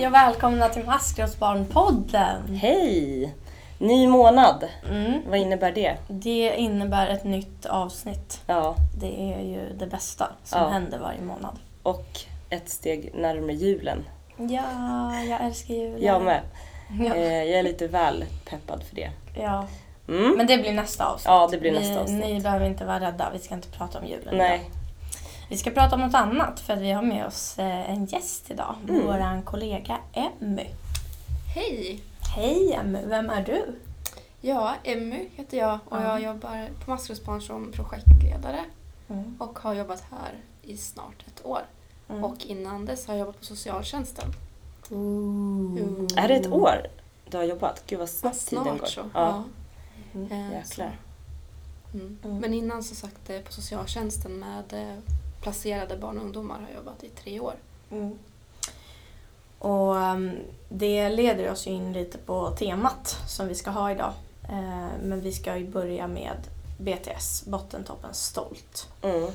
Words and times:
Hej 0.00 0.06
och 0.06 0.14
välkomna 0.14 0.68
till 0.68 0.84
Maskrosbarnpodden! 0.84 2.54
Hej! 2.54 3.34
Ny 3.78 4.06
månad. 4.08 4.68
Mm. 4.90 5.22
Vad 5.28 5.38
innebär 5.38 5.72
det? 5.72 5.96
Det 6.08 6.54
innebär 6.56 7.08
ett 7.08 7.24
nytt 7.24 7.66
avsnitt. 7.66 8.40
Ja, 8.46 8.74
Det 9.00 9.32
är 9.32 9.40
ju 9.40 9.72
det 9.78 9.86
bästa 9.86 10.28
som 10.44 10.60
Ja. 10.62 10.68
händer 10.68 10.98
varje 10.98 11.20
månad. 11.20 11.58
och 11.82 12.06
ett 12.50 12.68
steg 12.68 13.10
närmare 13.14 13.52
julen. 13.52 14.04
Ja, 14.36 15.22
jag 15.22 15.40
älskar 15.44 15.74
julen. 15.74 16.02
Jag 16.02 16.22
med. 16.22 16.40
Ja. 17.00 17.14
Eh, 17.14 17.32
jag 17.44 17.58
är 17.58 17.62
lite 17.62 17.86
väl 17.86 18.24
peppad 18.50 18.82
för 18.82 18.96
det. 18.96 19.10
ja. 19.40 19.66
Mm. 20.08 20.34
Men 20.36 20.46
det 20.46 20.58
blir 20.58 20.72
nästa 20.72 21.06
avsnitt. 21.06 21.26
Ja, 21.26 21.48
det 21.50 21.58
blir 21.58 21.72
ni, 21.72 21.78
nästa 21.78 22.00
avsnitt. 22.00 22.24
Ni 22.24 22.40
behöver 22.40 22.66
inte 22.66 22.84
vara 22.84 23.00
rädda, 23.00 23.30
vi 23.32 23.38
ska 23.38 23.54
inte 23.54 23.68
prata 23.68 23.98
om 23.98 24.06
julen 24.06 24.36
Nej. 24.36 24.54
idag. 24.56 24.79
Vi 25.50 25.56
ska 25.56 25.70
prata 25.70 25.94
om 25.94 26.00
något 26.00 26.14
annat 26.14 26.60
för 26.60 26.72
att 26.72 26.78
vi 26.78 26.90
har 26.90 27.02
med 27.02 27.26
oss 27.26 27.58
eh, 27.58 27.90
en 27.90 28.04
gäst 28.04 28.50
idag. 28.50 28.74
Mm. 28.88 29.06
Vår 29.06 29.42
kollega 29.44 29.98
Emmy. 30.12 30.66
Hej! 31.54 32.00
Hej 32.36 32.72
Emmy, 32.72 32.98
vem 33.06 33.30
är 33.30 33.42
du? 33.44 33.78
Ja, 34.40 34.74
Emmy 34.84 35.28
heter 35.36 35.58
jag 35.58 35.78
och 35.88 35.96
Ja. 35.96 36.02
jag 36.02 36.22
jobbar 36.22 36.68
på 36.84 36.90
Maskrosbarn 36.90 37.42
som 37.42 37.72
projektledare 37.72 38.64
Mm. 39.08 39.36
och 39.38 39.58
har 39.58 39.74
jobbat 39.74 40.04
här 40.10 40.38
i 40.62 40.76
snart 40.76 41.24
ett 41.26 41.46
år. 41.46 41.60
Mm. 42.08 42.24
Och 42.24 42.46
innan 42.46 42.86
dess 42.86 43.06
har 43.06 43.14
jag 43.14 43.20
jobbat 43.20 43.38
på 43.38 43.44
socialtjänsten. 43.44 44.32
Ooh. 44.90 46.06
Är 46.16 46.28
det 46.28 46.34
ett 46.34 46.52
år 46.52 46.86
du 47.30 47.36
har 47.36 47.44
jobbat? 47.44 47.82
Gud 47.86 47.98
vad 47.98 48.08
snabbt 48.08 48.46
tiden 48.48 48.78
går. 48.78 48.86
Så. 48.86 49.00
Ja. 49.14 49.44
Mm. 50.14 50.32
Eh, 50.32 50.52
Jäklar. 50.52 50.98
Mm. 51.94 52.18
Mm. 52.24 52.38
Men 52.38 52.54
innan 52.54 52.82
så 52.84 52.94
sagt 52.94 53.26
på 53.46 53.52
socialtjänsten 53.52 54.38
med 54.38 54.72
eh, 54.72 54.98
placerade 55.40 55.96
barn 55.96 56.18
och 56.18 56.24
ungdomar 56.24 56.60
har 56.60 56.74
jobbat 56.76 57.04
i 57.04 57.08
tre 57.08 57.40
år. 57.40 57.54
Mm. 57.90 58.18
Och 59.58 59.94
um, 59.94 60.30
det 60.68 61.08
leder 61.08 61.50
oss 61.50 61.66
in 61.66 61.92
lite 61.92 62.18
på 62.18 62.50
temat 62.50 63.18
som 63.28 63.48
vi 63.48 63.54
ska 63.54 63.70
ha 63.70 63.90
idag. 63.90 64.12
Eh, 64.48 64.88
men 65.02 65.20
vi 65.20 65.32
ska 65.32 65.56
ju 65.56 65.66
börja 65.66 66.06
med 66.06 66.36
BTS, 66.78 67.44
Bottentoppen 67.46 68.14
Stolt. 68.14 68.88
Mm. 69.02 69.30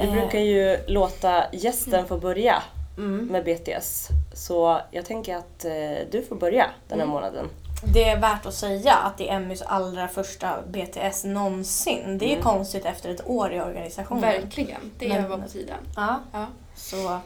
Vi 0.00 0.06
Eh, 0.06 0.12
brukar 0.12 0.38
ju 0.38 0.78
låta 0.86 1.44
gästen 1.52 2.06
få 2.06 2.18
börja 2.18 2.62
Mm. 2.96 3.26
med 3.26 3.44
BTS. 3.44 4.08
Så 4.34 4.80
jag 4.90 5.06
tänker 5.06 5.36
att 5.36 5.64
eh, 5.64 6.06
du 6.10 6.22
får 6.28 6.36
börja 6.36 6.70
den 6.88 6.98
här 6.98 7.04
Mm. 7.06 7.08
månaden. 7.08 7.48
Det 7.84 8.04
är 8.04 8.20
värt 8.20 8.46
att 8.46 8.54
säga 8.54 8.94
att 8.94 9.18
det 9.18 9.28
är 9.28 9.36
Emmys 9.36 9.62
allra 9.62 10.08
första 10.08 10.62
BTS 10.62 11.24
någonsin. 11.24 12.18
Det 12.18 12.24
är 12.24 12.32
Mm. 12.32 12.42
konstigt 12.42 12.84
efter 12.84 13.10
ett 13.10 13.26
år 13.28 13.52
i 13.52 13.60
organisationen. 13.60 14.20
Verkligen, 14.22 14.80
det 14.98 15.08
Men- 15.08 15.30
var 15.30 15.38
på 15.38 15.48
tiden. 15.48 15.78
Ja, 15.96 16.20
Ja. 16.32 16.46
så 16.74 17.20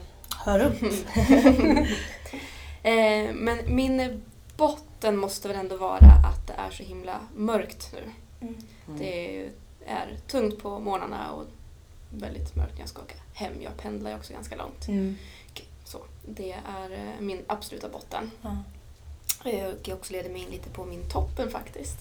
hör 0.45 0.59
upp. 0.65 0.77
Eh, 2.83 3.33
men 3.33 3.75
min 3.75 4.21
botten 4.57 5.17
måste 5.17 5.47
väl 5.47 5.57
ändå 5.57 5.77
vara 5.77 5.97
att 5.97 6.47
det 6.47 6.53
är 6.53 6.69
så 6.71 6.83
himla 6.83 7.19
mörkt 7.35 7.93
nu. 7.93 7.99
Mm. 8.47 8.55
Mm. 8.87 8.99
Det 8.99 9.39
är 9.85 10.17
tungt 10.27 10.61
på 10.63 10.79
morgnarna 10.79 11.31
och 11.31 11.45
väldigt 12.09 12.55
mörkt 12.55 12.73
när 12.73 12.79
jag 12.79 12.89
ska 12.89 13.01
åka 13.01 13.15
hem. 13.33 13.53
Jag 13.61 13.77
pendlar 13.77 14.11
ju 14.11 14.17
också 14.17 14.33
ganska 14.33 14.55
långt. 14.55 14.87
Mm. 14.87 15.17
Så 15.83 15.97
det 16.27 16.51
är 16.51 16.91
eh, 16.91 17.19
min 17.21 17.43
absoluta 17.47 17.89
botten. 17.89 18.31
Ja. 18.41 18.57
Och 19.45 19.51
jag 19.87 19.97
också 19.97 20.13
leder 20.13 20.29
mig 20.29 20.41
in 20.41 20.49
lite 20.49 20.69
på 20.69 20.85
min 20.85 21.09
toppen 21.09 21.49
faktiskt. 21.51 21.97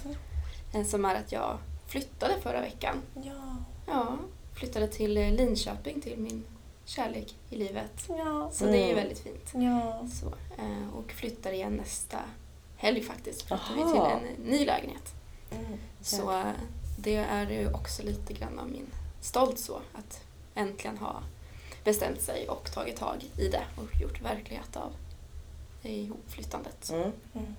En 0.73 0.85
som 0.85 1.05
är 1.05 1.15
att 1.15 1.33
jag 1.33 1.59
flyttade 1.87 2.41
förra 2.41 2.61
veckan. 2.61 3.03
Ja. 3.25 3.57
Ja, 3.87 4.17
flyttade 4.55 4.89
till 4.89 5.17
eh, 5.17 5.31
Linköping 5.33 6.01
till 6.01 6.19
min 6.19 6.45
kärlek 6.85 7.35
i 7.51 7.57
livet. 7.57 8.05
Ja. 8.09 8.51
Så 8.53 8.65
det 8.65 8.71
är 8.79 8.87
ju 8.87 8.93
Mm. 8.93 8.97
väldigt 8.97 9.19
fint. 9.19 9.51
Ja. 9.55 10.09
Så, 10.21 10.27
eh, 10.63 10.95
och 10.97 11.13
flyttar 11.13 11.53
igen 11.53 11.73
nästa 11.73 12.19
helg 12.77 13.03
faktiskt. 13.03 13.43
Flyttar 13.43 13.75
vi 13.77 13.83
Aha. 13.83 14.19
till 14.21 14.29
en 14.29 14.51
ny 14.51 14.65
lägenhet. 14.65 15.15
Mm. 15.51 15.79
Så 16.01 16.39
eh, 16.39 16.45
det 16.99 17.17
är 17.17 17.51
ju 17.51 17.73
också 17.73 18.03
lite 18.03 18.33
grann 18.33 18.59
av 18.59 18.69
min 18.71 18.87
stolt 19.21 19.59
så 19.59 19.81
att 19.93 20.21
äntligen 20.55 20.99
ha 20.99 21.23
bestämt 21.85 22.21
sig 22.21 22.49
och 22.49 22.73
tagit 22.73 22.97
tag 22.97 23.25
i 23.39 23.49
det 23.49 23.63
och 23.77 24.01
gjort 24.01 24.23
verklighet 24.23 24.77
av 24.77 24.93
ihopflyttandet. 25.91 26.91
Mm. 26.91 27.13
Mm. 27.35 27.55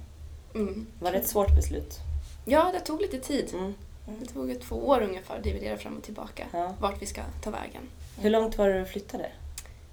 Mm. 0.55 0.87
Var 0.99 1.11
det 1.11 1.17
ett 1.17 1.27
svårt 1.27 1.55
beslut? 1.55 1.99
Ja, 2.45 2.69
det 2.73 2.79
tog 2.79 3.01
lite 3.01 3.19
tid. 3.19 3.49
Mm. 3.53 3.73
Det 4.19 4.25
tog 4.25 4.61
två 4.61 4.75
år 4.87 5.01
ungefär 5.01 5.37
att 5.37 5.43
dividera 5.43 5.77
fram 5.77 5.97
och 5.97 6.03
tillbaka 6.03 6.45
Ja. 6.53 6.73
vart 6.79 7.01
vi 7.01 7.05
ska 7.05 7.21
ta 7.43 7.49
vägen. 7.49 7.81
Hur 8.19 8.29
långt 8.29 8.57
var 8.57 8.69
det 8.69 8.79
du 8.79 8.85
flyttade? 8.85 9.31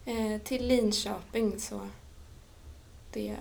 Eh, 0.06 0.38
till 0.44 0.66
Linköping 0.66 1.60
så 1.60 1.80
det 3.12 3.34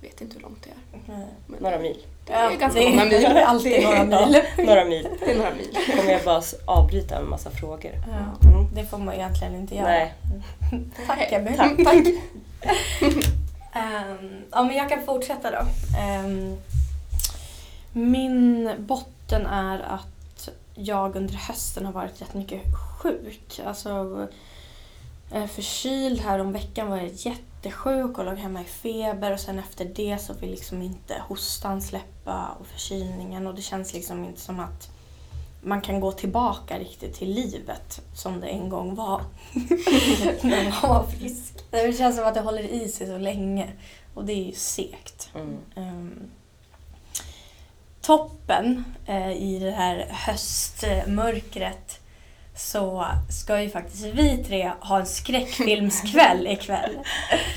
vet 0.00 0.20
inte 0.20 0.34
hur 0.34 0.42
långt 0.42 0.62
det 0.64 0.70
är. 0.70 1.14
Mm. 1.14 1.28
Men 1.46 1.62
Några 1.62 1.78
mil? 1.78 2.06
Det 2.26 2.32
är 2.32 2.56
ganska 2.56 2.80
det 2.80 2.90
många 2.90 3.04
mil. 3.04 3.14
är 3.24 3.42
alltid 3.44 3.82
några 3.82 4.04
mil. 4.26 4.40
Ja, 4.56 4.64
några 4.64 4.84
mil. 4.84 5.08
Det 5.20 5.30
är 5.32 5.36
några 5.36 5.54
mil. 5.54 5.76
kommer 5.96 6.12
jag 6.12 6.24
bara 6.24 6.42
avbryta 6.66 7.14
med 7.14 7.24
en 7.24 7.30
massa 7.30 7.50
frågor. 7.50 7.92
Ja, 8.08 8.48
Mm. 8.48 8.74
det 8.74 8.86
får 8.86 8.98
man 8.98 9.14
egentligen 9.14 9.54
inte 9.54 9.74
göra. 9.74 9.86
Nej. 9.86 10.14
Tack 11.06 11.32
Emmy. 11.32 11.56
Tack. 11.56 11.76
Tack. 11.84 12.04
Um, 13.74 14.44
ja, 14.50 14.62
men 14.62 14.76
jag 14.76 14.88
kan 14.88 15.04
fortsätta 15.04 15.50
då. 15.50 15.66
Um, 16.26 16.56
min 17.92 18.70
botten 18.78 19.46
är 19.46 19.78
att 19.80 20.48
jag 20.74 21.16
under 21.16 21.34
hösten 21.34 21.86
har 21.86 21.92
varit 21.92 22.22
rätt 22.22 22.34
mycket 22.34 22.62
sjuk. 23.02 23.60
Alltså 23.66 24.28
eh, 25.30 25.46
förkyld 25.46 26.20
här 26.20 26.38
om 26.38 26.52
veckan 26.52 26.90
var 26.90 26.96
jag 26.96 27.12
jättesjuk 27.12 28.18
och 28.18 28.24
låg 28.24 28.38
hemma 28.38 28.60
i 28.60 28.64
feber 28.64 29.32
och 29.32 29.40
sen 29.40 29.58
efter 29.58 29.84
det 29.84 30.18
så 30.18 30.32
vill 30.32 30.50
liksom 30.50 30.82
inte 30.82 31.22
hostan 31.28 31.82
släppa 31.82 32.48
och 32.60 32.66
förkylningen 32.66 33.46
och 33.46 33.54
det 33.54 33.62
känns 33.62 33.94
liksom 33.94 34.24
inte 34.24 34.40
som 34.40 34.60
att 34.60 34.90
man 35.60 35.80
kan 35.80 36.00
gå 36.00 36.12
tillbaka 36.12 36.78
riktigt 36.78 37.14
till 37.14 37.30
livet 37.30 38.00
som 38.14 38.40
det 38.40 38.46
en 38.46 38.68
gång 38.68 38.94
var. 38.94 39.20
När 40.42 40.64
man 40.64 40.90
var 40.90 41.06
frisk. 41.06 41.54
Det 41.70 41.98
känns 41.98 42.16
som 42.16 42.26
att 42.26 42.34
det 42.34 42.40
håller 42.40 42.62
i 42.62 42.88
sig 42.88 43.06
så 43.06 43.18
länge 43.18 43.68
och 44.14 44.24
det 44.24 44.32
är 44.32 44.44
ju 44.44 44.52
segt. 44.52 45.30
Mm. 45.34 45.58
Ehm, 45.76 46.30
toppen 48.00 48.84
eh, 49.06 49.32
i 49.32 49.58
det 49.58 49.70
här 49.70 50.06
höstmörkret 50.10 52.00
så 52.56 53.04
ska 53.30 53.62
ju 53.62 53.70
faktiskt 53.70 54.04
vi 54.04 54.44
tre 54.44 54.72
ha 54.80 55.00
en 55.00 55.06
skräckfilmskväll 55.06 56.46
ikväll. 56.50 56.98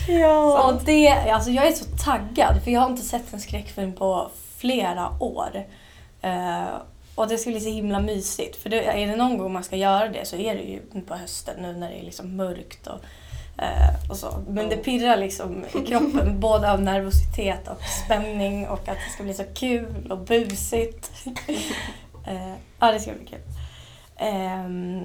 Ja. 0.08 0.64
Och 0.64 0.84
det, 0.86 1.10
alltså 1.10 1.52
jag 1.52 1.68
är 1.68 1.72
så 1.72 1.86
taggad 2.06 2.64
för 2.64 2.72
jag 2.72 2.82
har 2.82 2.90
inte 2.90 3.02
sett 3.02 3.34
en 3.34 3.42
skräckfilm 3.42 3.94
på 3.94 4.32
flera 4.58 5.10
år. 5.20 5.64
Eh, 6.22 6.66
och 7.16 7.28
det 7.28 7.38
ska 7.38 7.50
bli 7.50 7.60
så 7.60 7.70
himla 7.70 8.00
mysigt. 8.00 8.56
För 8.56 8.70
det, 8.70 8.84
är 8.86 9.08
det 9.08 9.16
någon 9.16 9.38
gång 9.38 9.54
man 9.54 9.64
ska 9.64 9.76
göra 9.76 10.10
det 10.10 10.26
så 10.26 10.36
är 10.36 10.56
det 10.56 10.62
ju 10.62 11.02
på 11.08 11.16
hösten 11.16 11.62
nu 11.62 11.74
när 11.74 11.90
det 11.90 12.00
är 12.00 12.04
liksom 12.04 12.36
mörkt 12.36 12.88
och, 12.88 13.00
eh, 13.64 14.10
och 14.10 14.18
så. 14.18 14.44
Men 14.48 14.70
det 14.70 14.78
pirrar 14.78 15.18
liksom 15.18 15.66
i 15.66 15.86
kroppen 15.88 16.40
både 16.40 16.72
av 16.72 16.82
nervositet 16.82 17.68
och 17.68 17.82
spänning 18.06 18.68
och 18.68 18.88
att 18.88 18.98
det 18.98 19.14
ska 19.14 19.24
bli 19.24 19.34
så 19.34 19.46
kul 19.54 20.12
och 20.12 20.20
busigt. 20.20 21.12
eh, 22.28 22.54
ja, 22.80 22.92
det 22.92 23.00
ska 23.00 23.12
bli 23.12 23.26
kul. 23.26 23.40
Ehm, 24.18 25.04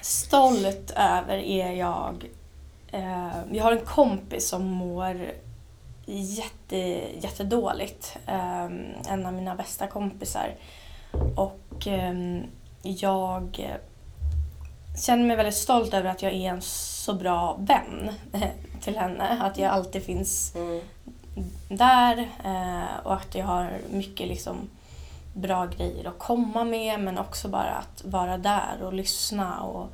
stolt 0.00 0.90
över 0.96 1.38
är 1.38 1.72
jag 1.72 2.26
Eh, 2.92 3.38
jag 3.52 3.64
har 3.64 3.72
en 3.72 3.84
kompis 3.84 4.48
som 4.48 4.66
mår 4.66 5.32
jätte, 6.06 6.76
jättedåligt. 7.22 8.16
Eh, 8.26 8.64
en 9.08 9.26
av 9.26 9.32
mina 9.32 9.54
bästa 9.54 9.86
kompisar. 9.86 10.54
Och 11.36 11.86
eh, 11.86 12.40
jag 12.82 13.78
känner 15.06 15.24
mig 15.26 15.36
väldigt 15.36 15.54
stolt 15.54 15.94
över 15.94 16.10
att 16.10 16.22
jag 16.22 16.32
är 16.32 16.50
en 16.50 16.62
så 16.62 17.14
bra 17.14 17.56
vän 17.60 18.10
till 18.80 18.98
henne. 18.98 19.42
Att 19.42 19.58
jag 19.58 19.72
alltid 19.72 20.02
finns 20.02 20.54
Mm. 20.54 20.80
där 21.68 22.18
eh, 22.44 23.06
och 23.06 23.14
att 23.14 23.34
jag 23.34 23.46
har 23.46 23.78
mycket 23.90 24.28
liksom 24.28 24.56
bra 25.34 25.66
grejer 25.66 26.08
att 26.08 26.18
komma 26.18 26.64
med 26.64 27.00
men 27.00 27.18
också 27.18 27.48
bara 27.48 27.70
att 27.74 28.04
vara 28.04 28.38
där 28.38 28.82
och 28.82 28.92
lyssna 28.92 29.60
och 29.62 29.88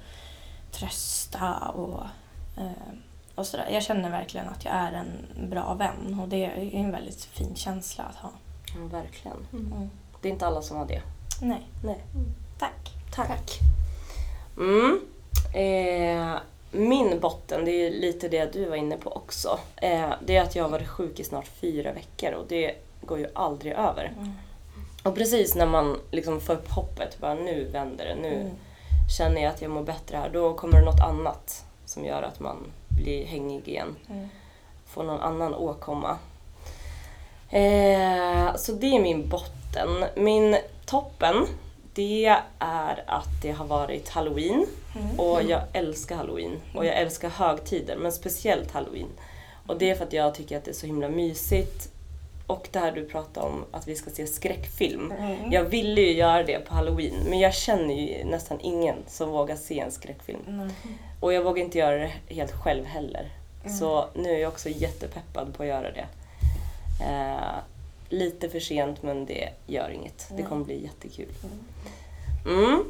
trösta 0.73 1.55
och, 1.69 2.03
eh, 2.57 2.71
och 3.35 3.47
sådär. 3.47 3.69
Jag 3.73 3.83
känner 3.83 4.11
verkligen 4.11 4.49
att 4.49 4.65
jag 4.65 4.75
är 4.75 4.93
en 4.93 5.49
bra 5.51 5.75
vän 5.75 6.21
och 6.23 6.29
det 6.29 6.45
är 6.45 6.75
en 6.75 6.91
väldigt 6.91 7.25
fin 7.25 7.55
känsla 7.55 8.05
att 8.05 8.17
ha. 8.17 8.31
Ja, 8.75 8.87
verkligen. 8.99 9.47
Mm. 9.53 9.91
Det 10.21 10.29
är 10.29 10.33
inte 10.33 10.47
alla 10.47 10.63
som 10.63 10.77
har 10.77 10.87
det. 10.87 11.03
Nej, 11.43 11.63
Nej. 11.85 11.99
tack. 12.59 12.95
Tack. 13.15 13.59
Mm. 14.59 15.01
Eh, 15.55 16.37
min 16.71 17.21
botten, 17.21 17.65
det 17.65 17.71
är 17.71 17.91
lite 17.91 18.29
det 18.29 18.53
du 18.53 18.65
var 18.65 18.77
inne 18.77 18.97
på 18.97 19.13
också. 19.13 19.59
Eh, 19.77 20.11
det 20.27 20.37
är 20.37 20.43
att 20.43 20.57
jag 20.57 20.65
har 20.65 20.71
varit 20.71 20.89
sjuk 20.89 21.21
i 21.21 21.25
snart 21.25 21.47
fyra 21.47 21.93
veckor 21.93 22.33
och 22.33 22.45
det 22.49 22.75
går 23.01 23.19
ju 23.19 23.27
aldrig 23.35 23.73
över. 23.73 24.13
Mm. 24.19 24.33
Och 25.03 25.15
precis 25.15 25.55
när 25.55 25.67
man 25.67 26.01
liksom 26.11 26.41
får 26.41 26.53
upp 26.55 26.71
hoppet, 26.71 27.19
bara 27.21 27.35
nu 27.35 27.65
vänder 27.73 28.05
det, 28.05 28.15
nu 28.23 28.35
Mm. 28.35 28.51
känner 29.19 29.43
jag 29.43 29.51
att 29.55 29.63
jag 29.63 29.71
mår 29.71 29.83
bättre 29.83 30.17
här, 30.17 30.31
då 30.31 30.55
kommer 30.55 30.79
det 30.79 30.85
något 30.85 31.01
annat 31.01 31.65
som 31.85 32.05
gör 32.05 32.23
att 32.23 32.41
man 32.41 32.57
blir 32.89 33.27
hängig 33.27 33.69
igen. 33.69 33.97
Mm. 34.11 34.29
få 34.87 35.03
någon 35.03 35.21
annan 35.21 35.55
åkomma. 35.55 36.17
Eh, 37.51 38.55
så 38.57 38.73
det 38.73 38.87
är 38.97 39.01
min 39.03 39.29
botten. 39.29 39.55
Min 40.17 40.57
toppen, 40.87 41.47
det 41.95 42.27
är 42.59 43.05
att 43.07 43.43
det 43.43 43.51
har 43.51 43.67
varit 43.67 44.09
halloween. 44.09 44.67
Mm. 44.97 45.21
Och 45.21 45.43
jag 45.43 45.61
älskar 45.73 46.17
halloween. 46.17 46.61
Och 46.75 46.87
jag 46.87 46.97
älskar 46.97 47.29
högtider, 47.29 47.97
men 47.97 48.13
speciellt 48.13 48.71
halloween. 48.71 49.09
Och 49.67 49.79
det 49.79 49.91
är 49.91 49.95
för 49.95 50.05
att 50.05 50.13
jag 50.13 50.35
tycker 50.35 50.57
att 50.57 50.65
det 50.65 50.71
är 50.71 50.75
så 50.75 50.87
himla 50.87 51.09
mysigt. 51.09 51.93
Och 52.47 52.69
det 52.73 52.79
här 52.79 52.93
du 52.93 53.05
pratade 53.05 53.47
om, 53.47 53.65
att 53.71 53.89
vi 53.89 53.95
ska 53.95 54.11
se 54.11 54.27
skräckfilm. 54.27 55.13
Mm. 55.13 55.53
Jag 55.53 55.65
ville 55.65 56.01
ju 56.01 56.13
göra 56.13 56.43
det 56.43 56.59
på 56.59 56.75
halloween, 56.75 57.15
men 57.29 57.39
jag 57.39 57.55
känner 57.55 57.95
ju 57.95 58.25
nästan 58.25 58.61
ingen 58.61 58.97
som 59.07 59.31
vågar 59.31 59.57
se 59.57 59.81
en 59.81 59.93
skräckfilm. 59.93 60.41
Mm. 60.49 60.71
Och 61.21 61.33
jag 61.33 61.43
vågar 61.43 61.65
inte 61.65 61.79
göra 61.79 61.99
det 61.99 62.13
helt 62.35 62.53
själv 62.53 62.85
heller. 62.85 63.31
Mm. 63.65 63.77
Så 63.77 64.09
nu 64.15 64.31
är 64.31 64.39
jag 64.39 64.49
också 64.49 64.69
jättepeppad 64.69 65.55
på 65.55 65.63
att 65.63 65.69
göra 65.69 65.91
det. 65.91 66.07
Eh, 67.05 67.59
lite 68.09 68.49
för 68.49 68.61
sent, 68.61 69.03
men 69.03 69.27
det 69.27 69.49
gör 69.67 69.89
inget. 69.91 70.27
Det 70.29 70.35
Mm. 70.35 70.47
kommer 70.49 70.65
bli 70.65 70.83
jättekul. 70.85 71.29
Mm. 72.47 72.85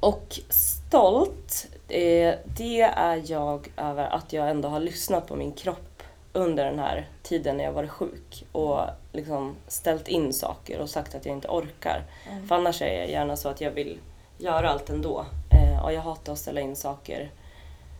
Och 0.00 0.40
stolt, 0.50 1.66
eh, 1.88 2.34
det 2.56 2.80
är 2.80 3.22
jag 3.30 3.72
över 3.76 4.04
att 4.04 4.32
jag 4.32 4.50
ändå 4.50 4.68
har 4.68 4.80
lyssnat 4.80 5.26
på 5.26 5.36
min 5.36 5.52
kropp 5.52 6.02
under 6.32 6.64
den 6.64 6.78
här 6.78 7.08
tiden 7.22 7.56
när 7.56 7.64
jag 7.64 7.72
varit 7.72 7.90
sjuk 7.90 8.44
och 8.52 8.80
liksom 9.12 9.54
ställt 9.68 10.08
in 10.08 10.32
saker 10.32 10.78
och 10.80 10.90
sagt 10.90 11.14
att 11.14 11.26
jag 11.26 11.34
inte 11.36 11.48
orkar. 11.48 12.04
Mm. 12.30 12.48
För 12.48 12.54
annars 12.54 12.82
är 12.82 12.98
jag 13.00 13.10
gärna 13.10 13.36
så 13.36 13.48
att 13.48 13.60
jag 13.60 13.70
vill 13.70 13.98
göra 14.38 14.70
allt 14.70 14.90
ändå. 14.90 15.26
Eh, 15.50 15.84
och 15.84 15.92
jag 15.92 16.00
hatar 16.02 16.32
att 16.32 16.38
ställa 16.38 16.60
in 16.60 16.76
saker, 16.76 17.30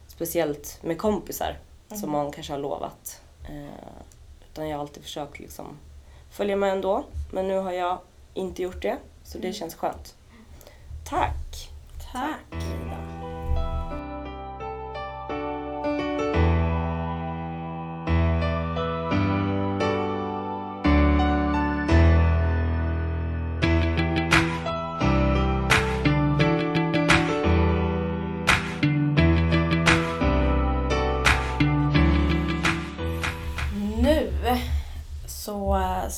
speciellt 0.07 0.79
med 0.83 0.99
kompisar 0.99 1.59
som 1.89 1.99
Mm. 1.99 2.11
man 2.11 2.33
kanske 2.33 2.53
har 2.53 2.61
lovat. 2.61 3.21
Eh, 3.49 3.69
utan 4.51 4.69
jag 4.69 4.77
har 4.77 4.83
alltid 4.83 5.03
försökt 5.03 5.39
liksom 5.39 5.79
följa 6.35 6.57
med 6.57 6.73
ändå. 6.73 7.05
Men 7.31 7.49
nu 7.49 7.59
har 7.59 7.73
jag 7.73 7.99
inte 8.35 8.63
gjort 8.63 8.83
det, 8.83 8.97
så 9.25 9.39
det 9.39 9.45
Mm. 9.45 9.55
känns 9.55 9.75
skönt. 9.75 10.15
Tack! 11.05 11.71
Tack 12.13 12.65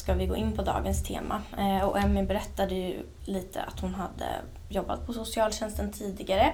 ska 0.06 0.14
vi 0.14 0.26
gå 0.26 0.36
in 0.36 0.52
på 0.52 0.62
dagens 0.62 1.02
tema. 1.02 1.42
Eh, 1.58 1.84
och 1.84 1.98
Emmy 1.98 2.22
berättade 2.22 2.74
ju 2.74 3.06
lite 3.24 3.62
att 3.62 3.80
hon 3.80 3.94
hade 3.94 4.26
jobbat 4.68 5.06
på 5.06 5.12
socialtjänsten 5.12 5.92
tidigare. 5.92 6.52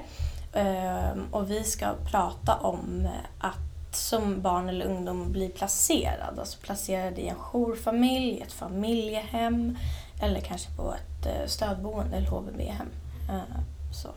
Ehm, 0.52 1.24
och 1.30 1.50
vi 1.50 1.64
ska 1.64 1.94
prata 2.10 2.54
om 2.56 3.08
att 3.38 3.96
som 3.96 4.42
barn 4.42 4.68
eller 4.68 4.86
ungdom 4.86 5.32
bli 5.32 5.48
placerad. 5.48 6.38
Alltså 6.38 6.58
placerad 6.60 7.18
i 7.18 7.28
en 7.28 7.36
jourfamilj, 7.36 8.40
ett 8.40 8.52
familjehem 8.52 9.76
eller 10.22 10.40
kanske 10.40 10.70
på 10.76 10.94
ett 10.94 11.26
eh, 11.26 11.46
stödboende 11.46 12.16
eller 12.16 12.28
HVB-hem. 12.28 12.88
Eh, 13.30 13.60
så. 13.92 14.08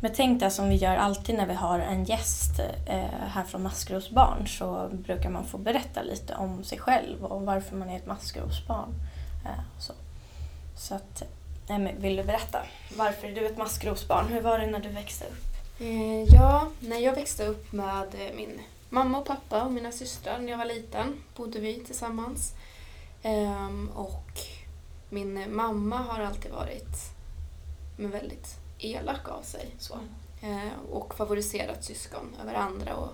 Men 0.00 0.12
tänk 0.14 0.40
det 0.40 0.50
som 0.50 0.68
vi 0.68 0.74
gör 0.74 0.96
alltid 0.96 1.34
när 1.34 1.46
vi 1.46 1.54
har 1.54 1.78
en 1.78 2.04
gäst 2.04 2.58
eh, 2.86 3.04
här 3.28 3.44
från 3.44 3.62
Maskrosbarn 3.62 4.46
så 4.48 4.88
brukar 4.92 5.30
man 5.30 5.44
få 5.44 5.58
berätta 5.58 6.02
lite 6.02 6.34
om 6.34 6.64
sig 6.64 6.78
själv 6.78 7.24
och 7.24 7.42
varför 7.42 7.76
man 7.76 7.90
är 7.90 7.96
ett 7.96 8.06
maskrosbarn. 8.06 8.94
Eh, 9.44 9.62
så. 9.78 9.92
så 10.76 10.94
att, 10.94 11.22
nej, 11.68 11.96
vill 11.98 12.16
du 12.16 12.24
berätta? 12.24 12.58
Varför 12.96 13.28
är 13.28 13.34
du 13.34 13.46
ett 13.46 13.56
maskrosbarn? 13.56 14.26
Hur 14.28 14.40
var 14.40 14.58
det 14.58 14.66
när 14.66 14.80
du 14.80 14.88
växte 14.88 15.24
upp? 15.24 15.80
Eh, 15.80 16.22
ja, 16.22 16.68
när 16.80 16.98
jag 16.98 17.14
växte 17.14 17.46
upp 17.46 17.72
med 17.72 18.14
eh, 18.14 18.36
min 18.36 18.60
mamma 18.90 19.18
och 19.18 19.26
pappa 19.26 19.62
och 19.62 19.72
mina 19.72 19.92
systrar 19.92 20.38
när 20.38 20.50
jag 20.50 20.58
var 20.58 20.64
liten 20.64 21.22
bodde 21.36 21.58
vi 21.60 21.80
tillsammans. 21.80 22.54
Ehm, 23.22 23.90
och 23.94 24.40
min 25.08 25.56
mamma 25.56 25.96
har 25.96 26.20
alltid 26.20 26.52
varit 26.52 27.16
men 27.96 28.10
väldigt 28.10 28.65
elak 28.78 29.28
av 29.28 29.42
sig. 29.42 29.70
Så. 29.78 29.94
Eh, 30.42 30.90
och 30.92 31.14
favoriserat 31.14 31.84
syskon 31.84 32.36
över 32.42 32.54
andra. 32.54 32.96
Och 32.96 33.08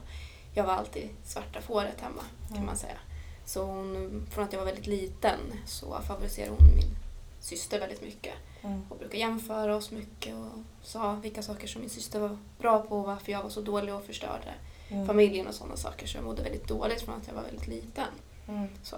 jag 0.54 0.64
var 0.64 0.72
alltid 0.72 1.08
svarta 1.24 1.60
fåret 1.60 2.00
hemma 2.00 2.22
kan 2.48 2.56
Mm. 2.56 2.66
man 2.66 2.76
säga. 2.76 2.96
Så 3.44 3.64
hon, 3.64 4.26
från 4.30 4.44
att 4.44 4.52
jag 4.52 4.60
var 4.60 4.66
väldigt 4.66 4.86
liten 4.86 5.38
så 5.66 5.98
favoriserade 6.06 6.50
hon 6.58 6.74
min 6.76 6.96
syster 7.40 7.80
väldigt 7.80 8.02
mycket 8.02 8.34
Mm. 8.64 8.82
och 8.88 8.96
brukade 8.98 9.18
jämföra 9.18 9.76
oss 9.76 9.90
mycket 9.90 10.34
och 10.34 10.58
sa 10.82 11.12
vilka 11.14 11.42
saker 11.42 11.68
som 11.68 11.80
min 11.80 11.90
syster 11.90 12.20
var 12.20 12.38
bra 12.58 12.78
på 12.82 12.98
och 12.98 13.04
varför 13.04 13.32
jag 13.32 13.42
var 13.42 13.50
så 13.50 13.60
dålig 13.60 13.94
och 13.94 14.04
förstörde 14.04 14.54
Mm. 14.88 15.06
familjen 15.06 15.46
och 15.46 15.54
sådana 15.54 15.76
saker. 15.76 16.06
Så 16.06 16.16
jag 16.18 16.24
mådde 16.24 16.42
väldigt 16.42 16.68
dåligt 16.68 17.02
från 17.02 17.14
att 17.14 17.26
jag 17.26 17.34
var 17.34 17.42
väldigt 17.42 17.66
liten. 17.66 18.08
Mm. 18.48 18.68
Så. 18.82 18.96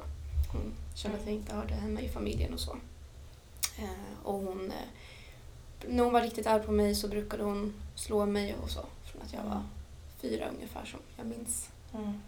Hon 0.52 0.72
kände 0.94 1.18
att 1.18 1.26
jag 1.26 1.34
inte 1.34 1.54
hörde 1.54 1.74
hemma 1.74 2.00
i 2.00 2.08
familjen 2.08 2.54
och 2.54 2.60
så. 2.60 2.76
Eh, 3.78 3.88
och 4.24 4.34
hon, 4.34 4.70
eh, 4.70 4.88
när 5.88 6.04
hon 6.04 6.12
var 6.12 6.20
riktigt 6.20 6.46
arg 6.46 6.62
på 6.62 6.72
mig 6.72 6.94
så 6.94 7.08
brukade 7.08 7.42
hon 7.42 7.74
slå 7.94 8.26
mig 8.26 8.54
och 8.62 8.70
så. 8.70 8.80
Från 9.04 9.22
att 9.22 9.32
jag 9.32 9.42
var 9.42 9.62
fyra 10.20 10.48
ungefär 10.56 10.84
som 10.84 11.00
jag 11.16 11.26
minns. 11.26 11.68
Mm. 11.94 12.20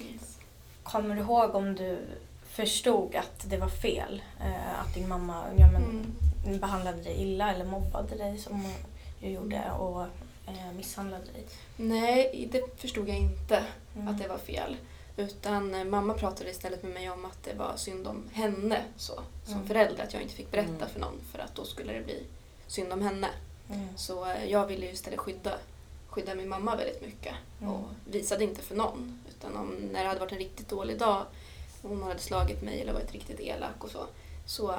Yes. 0.00 0.38
Kommer 0.82 1.14
du 1.14 1.20
ihåg 1.20 1.54
om 1.54 1.74
du 1.74 1.98
förstod 2.48 3.14
att 3.16 3.50
det 3.50 3.56
var 3.56 3.68
fel? 3.68 4.22
Eh, 4.40 4.80
att 4.80 4.94
din 4.94 5.08
mamma 5.08 5.44
ja, 5.58 5.70
men, 5.72 6.06
Mm. 6.46 6.58
behandlade 6.60 7.02
dig 7.02 7.22
illa 7.22 7.54
eller 7.54 7.64
mobbade 7.64 8.14
dig 8.16 8.38
som 8.38 8.52
hon 8.60 8.72
ju 9.20 9.30
gjorde 9.30 9.70
och 9.78 10.02
eh, 10.46 10.72
misshandlade 10.76 11.24
dig? 11.24 11.44
Nej, 11.76 12.48
det 12.52 12.80
förstod 12.80 13.08
jag 13.08 13.16
inte. 13.16 13.64
Mm. 13.96 14.08
att 14.08 14.18
det 14.18 14.28
var 14.28 14.38
fel. 14.38 14.76
Utan 15.16 15.74
eh, 15.74 15.84
mamma 15.84 16.14
pratade 16.14 16.50
istället 16.50 16.82
med 16.82 16.92
mig 16.92 17.10
om 17.10 17.24
att 17.24 17.42
det 17.44 17.54
var 17.54 17.72
synd 17.76 18.06
om 18.06 18.24
henne 18.32 18.82
så, 18.96 19.12
som 19.44 19.54
Mm. 19.54 19.66
förälder. 19.66 20.04
Att 20.04 20.12
jag 20.12 20.22
inte 20.22 20.34
fick 20.34 20.50
berätta 20.50 20.68
Mm. 20.70 20.88
för 20.88 21.00
någon 21.00 21.20
för 21.32 21.38
att 21.38 21.54
då 21.54 21.64
skulle 21.64 21.92
det 21.92 22.04
bli 22.04 22.22
synd 22.66 22.92
om 22.92 23.02
henne. 23.02 23.28
Mm. 23.70 23.88
Så 23.96 24.24
eh, 24.24 24.44
jag 24.44 24.66
ville 24.66 24.86
ju 24.86 24.92
istället 24.92 25.18
skydda, 25.20 25.52
skydda 26.08 26.34
min 26.34 26.48
mamma 26.48 26.76
väldigt 26.76 27.02
mycket 27.02 27.34
Mm. 27.60 27.72
och 27.74 27.82
visade 28.04 28.44
inte 28.44 28.62
för 28.62 28.74
någon. 28.74 29.20
Utan 29.28 29.56
om, 29.56 29.68
när 29.92 30.02
det 30.02 30.08
hade 30.08 30.20
varit 30.20 30.32
en 30.32 30.38
riktigt 30.38 30.68
dålig 30.68 30.98
dag 30.98 31.22
och 31.82 31.88
hon 31.90 32.02
hade 32.02 32.18
slagit 32.20 32.62
mig 32.62 32.80
eller 32.80 32.92
varit 32.92 33.12
riktigt 33.12 33.40
elak 33.40 33.84
och 33.84 33.90
så, 33.90 34.06
så, 34.46 34.70
eh, 34.72 34.78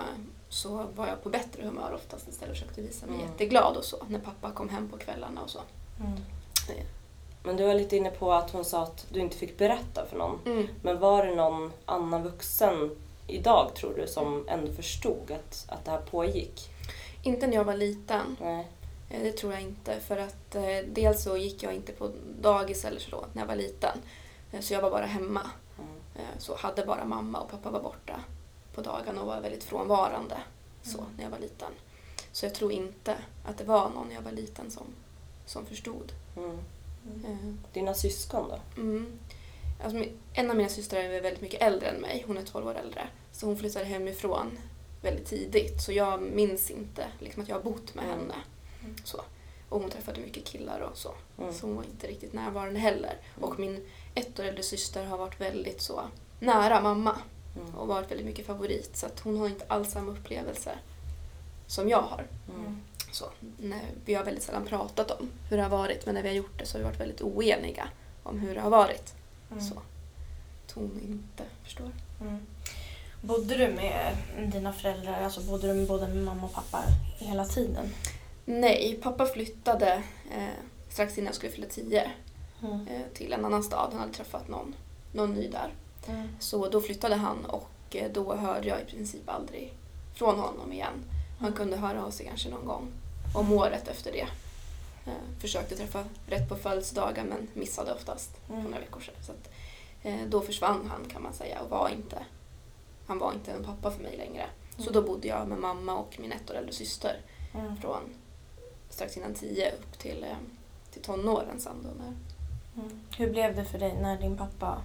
så 0.50 0.86
var 0.96 1.08
jag 1.08 1.24
på 1.24 1.30
bättre 1.30 1.64
humör 1.64 1.92
oftast 1.96 2.28
istället 2.28 2.52
och 2.52 2.58
försökte 2.58 2.82
visa 2.82 3.06
mig 3.06 3.16
Mm. 3.16 3.28
jätteglad 3.32 3.78
och 3.78 3.84
så 3.86 3.98
när 4.10 4.20
pappa 4.20 4.52
kom 4.52 4.70
hem 4.70 4.90
på 4.90 4.98
kvällarna 4.98 5.42
och 5.42 5.50
så. 5.50 5.60
Mm. 6.00 6.20
Men 7.44 7.58
du 7.58 7.64
var 7.66 7.74
lite 7.74 7.98
inne 7.98 8.10
på 8.12 8.34
att 8.34 8.52
hon 8.52 8.66
sa 8.66 8.84
att 8.84 9.06
du 9.10 9.20
inte 9.20 9.38
fick 9.38 9.58
berätta 9.58 10.06
för 10.06 10.18
någon. 10.18 10.40
Mm. 10.46 10.68
Men 10.82 11.00
var 11.00 11.26
det 11.26 11.36
någon 11.36 11.72
annan 11.86 12.24
vuxen 12.24 12.96
idag 13.28 13.72
tror 13.76 13.94
du 13.98 14.08
som 14.08 14.48
ändå 14.50 14.72
förstod 14.74 15.32
att, 15.32 15.66
att 15.70 15.86
det 15.86 15.92
här 15.92 16.02
pågick? 16.02 16.70
Inte 17.28 17.48
när 17.48 17.54
jag 17.56 17.64
var 17.64 17.76
liten. 17.78 18.38
Nej. 18.42 18.68
Eh, 19.10 19.22
Det 19.24 19.32
tror 19.32 19.54
jag 19.54 19.62
inte. 19.62 20.00
För 20.00 20.18
att 20.18 20.56
eh, 20.56 20.78
dels 20.88 21.24
så 21.24 21.38
gick 21.38 21.64
jag 21.64 21.74
inte 21.74 21.92
på 21.92 22.12
dagis 22.42 22.86
eller 22.86 23.00
så 23.00 23.12
då, 23.12 23.26
när 23.34 23.42
jag 23.42 23.48
var 23.48 23.56
liten. 23.56 23.98
Eh, 24.52 24.60
så 24.62 24.74
jag 24.74 24.82
var 24.82 24.92
bara 24.92 25.06
hemma. 25.06 25.42
Mm. 25.80 25.90
Eh, 26.16 26.38
så 26.40 26.56
hade 26.56 26.86
bara 26.86 27.06
mamma 27.06 27.40
och 27.40 27.50
pappa 27.52 27.70
var 27.72 27.82
borta 27.82 28.20
på 28.76 28.82
dagarna 28.82 29.22
och 29.22 29.28
var 29.28 29.42
väldigt 29.42 29.64
frånvarande 29.64 30.38
så, 30.84 30.98
Mm. 30.98 31.10
när 31.18 31.24
jag 31.24 31.32
var 31.32 31.40
liten. 31.40 31.72
Så 32.32 32.46
jag 32.46 32.56
tror 32.56 32.72
inte 32.72 33.16
att 33.46 33.58
det 33.58 33.64
var 33.64 33.90
någon 33.90 34.08
när 34.08 34.16
jag 34.16 34.22
var 34.22 34.32
liten 34.32 34.72
som, 34.72 34.86
som 35.46 35.66
förstod. 35.66 36.12
Mm. 36.38 36.58
Eh, 37.26 37.54
Dina 37.74 37.94
syskon 37.94 38.50
då? 38.50 38.82
Mm. 38.82 39.20
Alltså, 39.84 40.04
en 40.34 40.50
av 40.50 40.56
mina 40.58 40.70
systrar 40.70 41.00
är 41.00 41.22
väldigt 41.22 41.42
mycket 41.42 41.62
äldre 41.62 41.88
än 41.90 42.02
mig. 42.02 42.24
Hon 42.28 42.38
är 42.38 42.42
12 42.44 42.68
år 42.68 42.76
äldre. 42.76 43.08
Så 43.32 43.46
hon 43.46 43.58
flyttade 43.58 43.86
hemifrån 43.86 44.58
väldigt 45.02 45.26
tidigt. 45.26 45.82
Så 45.82 45.92
jag 45.92 46.22
minns 46.22 46.72
inte 46.72 47.08
liksom, 47.20 47.44
att 47.44 47.50
jag 47.50 47.56
har 47.56 47.64
bott 47.64 47.96
med 47.96 48.06
Mm. 48.06 48.20
henne. 48.20 48.36
Mm. 48.84 48.96
Så. 49.04 49.22
Och 49.70 49.82
hon 49.82 49.90
träffade 49.90 50.20
mycket 50.22 50.46
killar 50.46 50.80
och 50.80 50.98
så. 50.98 51.14
Mm. 51.38 51.54
Så 51.54 51.68
hon 51.68 51.76
var 51.76 51.84
inte 51.84 52.08
riktigt 52.08 52.34
närvarande 52.34 52.80
heller. 52.80 53.18
Mm. 53.38 53.50
Och 53.50 53.60
min 53.60 53.86
ett 54.16 54.40
år 54.40 54.44
äldre 54.44 54.64
syster 54.64 55.06
har 55.06 55.18
varit 55.18 55.42
väldigt 55.42 55.82
så 55.82 56.02
nära 56.40 56.82
mamma. 56.82 57.18
Mm. 57.56 57.76
Och 57.76 57.88
varit 57.88 58.12
väldigt 58.12 58.26
mycket 58.26 58.46
favorit. 58.46 58.98
Så 58.98 59.06
att 59.06 59.20
hon 59.20 59.38
har 59.38 59.48
inte 59.48 59.66
alls 59.68 59.92
samma 59.92 60.12
upplevelse 60.12 60.78
som 61.68 61.90
jag 61.90 62.02
har. 62.02 62.28
Mm. 62.56 62.82
Så, 63.12 63.26
när, 63.58 63.82
vi 64.06 64.14
har 64.14 64.24
väldigt 64.24 64.44
sällan 64.44 64.66
pratat 64.66 65.12
om 65.12 65.30
hur 65.50 65.58
det 65.58 65.64
har 65.64 65.70
varit. 65.70 66.06
Men 66.06 66.16
när 66.16 66.22
vi 66.24 66.28
har 66.30 66.36
gjort 66.36 66.60
det 66.60 66.66
så 66.66 66.78
har 66.78 66.80
vi 66.80 66.86
varit 66.86 67.00
väldigt 67.00 67.22
oeniga 67.22 67.90
om 68.24 68.40
hur 68.40 68.56
det 68.56 68.62
har 68.62 68.70
varit. 68.70 69.14
Mm. 69.52 69.64
Så. 69.64 69.76
Att 70.66 70.72
hon 70.72 71.02
inte 71.08 71.44
förstår. 71.64 71.92
Mm. 73.24 73.28
Bodde 73.28 73.58
du 73.58 73.68
med 73.74 74.18
dina 74.52 74.74
föräldrar, 74.74 75.22
alltså 75.24 75.42
bodde 75.42 75.68
du 75.68 75.74
med 75.74 75.88
både 75.88 76.08
med 76.08 76.24
mamma 76.24 76.44
och 76.44 76.54
pappa 76.54 76.84
hela 77.18 77.46
tiden? 77.46 77.90
Nej, 78.46 79.00
pappa 79.04 79.26
flyttade 79.26 80.04
eh, 80.32 80.64
strax 80.90 81.18
innan 81.18 81.26
jag 81.26 81.36
skulle 81.36 81.52
fylla 81.52 81.68
tio 81.68 82.12
Mm. 82.64 82.88
eh, 82.88 83.02
till 83.14 83.34
en 83.34 83.46
annan 83.46 83.64
stad. 83.64 83.90
Han 83.92 84.00
hade 84.00 84.14
träffat 84.14 84.48
någon 84.48 84.76
någon 85.12 85.34
ny 85.34 85.48
där. 85.50 85.74
Så 86.40 86.70
då 86.70 86.82
flyttade 86.82 87.16
han 87.16 87.46
och 87.46 87.70
eh, 87.96 88.12
då 88.12 88.36
hörde 88.36 88.68
jag 88.68 88.82
i 88.82 88.86
princip 88.86 89.30
aldrig 89.30 89.74
från 90.16 90.40
honom 90.40 90.74
igen. 90.74 91.04
Han 91.40 91.54
kunde 91.54 91.78
höra 91.78 92.06
av 92.06 92.12
sig 92.12 92.26
kanske 92.26 92.50
någon 92.50 92.66
gång 92.66 92.88
om 93.36 93.52
året 93.54 93.88
efter 93.88 94.12
det. 94.12 94.28
Eh, 95.06 95.40
försökte 95.42 95.76
träffa 95.76 96.04
rätt 96.28 96.50
på 96.50 96.56
födelsedagar 96.56 97.24
men 97.24 97.48
missade 97.54 97.94
oftast 97.94 98.30
Mm. 98.50 98.64
några 98.64 98.80
veckor 98.80 99.02
sedan. 99.02 99.16
Så 99.22 99.32
att, 99.32 99.50
eh, 100.04 100.20
då 100.28 100.42
försvann 100.42 100.88
han 100.92 101.06
kan 101.10 101.24
man 101.24 101.34
säga 101.34 101.62
och 101.62 101.70
var 101.70 101.90
inte, 101.90 102.18
han 103.08 103.20
var 103.20 103.34
inte 103.34 103.52
en 103.52 103.64
pappa 103.64 103.92
för 103.92 104.04
mig 104.04 104.18
längre. 104.18 104.46
Så 104.78 104.92
då 104.92 105.02
bodde 105.02 105.28
jag 105.28 105.48
med 105.48 105.58
mamma 105.58 105.96
och 105.96 106.18
min 106.20 106.32
ett 106.32 106.52
år 106.52 106.56
äldre 106.56 106.74
syster 106.74 107.22
Mm. 107.56 107.78
från 107.78 108.02
strax 108.90 109.18
innan 109.18 109.34
tio 109.34 109.72
upp 109.72 110.00
till, 110.00 110.24
eh, 110.24 110.38
till 110.92 111.02
tonåren 111.02 111.60
sen 111.60 111.76
då. 111.84 111.90
När, 112.04 112.14
Mm. 112.84 113.00
Hur 113.18 113.30
blev 113.32 113.56
det 113.56 113.66
för 113.66 113.80
dig 113.80 113.94
när 114.02 114.18
din 114.18 114.38
pappa 114.38 114.82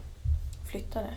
flyttade? 0.70 1.14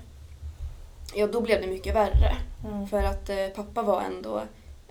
ja, 1.16 1.28
då 1.28 1.42
blev 1.42 1.62
det 1.62 1.68
mycket 1.68 1.96
värre. 1.96 2.38
Mm. 2.68 2.88
För 2.88 3.04
att 3.04 3.30
eh, 3.30 3.48
pappa 3.56 3.82
var 3.82 4.02
ändå 4.02 4.44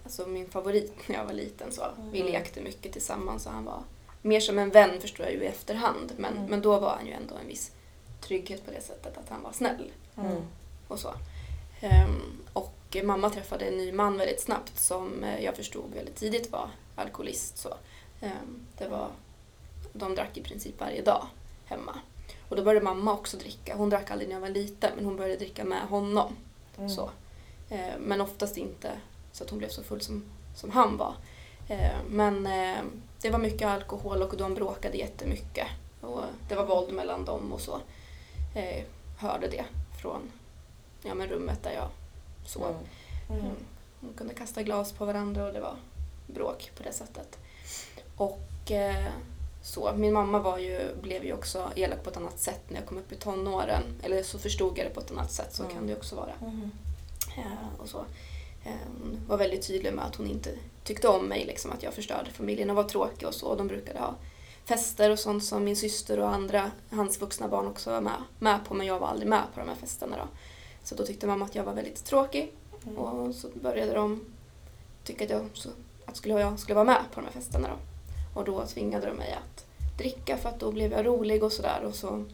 alltså, 0.04 0.26
min 0.26 0.48
favorit 0.48 0.92
när 1.08 1.16
jag 1.16 1.24
var 1.24 1.32
liten. 1.32 1.72
Så. 1.72 1.82
Vi 2.12 2.20
Mm. 2.20 2.32
lekte 2.32 2.60
mycket 2.60 2.92
tillsammans 2.92 3.46
och 3.46 3.52
han 3.52 3.64
var 3.64 3.82
mer 4.22 4.40
som 4.40 4.58
en 4.58 4.70
vän 4.70 5.00
förstår 5.00 5.26
jag 5.26 5.34
ju 5.34 5.42
i 5.42 5.46
efterhand. 5.46 6.12
Men, 6.16 6.32
Mm. 6.36 6.50
men 6.50 6.62
då 6.62 6.78
var 6.80 6.90
han 6.96 7.06
ju 7.06 7.12
ändå 7.12 7.34
en 7.34 7.46
viss 7.48 7.72
trygghet 8.20 8.64
på 8.64 8.70
det 8.70 8.80
sättet 8.80 9.18
att 9.18 9.28
han 9.28 9.42
var 9.42 9.52
snäll 9.52 9.90
Mm. 10.16 10.42
och 10.88 10.98
så. 10.98 11.08
Ehm, 11.84 12.42
och 12.52 12.96
mamma 13.04 13.30
träffade 13.30 13.64
en 13.64 13.76
ny 13.76 13.92
man 13.92 14.18
väldigt 14.18 14.40
snabbt 14.40 14.78
som 14.78 15.24
eh, 15.24 15.44
jag 15.44 15.56
förstod 15.56 15.94
väldigt 15.94 16.16
tidigt 16.16 16.52
var 16.52 16.70
alkoholist. 16.94 17.58
Så. 17.58 17.74
Ehm, 18.20 18.66
det 18.78 18.88
var, 18.88 19.08
de 19.92 20.14
drack 20.14 20.36
i 20.36 20.42
princip 20.42 20.80
varje 20.80 21.02
dag 21.02 21.26
hemma. 21.64 21.98
Och 22.48 22.56
då 22.56 22.62
började 22.62 22.84
mamma 22.84 23.12
också 23.12 23.36
dricka. 23.36 23.76
Hon 23.76 23.90
drack 23.90 24.10
aldrig 24.10 24.28
när 24.28 24.36
jag 24.36 24.40
var 24.40 24.48
liten 24.48 24.90
men 24.96 25.04
hon 25.04 25.16
började 25.16 25.36
dricka 25.36 25.64
med 25.64 25.80
honom. 25.80 26.36
Mm. 26.78 26.90
Så. 26.90 27.10
Eh, 27.70 27.98
men 27.98 28.20
oftast 28.20 28.56
inte 28.56 28.92
så 29.32 29.44
att 29.44 29.50
hon 29.50 29.58
blev 29.58 29.68
så 29.68 29.82
full 29.82 30.00
som, 30.00 30.24
som 30.56 30.70
han 30.70 30.96
var. 30.96 31.14
Men 32.08 32.48
det 33.20 33.30
var 33.30 33.38
mycket 33.38 33.68
alkohol 33.68 34.22
och 34.22 34.36
de 34.36 34.54
bråkade 34.54 34.96
jättemycket. 34.96 35.66
Och 36.00 36.20
det 36.48 36.54
var 36.54 36.64
våld 36.64 36.92
mellan 36.92 37.24
dem 37.24 37.52
och 37.52 37.60
så. 37.60 37.80
Eh, 38.54 38.84
hörde 39.18 39.48
det 39.48 39.64
från 40.00 40.30
ja, 41.04 41.14
men 41.14 41.28
rummet 41.28 41.62
där 41.62 41.72
jag 41.72 41.88
sov. 42.46 42.76
Mm. 43.30 43.40
Mm. 43.40 43.56
De 44.00 44.12
kunde 44.14 44.34
kasta 44.34 44.62
glas 44.62 44.92
på 44.92 45.04
varandra 45.04 45.46
och 45.46 45.52
det 45.52 45.60
var 45.60 45.76
bråk 46.26 46.70
på 46.76 46.82
det 46.82 46.92
sättet. 46.92 47.38
Och 48.16 48.70
eh, 48.70 49.06
så, 49.62 49.92
min 49.96 50.12
mamma 50.12 50.38
var 50.38 50.58
ju, 50.58 50.94
blev 51.02 51.24
ju 51.24 51.32
också 51.32 51.70
elak 51.76 52.02
på 52.04 52.10
ett 52.10 52.16
annat 52.16 52.38
sätt 52.38 52.60
när 52.68 52.76
jag 52.80 52.86
kom 52.88 52.98
upp 52.98 53.12
i 53.12 53.16
tonåren. 53.16 53.82
Eller 54.02 54.22
så 54.22 54.38
förstod 54.38 54.78
jag 54.78 54.86
det 54.86 54.90
på 54.90 55.00
ett 55.00 55.10
annat 55.10 55.32
sätt, 55.32 55.54
så 55.54 55.62
Mm. 55.62 55.74
kan 55.74 55.86
det 55.86 55.96
också 55.96 56.16
vara. 56.16 56.32
Mm. 56.42 56.70
Eh, 57.36 57.80
och 57.80 57.88
så. 57.88 57.98
Eh, 58.64 58.72
hon 59.00 59.20
var 59.28 59.36
väldigt 59.36 59.66
tydlig 59.66 59.92
med 59.94 60.04
att 60.04 60.16
hon 60.16 60.26
inte 60.26 60.50
tyckte 60.84 61.08
om 61.08 61.26
mig, 61.26 61.44
liksom, 61.44 61.72
att 61.72 61.82
jag 61.82 61.94
förstörde 61.94 62.30
familjen 62.30 62.70
och 62.70 62.76
var 62.76 62.84
tråkig 62.84 63.28
och 63.28 63.34
så. 63.34 63.46
Och 63.46 63.56
de 63.56 63.66
brukade 63.68 63.98
ha 63.98 64.14
fester 64.64 65.10
och 65.10 65.18
sånt 65.18 65.44
som 65.44 65.64
min 65.64 65.76
syster 65.76 66.18
och 66.20 66.34
andra, 66.34 66.70
hans 66.90 67.20
vuxna 67.20 67.48
barn 67.48 67.66
också 67.66 67.90
var 67.90 68.00
med, 68.00 68.22
med 68.38 68.64
på, 68.64 68.74
men 68.74 68.86
jag 68.86 68.98
var 68.98 69.08
aldrig 69.08 69.28
med 69.28 69.42
på 69.54 69.60
de 69.60 69.68
här 69.68 69.76
festerna 69.76 70.16
då. 70.16 70.28
Så 70.84 70.94
då 70.94 71.06
tyckte 71.06 71.26
mamma 71.26 71.44
att 71.44 71.54
jag 71.54 71.64
var 71.64 71.74
väldigt 71.74 72.04
tråkig 72.04 72.52
Mm. 72.86 72.98
och 72.98 73.34
så 73.34 73.48
började 73.54 73.94
de 73.94 74.24
tycka 75.04 75.24
att 75.24 75.30
jag, 75.30 75.50
att 76.04 76.16
skulle, 76.16 76.40
jag 76.40 76.58
skulle 76.58 76.74
vara 76.74 76.84
med 76.84 77.04
på 77.12 77.20
de 77.20 77.26
här 77.26 77.32
festerna 77.32 77.68
då. 77.68 77.76
Och 78.40 78.44
då 78.44 78.66
tvingade 78.66 79.06
de 79.06 79.12
mig 79.12 79.32
att 79.32 79.66
dricka 79.98 80.36
för 80.36 80.48
att 80.48 80.60
då 80.60 80.72
blev 80.72 80.92
jag 80.92 81.06
rolig 81.06 81.42
och 81.42 81.52
sådär. 81.52 81.84
Och 81.84 81.94
så, 81.94 82.24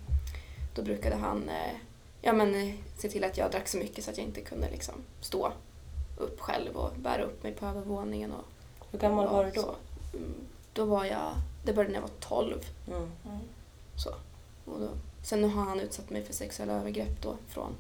då 0.75 0.83
brukade 0.83 1.17
han 1.17 1.49
eh, 1.49 1.77
ja, 2.23 2.33
men, 2.33 2.55
eh, 2.55 2.75
se 2.99 3.09
till 3.09 3.25
att 3.25 3.39
jag 3.39 3.51
drack 3.51 3.69
så 3.69 3.79
mycket 3.79 4.05
så 4.05 4.11
att 4.11 4.19
jag 4.19 4.27
inte 4.27 4.41
kunde 4.41 4.71
liksom, 4.71 4.95
stå 5.21 5.53
upp 6.17 6.41
själv 6.41 6.77
och 6.77 6.93
bära 6.97 7.23
upp 7.23 7.43
mig 7.43 7.53
på 7.53 7.67
övervåningen. 7.67 8.33
Och, 8.33 8.45
Hur 8.91 8.99
gammal 8.99 9.29
var 9.29 9.45
du 9.45 9.51
då? 9.51 9.75
Mm, 10.15 10.35
då 10.73 10.85
var 10.85 11.05
jag, 11.05 11.33
det 11.65 11.73
började 11.73 11.93
när 11.93 12.01
jag 12.01 12.09
var 12.09 12.21
12. 12.21 12.67
Mm. 12.87 12.99
Mm. 13.01 13.39
Så. 13.97 14.11
Och 14.65 14.81
då, 14.81 14.89
sen 15.23 15.51
har 15.51 15.65
han 15.65 15.81
utsatt 15.81 16.11
mig 16.11 16.25
för 16.25 16.33
sexuella 16.33 16.73
övergrepp 16.73 17.23
då 17.23 17.37
från, 17.49 17.75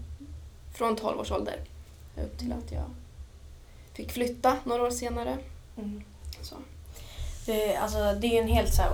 från 0.74 0.96
12 0.96 1.20
års 1.20 1.30
ålder 1.32 1.60
upp 2.16 2.38
till 2.38 2.52
att 2.52 2.72
jag 2.72 2.84
fick 3.94 4.12
flytta 4.12 4.56
några 4.64 4.82
år 4.82 4.90
senare. 4.90 5.38
Mm. 5.78 6.02
Så. 6.42 6.54
Det, 7.46 7.76
alltså, 7.76 7.98
det 8.20 8.26
är 8.26 8.32
ju 8.32 8.38
en 8.38 8.48
helt 8.48 8.74
så 8.74 8.82
här, 8.82 8.92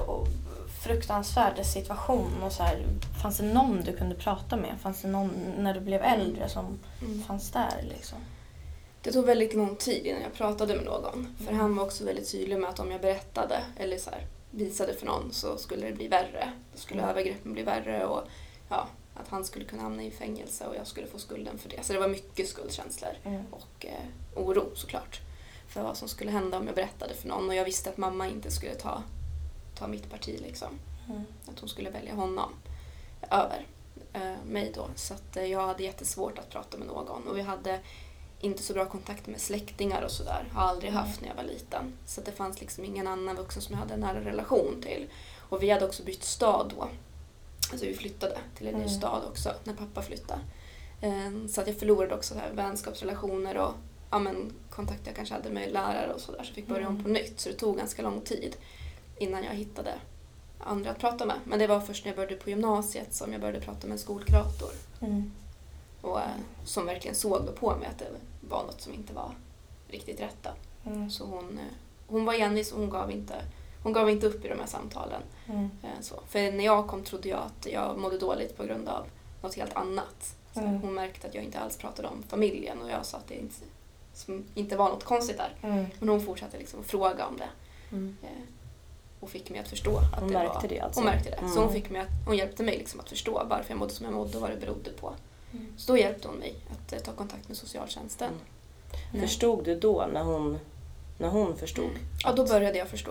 fruktansvärd 0.84 1.66
situation. 1.66 2.42
Och 2.42 2.52
så 2.52 2.62
här, 2.62 2.84
fanns 3.22 3.36
det 3.38 3.44
någon 3.44 3.80
du 3.84 3.96
kunde 3.96 4.14
prata 4.14 4.56
med? 4.56 4.74
Fanns 4.80 5.02
det 5.02 5.08
någon 5.08 5.30
när 5.58 5.74
du 5.74 5.80
blev 5.80 6.02
äldre 6.02 6.48
som 6.48 6.78
Mm. 7.02 7.22
fanns 7.22 7.50
där? 7.50 7.82
Liksom? 7.88 8.18
Det 9.02 9.12
tog 9.12 9.24
väldigt 9.26 9.54
lång 9.54 9.76
tid 9.76 10.06
innan 10.06 10.22
jag 10.22 10.34
pratade 10.34 10.76
med 10.76 10.84
någon. 10.84 11.34
För 11.38 11.44
Mm. 11.48 11.60
han 11.60 11.76
var 11.76 11.84
också 11.84 12.04
väldigt 12.04 12.32
tydlig 12.32 12.58
med 12.58 12.70
att 12.70 12.78
om 12.80 12.90
jag 12.90 13.00
berättade 13.00 13.60
eller 13.76 13.98
så 13.98 14.10
här, 14.10 14.20
visade 14.50 14.94
för 14.94 15.06
någon 15.06 15.32
så 15.32 15.56
skulle 15.56 15.86
det 15.86 15.92
bli 15.92 16.08
värre. 16.08 16.52
Då 16.72 16.78
skulle 16.78 17.00
Mm. 17.00 17.10
övergreppen 17.10 17.52
bli 17.52 17.62
värre 17.62 18.06
och 18.06 18.22
ja, 18.68 18.86
att 19.16 19.28
han 19.28 19.44
skulle 19.44 19.64
kunna 19.64 19.82
hamna 19.82 20.02
i 20.02 20.10
fängelse 20.10 20.66
och 20.66 20.76
jag 20.76 20.86
skulle 20.86 21.06
få 21.06 21.18
skulden 21.18 21.58
för 21.58 21.68
det. 21.68 21.82
Så 21.82 21.92
det 21.92 21.98
var 21.98 22.08
mycket 22.08 22.48
skuldkänslor 22.48 23.10
Mm. 23.24 23.42
och 23.50 23.86
eh, 23.86 24.04
oro 24.34 24.70
såklart. 24.74 25.20
För 25.68 25.82
vad 25.82 25.96
som 25.96 26.08
skulle 26.08 26.30
hända 26.30 26.58
om 26.58 26.66
jag 26.66 26.74
berättade 26.76 27.14
för 27.14 27.28
någon. 27.28 27.48
Och 27.48 27.54
jag 27.54 27.64
visste 27.64 27.90
att 27.90 27.96
mamma 27.96 28.28
inte 28.28 28.50
skulle 28.50 28.74
ta, 28.74 29.02
ta 29.78 29.86
mitt 29.86 30.10
parti 30.10 30.40
liksom. 30.42 30.68
Mm. 31.08 31.22
Att 31.46 31.58
hon 31.60 31.68
skulle 31.68 31.90
välja 31.90 32.14
honom 32.14 32.52
över 33.30 33.66
eh, 34.12 34.44
mig 34.46 34.72
då. 34.74 34.86
Så 34.94 35.14
att, 35.14 35.36
eh, 35.36 35.44
jag 35.44 35.66
hade 35.66 35.82
jättesvårt 35.82 36.38
att 36.38 36.50
prata 36.50 36.78
med 36.78 36.86
någon. 36.86 37.28
Och 37.28 37.36
vi 37.36 37.42
hade 37.42 37.80
inte 38.40 38.62
så 38.62 38.72
bra 38.72 38.86
kontakt 38.86 39.26
med 39.26 39.40
släktingar 39.40 40.02
och 40.02 40.10
sådär. 40.10 40.48
Har 40.52 40.62
aldrig 40.62 40.90
Mm. 40.90 41.02
haft 41.04 41.20
när 41.20 41.28
jag 41.28 41.34
var 41.36 41.42
liten. 41.42 41.92
Så 42.06 42.20
det 42.20 42.32
fanns 42.32 42.60
liksom 42.60 42.84
ingen 42.84 43.06
annan 43.06 43.36
vuxen 43.36 43.62
som 43.62 43.72
jag 43.72 43.80
hade 43.80 43.94
en 43.94 44.00
nära 44.00 44.20
relation 44.24 44.80
till. 44.82 45.08
Och 45.48 45.62
vi 45.62 45.70
hade 45.70 45.86
också 45.86 46.02
bytt 46.02 46.24
stad 46.24 46.72
då. 46.76 46.88
Alltså 47.70 47.86
vi 47.86 47.94
flyttade 47.94 48.38
till 48.56 48.66
en 48.66 48.74
ny 48.74 48.80
Mm. 48.80 48.94
stad 48.94 49.22
också 49.28 49.52
när 49.64 49.74
pappa 49.74 50.02
flyttade. 50.02 50.40
Eh, 51.00 51.46
Så 51.48 51.60
att 51.60 51.66
jag 51.66 51.76
förlorade 51.78 52.14
också 52.14 52.34
så 52.34 52.40
här 52.40 52.52
vänskapsrelationer 52.52 53.56
och 53.58 53.74
ja, 54.10 54.18
men, 54.18 54.52
kontakter 54.70 55.06
jag 55.06 55.16
kanske 55.16 55.34
hade 55.34 55.50
med 55.50 55.72
lärare 55.72 56.12
och 56.14 56.20
sådär. 56.20 56.38
Så 56.42 56.48
jag 56.48 56.54
fick 56.54 56.66
börja 56.66 56.88
om 56.88 56.92
Mm. 56.94 57.02
på 57.04 57.08
nytt. 57.10 57.40
Så 57.40 57.48
det 57.48 57.54
tog 57.54 57.76
ganska 57.76 58.02
lång 58.02 58.20
tid 58.20 58.56
innan 59.18 59.44
jag 59.44 59.54
hittade 59.54 59.94
andra 60.60 60.90
att 60.90 60.98
prata 60.98 61.26
med. 61.26 61.36
Men 61.44 61.58
det 61.58 61.66
var 61.66 61.80
först 61.80 62.04
när 62.04 62.10
jag 62.12 62.16
började 62.16 62.36
på 62.36 62.50
gymnasiet 62.50 63.14
som 63.14 63.32
jag 63.32 63.40
började 63.40 63.60
prata 63.60 63.86
med 63.86 63.92
en 63.92 63.98
skolkurator. 63.98 64.70
Mm. 65.00 65.32
Och, 66.00 66.20
eh, 66.20 66.26
som 66.64 66.86
verkligen 66.86 67.14
såg 67.14 67.54
på 67.56 67.76
mig 67.76 67.88
att 67.88 67.98
det 67.98 68.06
var 68.48 68.62
något 68.64 68.80
som 68.80 68.94
inte 68.94 69.12
var 69.12 69.30
riktigt 69.88 70.20
rätt. 70.20 70.46
Mm. 70.86 71.10
Så 71.10 71.24
hon, 71.24 71.58
eh, 71.58 71.64
hon 72.06 72.24
var 72.24 72.34
envis 72.34 72.72
och 72.72 72.80
hon 72.80 72.90
gav, 72.90 73.10
inte, 73.10 73.34
hon 73.86 73.92
gav 73.92 74.10
inte 74.10 74.26
upp 74.26 74.44
i 74.44 74.48
de 74.48 74.58
här 74.58 74.66
samtalen. 74.66 75.22
Mm. 75.48 75.70
Eh, 75.82 75.88
Så. 76.00 76.20
För 76.28 76.52
när 76.52 76.64
jag 76.64 76.86
kom 76.86 77.02
trodde 77.04 77.28
jag 77.28 77.38
att 77.38 77.66
jag 77.72 77.98
mådde 77.98 78.18
dåligt 78.18 78.56
på 78.56 78.64
grund 78.64 78.88
av 78.88 79.06
något 79.42 79.54
helt 79.54 79.76
annat. 79.76 80.34
Så 80.54 80.60
Mm. 80.60 80.80
Hon 80.82 80.94
märkte 80.94 81.26
att 81.28 81.34
jag 81.34 81.44
inte 81.44 81.58
alls 81.58 81.76
pratade 81.76 82.08
om 82.08 82.22
familjen 82.28 82.82
och 82.82 82.90
jag 82.90 83.06
sa 83.06 83.16
att 83.18 83.28
det 83.28 83.34
inte, 83.34 83.54
inte 84.54 84.76
var 84.76 84.88
något 84.88 85.04
konstigt 85.04 85.36
där. 85.36 85.54
Mm. 85.68 85.86
Men 85.98 86.08
hon 86.08 86.20
fortsatte 86.20 86.58
liksom 86.58 86.84
fråga 86.84 87.26
om 87.26 87.36
det. 87.36 87.48
Mm. 87.96 88.16
eh, 88.22 88.28
Och 89.20 89.30
fick 89.30 89.50
mig 89.50 89.60
att 89.60 89.68
förstå 89.68 89.96
att 89.98 90.20
Hon 90.20 90.28
det 90.28 90.34
märkte 90.34 90.58
var... 90.62 90.68
det 90.68 90.80
alltså? 90.80 91.00
Hon 91.00 91.04
märkte 91.06 91.30
det. 91.30 91.36
Så 91.36 91.44
Mm. 91.44 91.56
hon, 91.62 91.72
fick 91.72 91.90
mig 91.90 92.00
att, 92.00 92.08
hon 92.26 92.36
hjälpte 92.36 92.62
mig 92.62 92.78
liksom 92.78 93.00
att 93.00 93.08
förstå 93.08 93.42
varför 93.50 93.70
jag 93.70 93.78
mådde 93.78 93.92
som 93.92 94.04
jag 94.06 94.14
mådde 94.14 94.36
och 94.36 94.40
vad 94.42 94.50
det 94.50 94.56
berodde 94.56 94.90
på. 94.90 95.14
Mm. 95.52 95.66
Så 95.76 95.92
då 95.92 95.98
hjälpte 95.98 96.28
hon 96.28 96.36
mig 96.36 96.54
att 96.70 96.92
eh, 96.92 96.98
ta 96.98 97.12
kontakt 97.12 97.48
med 97.48 97.56
socialtjänsten. 97.56 98.32
Mm. 99.10 99.22
Förstod 99.28 99.64
du 99.64 99.80
då 99.80 100.06
när 100.12 100.22
hon, 100.22 100.58
när 101.18 101.28
hon 101.28 101.56
förstod? 101.56 101.90
Ja, 102.24 102.32
då 102.32 102.46
började 102.46 102.78
jag 102.78 102.88
förstå. 102.88 103.10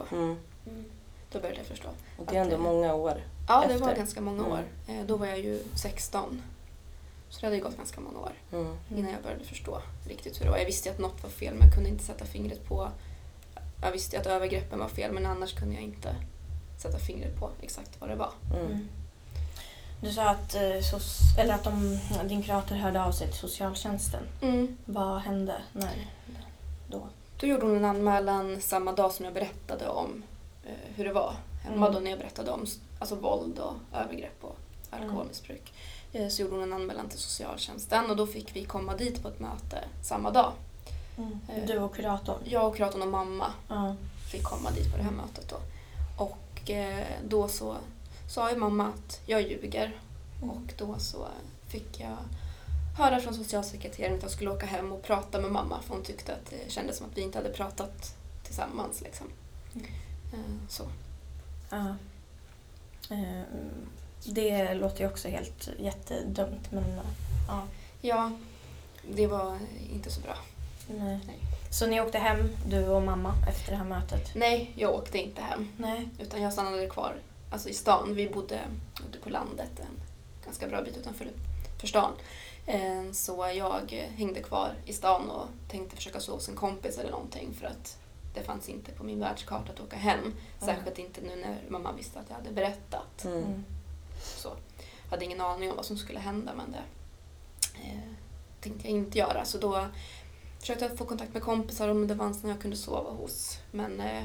Mm. 0.68 0.86
Då 1.32 1.40
började 1.40 1.58
jag 1.60 1.68
förstå. 1.68 1.88
Och 2.18 2.26
det 2.26 2.38
är 2.38 2.42
ändå 2.42 2.56
Att, 2.56 2.60
eh, 2.60 2.64
många 2.64 2.94
år. 2.94 3.22
Ja, 3.48 3.62
det 3.68 3.78
var 3.78 3.88
Efter? 3.90 3.96
ganska 3.96 4.22
många 4.22 4.40
Mm. 4.40 4.52
år. 4.52 4.64
Eh, 4.88 5.06
Då 5.06 5.18
var 5.18 5.26
jag 5.28 5.40
ju 5.40 5.64
16. 5.76 6.42
Så 7.30 7.40
det 7.40 7.46
hade 7.48 7.58
ju 7.58 7.64
gått 7.64 7.78
ganska 7.78 8.02
många 8.02 8.20
år 8.20 8.32
Mm. 8.52 8.76
innan 8.96 9.12
jag 9.12 9.22
började 9.24 9.44
förstå 9.44 9.82
riktigt 10.08 10.40
hur 10.40 10.46
det 10.46 10.52
var. 10.52 10.58
Jag 10.58 10.66
visste 10.66 10.92
att 10.92 11.00
något 11.00 11.24
var 11.24 11.30
fel 11.30 11.54
men 11.54 11.68
jag 11.68 11.76
kunde 11.76 11.90
inte 11.90 12.04
sätta 12.04 12.26
fingret 12.26 12.68
på... 12.68 12.90
Jag 13.82 13.92
visste 13.92 14.20
att 14.20 14.26
övergreppen 14.28 14.80
var 14.80 14.88
fel 14.88 15.12
men 15.12 15.26
annars 15.26 15.54
kunde 15.54 15.74
jag 15.76 15.84
inte 15.84 16.16
sätta 16.82 16.98
fingret 16.98 17.40
på 17.40 17.50
exakt 17.62 18.02
vad 18.02 18.10
det 18.10 18.16
var. 18.16 18.32
Mm. 18.54 18.66
Mm. 18.66 18.88
Du 20.02 20.12
sa 20.12 20.30
att, 20.30 20.56
eh, 20.56 21.40
eller 21.40 21.54
att 21.54 21.64
de, 21.64 22.00
din 22.28 22.44
kurator 22.44 22.76
hörde 22.76 23.04
av 23.04 23.12
sig 23.12 23.28
till 23.28 23.38
socialtjänsten. 23.40 24.24
Vad 24.86 25.22
hände 25.22 25.56
när 25.74 26.08
då? 26.90 27.08
Då 27.40 27.48
gjorde 27.48 27.66
hon 27.66 27.78
en 27.78 27.86
anmälan 27.86 28.62
samma 28.62 28.92
dag 28.92 29.12
som 29.12 29.26
jag 29.26 29.34
berättade 29.34 29.88
om 29.88 30.24
hur 30.96 31.06
det 31.06 31.14
var 31.14 31.36
hemma 31.64 31.76
Mm. 31.88 31.94
då 31.94 32.00
när 32.00 32.10
jag 32.10 32.20
berättade 32.20 32.52
om 32.52 32.66
alltså, 33.00 33.16
våld 33.16 33.60
och 33.60 33.74
övergrepp 33.94 34.44
och 34.44 34.58
alkoholmissbruk. 34.90 35.74
Eh, 36.14 36.28
så 36.28 36.42
gjorde 36.42 36.54
hon 36.56 36.64
en 36.64 36.74
anmälan 36.74 37.10
till 37.10 37.20
socialtjänsten 37.20 38.10
och 38.10 38.16
då 38.16 38.28
fick 38.28 38.56
vi 38.56 38.66
komma 38.66 38.96
dit 38.96 39.22
på 39.22 39.28
ett 39.28 39.40
möte 39.40 39.84
samma 40.04 40.32
dag. 40.32 40.52
Eh. 41.18 41.66
Du 41.68 41.78
och 41.80 41.96
kuratorn? 41.96 42.40
Jag 42.46 42.68
och 42.68 42.76
kuratorn 42.76 43.02
och 43.02 43.08
mamma 43.08 43.54
Ja. 43.68 43.96
fick 44.32 44.44
komma 44.44 44.72
dit 44.72 44.92
på 44.92 44.98
det 44.98 45.04
här 45.04 45.12
mötet 45.12 45.50
då. 45.50 45.58
Och 46.24 46.70
eh, 46.72 47.06
då 47.28 47.48
så 47.48 47.76
sa 48.30 48.52
ju 48.52 48.58
mamma 48.58 48.88
att 48.88 49.22
jag 49.26 49.42
ljuger 49.42 50.00
och 50.42 50.74
då 50.78 50.96
så 51.00 51.28
fick 51.68 52.00
jag 52.00 52.18
höra 52.98 53.20
från 53.20 53.34
socialsekreteraren 53.34 54.16
att 54.16 54.22
jag 54.22 54.32
skulle 54.32 54.50
åka 54.52 54.66
hem 54.66 54.92
och 54.92 55.04
prata 55.04 55.42
med 55.42 55.52
mamma 55.52 55.82
för 55.82 55.94
hon 55.94 56.04
tyckte 56.04 56.34
att 56.34 56.46
det 56.50 56.72
kändes 56.72 56.98
som 56.98 57.08
att 57.08 57.18
vi 57.18 57.22
inte 57.22 57.38
hade 57.38 57.50
pratat 57.50 58.16
tillsammans. 58.44 59.02
Liksom. 59.02 59.28
Eh, 60.36 60.68
Så. 60.70 60.84
Ja. 61.70 61.96
Eh, 63.10 63.42
Det 64.26 64.74
låter 64.74 65.02
ju 65.04 65.08
också 65.10 65.28
helt 65.30 65.70
jättedumt 65.80 66.72
men 66.72 67.00
ja. 67.48 67.64
Ja, 68.02 68.32
det 69.12 69.28
var 69.28 69.58
inte 69.94 70.12
så 70.12 70.22
bra. 70.22 70.36
Nej. 70.88 71.20
Nej. 71.28 71.38
Så 71.72 71.88
ni 71.88 72.02
åkte 72.02 72.18
hem, 72.18 72.50
du 72.68 72.88
och 72.88 73.02
mamma, 73.02 73.34
efter 73.50 73.72
det 73.72 73.78
här 73.78 73.86
mötet? 73.86 74.32
Nej, 74.36 74.72
jag 74.76 74.94
åkte 74.94 75.18
inte 75.18 75.42
hem. 75.42 75.68
Nej. 75.78 76.10
Utan 76.20 76.42
jag 76.42 76.54
stannade 76.54 76.88
kvar 76.88 77.16
alltså 77.52 77.70
i 77.70 77.74
stan. 77.74 78.16
Vi 78.16 78.30
bodde 78.30 78.60
ute 79.10 79.18
på 79.20 79.30
landet 79.30 79.80
en 79.80 80.02
ganska 80.46 80.68
bra 80.68 80.82
bit 80.82 80.98
utanför 80.98 81.28
för 81.80 81.88
stan. 81.88 82.12
Eh, 82.66 83.12
Så 83.12 83.52
jag 83.56 83.92
hängde 84.16 84.42
kvar 84.44 84.74
i 84.86 84.94
stan 84.94 85.30
och 85.30 85.48
tänkte 85.70 85.96
försöka 85.96 86.20
sova 86.20 86.38
hos 86.38 86.50
en 86.50 86.56
kompis 86.56 86.98
eller 86.98 87.12
någonting 87.12 87.54
för 87.60 87.68
att 87.68 87.98
det 88.36 88.44
fanns 88.44 88.70
inte 88.70 88.92
på 88.92 89.04
min 89.04 89.20
världskarta 89.20 89.72
att 89.72 89.80
åka 89.80 89.96
hem. 89.96 90.34
Särskilt 90.60 91.00
inte 91.00 91.22
nu 91.22 91.36
när 91.36 91.62
mamma 91.70 91.92
visste 91.92 92.20
att 92.20 92.26
jag 92.30 92.36
hade 92.36 92.52
berättat. 92.52 93.26
Mm. 93.26 93.38
Mm. 93.38 93.66
Så 94.24 94.50
jag 95.04 95.10
hade 95.10 95.26
ingen 95.26 95.42
aning 95.42 95.70
om 95.70 95.76
vad 95.76 95.86
som 95.86 95.98
skulle 95.98 96.20
hända 96.20 96.52
men 96.56 96.72
det 96.72 96.84
eh, 97.82 98.00
tänkte 98.62 98.88
jag 98.88 98.98
inte 98.98 99.18
göra. 99.18 99.46
Så 99.46 99.58
då 99.58 99.88
försökte 100.60 100.86
jag 100.86 100.98
få 100.98 101.06
kontakt 101.06 101.34
med 101.34 101.44
kompisar 101.44 101.90
om 101.90 102.08
det 102.08 102.16
fanns 102.16 102.44
någon 102.44 102.52
jag 102.52 102.62
kunde 102.62 102.78
sova 102.78 103.12
hos. 103.12 103.58
Men 103.72 104.02
eh, 104.02 104.24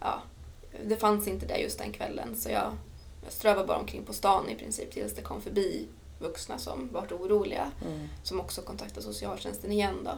ja, 0.00 0.22
det 0.84 0.96
fanns 0.96 1.28
inte 1.28 1.46
det 1.46 1.58
just 1.58 1.78
den 1.78 1.92
kvällen 1.92 2.36
så 2.36 2.50
jag, 2.50 2.72
jag 3.24 3.32
strövade 3.32 3.66
bara 3.66 3.78
omkring 3.78 4.04
på 4.04 4.12
stan 4.12 4.48
i 4.48 4.54
princip 4.54 4.90
tills 4.90 5.14
det 5.14 5.22
kom 5.22 5.42
förbi 5.42 5.88
vuxna 6.18 6.58
som 6.58 6.88
vart 6.92 7.12
oroliga. 7.12 7.72
Mm. 7.86 8.08
Som 8.22 8.40
också 8.40 8.62
kontaktade 8.62 9.02
socialtjänsten 9.02 9.72
igen 9.72 9.98
då. 10.04 10.10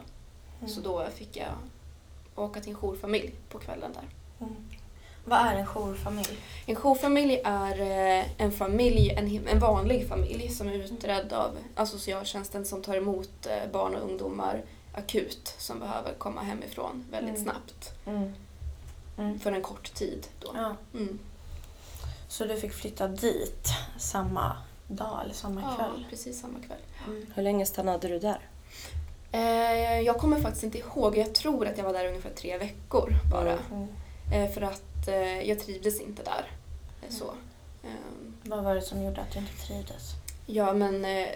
Mm. 0.59 0.69
Så 0.69 0.81
då 0.81 1.07
fick 1.15 1.37
jag 1.37 1.53
åka 2.37 2.61
till 2.61 2.69
en 2.71 2.77
jourfamilj 2.77 3.33
på 3.49 3.59
kvällen 3.59 3.91
där. 3.93 4.03
Mm. 4.47 4.55
Vad 5.25 5.39
är 5.39 5.55
en 5.55 5.65
jourfamilj? 5.65 6.37
En 6.65 6.75
jourfamilj 6.75 7.41
är 7.45 7.79
eh, 7.81 8.25
en 8.41 8.51
familj, 8.51 9.09
en, 9.09 9.47
en 9.47 9.59
vanlig 9.59 10.07
familj 10.07 10.49
som 10.49 10.67
är 10.67 10.73
utredd 10.73 11.33
av 11.33 11.57
av 11.75 11.85
socialtjänsten 11.85 12.65
som 12.65 12.81
tar 12.81 12.95
emot 12.95 13.45
eh, 13.45 13.71
barn 13.71 13.95
och 13.95 14.01
ungdomar 14.09 14.61
akut 14.93 15.55
som 15.57 15.79
behöver 15.79 16.13
komma 16.13 16.41
hemifrån 16.41 17.05
väldigt 17.11 17.35
Mm. 17.35 17.43
snabbt 17.43 17.93
Mm. 18.05 18.33
Mm. 19.17 19.39
för 19.39 19.51
en 19.51 19.61
kort 19.61 19.93
tid. 19.93 20.27
Då. 20.39 20.51
Ja. 20.55 20.75
Mm. 20.93 21.19
Så 22.27 22.45
du 22.45 22.57
fick 22.57 22.73
flytta 22.73 23.07
dit 23.07 23.67
samma 23.99 24.57
dag 24.87 25.19
eller 25.23 25.33
samma 25.33 25.61
Ja, 25.61 25.75
kväll? 25.75 26.05
precis 26.09 26.41
samma 26.41 26.59
kväll. 26.59 26.79
Mm. 27.07 27.25
Hur 27.35 27.43
länge 27.43 27.65
stannade 27.65 28.07
du 28.07 28.19
där? 28.19 28.39
Eh, 29.31 29.99
jag 30.01 30.17
kommer 30.17 30.39
faktiskt 30.41 30.63
inte 30.63 30.77
ihåg, 30.77 31.17
jag 31.17 31.35
tror 31.35 31.67
att 31.67 31.77
jag 31.77 31.85
var 31.85 31.93
där 31.93 32.07
ungefär 32.07 32.29
tre 32.29 32.57
veckor 32.57 33.13
bara. 33.31 33.59
Mm. 33.71 33.87
Eh, 34.33 34.51
för 34.51 34.61
att 34.61 35.07
eh, 35.07 35.41
jag 35.49 35.59
trivdes 35.59 35.99
inte 36.01 36.23
där. 36.23 36.51
Eh, 37.01 37.09
så. 37.13 37.31
Ehm, 37.83 38.33
Vad 38.43 38.63
var 38.63 38.75
det 38.75 38.81
som 38.81 39.03
gjorde 39.03 39.21
att 39.21 39.31
du 39.31 39.39
inte 39.39 39.65
trivdes? 39.67 40.11
Ja, 40.45 40.73
men 40.73 41.05
eh, 41.05 41.27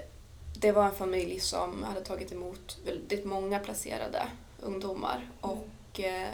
det 0.55 0.71
var 0.71 0.85
en 0.85 0.91
familj 0.95 1.39
som 1.39 1.83
hade 1.83 2.01
tagit 2.01 2.31
emot 2.31 2.77
väldigt 2.85 3.25
många 3.25 3.59
placerade 3.59 4.23
ungdomar 4.61 5.29
och 5.41 5.99
eh, 5.99 6.27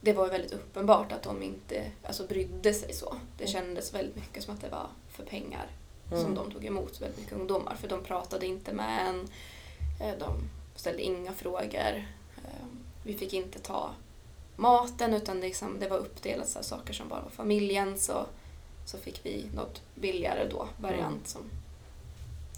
det 0.00 0.12
var 0.12 0.28
väldigt 0.28 0.52
uppenbart 0.52 1.12
att 1.12 1.22
de 1.22 1.42
inte 1.42 1.82
alltså, 2.02 2.26
brydde 2.26 2.74
sig 2.74 2.92
så. 2.92 3.16
Det 3.38 3.44
Mm. 3.44 3.52
kändes 3.52 3.94
väldigt 3.94 4.16
mycket 4.16 4.42
som 4.44 4.54
att 4.54 4.60
det 4.60 4.68
var 4.68 4.86
för 5.08 5.24
pengar 5.24 5.66
Mm. 6.10 6.22
som 6.24 6.34
de 6.34 6.50
tog 6.52 6.64
emot 6.64 7.00
väldigt 7.00 7.18
mycket 7.20 7.32
ungdomar 7.32 7.74
för 7.74 7.88
de 7.88 8.04
pratade 8.04 8.46
inte 8.46 8.72
med 8.72 9.08
en, 9.08 9.28
de 10.18 10.50
ställde 10.76 11.02
inga 11.02 11.32
frågor. 11.32 12.06
Eh, 12.36 12.66
Vi 13.02 13.14
fick 13.14 13.32
inte 13.32 13.58
ta 13.58 13.90
maten 14.56 15.14
utan 15.14 15.40
det, 15.40 15.46
liksom, 15.46 15.78
det 15.80 15.88
var 15.88 15.98
uppdelat 15.98 16.48
så 16.48 16.62
saker 16.62 16.94
som 16.94 17.08
bara 17.08 17.20
var 17.20 17.30
familjen 17.30 17.98
så, 17.98 18.26
så 18.86 18.98
fick 18.98 19.20
vi 19.26 19.46
något 19.54 19.82
billigare 19.94 20.48
då, 20.48 20.68
variant 20.80 21.06
Mm. 21.14 21.24
som 21.24 21.42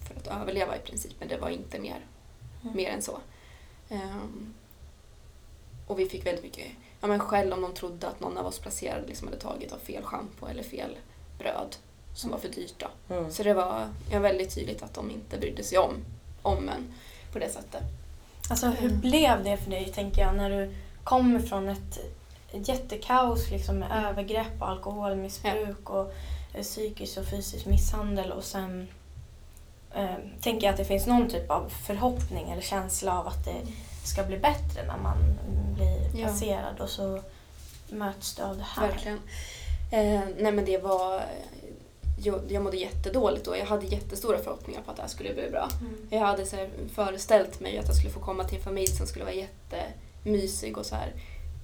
för 0.08 0.14
att 0.20 0.40
överleva 0.42 0.76
i 0.76 0.80
princip 0.80 1.12
men 1.18 1.28
det 1.28 1.36
var 1.38 1.48
inte 1.50 1.78
mer, 1.78 2.00
Mm. 2.62 2.76
mer 2.76 2.90
än 2.90 3.02
så. 3.02 3.18
Ehm, 3.88 4.54
och 5.86 5.98
vi 5.98 6.08
fick 6.08 6.26
väldigt 6.26 6.44
mycket 6.44 6.66
ja, 7.00 7.06
men 7.06 7.20
skäll 7.20 7.52
om 7.52 7.60
de 7.62 7.72
trodde 7.74 8.08
att 8.08 8.20
någon 8.20 8.38
av 8.38 8.46
oss 8.46 8.58
placerade 8.58 9.06
liksom 9.06 9.28
hade 9.28 9.40
tagit 9.40 9.72
av 9.72 9.78
fel 9.78 10.02
schampo 10.02 10.46
eller 10.46 10.62
fel 10.62 10.96
bröd 11.38 11.76
som 12.14 12.30
var 12.30 12.38
för 12.38 12.48
dyrt. 12.48 12.74
Då. 12.78 13.14
Mm. 13.14 13.30
Så 13.32 13.42
det 13.42 13.54
var 13.54 13.88
ja, 14.10 14.18
väldigt 14.18 14.54
tydligt 14.54 14.82
att 14.82 14.94
de 14.94 15.10
inte 15.10 15.38
brydde 15.38 15.62
sig 15.64 15.78
om, 15.78 15.94
om 16.42 16.68
en 16.68 16.94
på 17.32 17.38
det 17.38 17.48
sättet. 17.50 17.82
Alltså 18.50 18.66
hur 18.66 18.88
Mm. 18.88 19.00
blev 19.00 19.44
det 19.44 19.56
för 19.56 19.70
dig, 19.70 19.92
tänker 19.94 20.22
jag, 20.22 20.34
när 20.36 20.50
du 20.50 20.74
kommer 21.04 21.40
från 21.40 21.68
ett, 21.68 21.98
jättekaos 22.52 23.50
liksom, 23.50 23.78
med 23.78 24.04
övergrepp 24.06 24.62
och 24.62 24.68
alkoholmissbruk 24.68 25.90
och 25.90 26.12
eh, 26.54 26.62
psykisk 26.62 27.18
och 27.18 27.24
fysisk 27.26 27.66
misshandel 27.66 28.32
och 28.32 28.44
sen 28.44 28.88
eh, 29.94 30.14
tänker 30.40 30.66
jag 30.66 30.72
att 30.72 30.76
det 30.78 30.84
finns 30.84 31.06
någon 31.06 31.28
typ 31.30 31.50
av 31.50 31.68
förhoppning 31.86 32.50
eller 32.50 32.62
känsla 32.62 33.18
av 33.20 33.26
att 33.26 33.44
det 33.44 33.56
ska 34.04 34.22
bli 34.24 34.38
bättre 34.38 34.86
när 34.86 34.96
man 35.02 35.16
mm, 35.18 35.74
blir 35.74 36.20
Ja. 36.20 36.26
placerad 36.28 36.80
och 36.80 36.90
så 36.90 37.22
möts 37.88 38.34
du 38.34 38.42
av 38.42 38.56
det 38.56 38.64
här. 38.66 38.88
Verkligen. 38.88 39.20
Eh, 39.92 40.20
nej 40.38 40.52
men 40.52 40.64
det 40.64 40.78
var... 40.78 41.22
Jag, 42.22 42.40
jag 42.48 42.62
mådde 42.62 42.76
jättedåligt 42.76 43.44
då. 43.44 43.56
Jag 43.56 43.66
hade 43.66 43.86
jättestora 43.86 44.38
förhoppningar 44.38 44.82
på 44.82 44.90
att 44.90 44.96
det 44.96 45.02
här 45.02 45.08
skulle 45.08 45.34
bli 45.34 45.50
bra. 45.50 45.68
Mm. 45.80 45.96
Jag 46.10 46.18
hade 46.20 46.46
så 46.46 46.56
här 46.56 46.70
föreställt 46.94 47.60
mig 47.60 47.78
att 47.78 47.86
jag 47.86 47.96
skulle 47.96 48.12
få 48.12 48.20
komma 48.20 48.44
till 48.44 48.56
en 48.58 48.64
familj 48.64 48.86
som 48.86 49.06
skulle 49.06 49.24
vara 49.24 49.34
jättemysig 49.34 50.78
och 50.78 50.86
så 50.86 50.94
här 50.94 51.12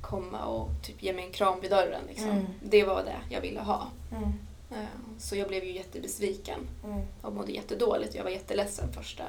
komma 0.01 0.45
och 0.47 0.69
typ 0.83 1.03
ge 1.03 1.12
mig 1.12 1.25
en 1.25 1.33
kram 1.33 1.61
vid 1.61 1.71
dörren. 1.71 2.01
Liksom. 2.09 2.29
Mm. 2.31 2.47
Det 2.62 2.85
var 2.85 3.05
det 3.05 3.17
jag 3.35 3.41
ville 3.41 3.61
ha. 3.61 3.87
Mm. 4.17 4.33
Eh, 4.71 4.87
Så 5.19 5.37
jag 5.37 5.49
blev 5.49 5.65
ju 5.65 5.73
jättebesviken 5.73 6.59
Mm. 6.85 7.01
och 7.23 7.33
mådde 7.33 7.53
jättedåligt. 7.53 8.15
Jag 8.15 8.25
var 8.25 8.31
jätteledsen 8.31 8.93
första, 8.93 9.25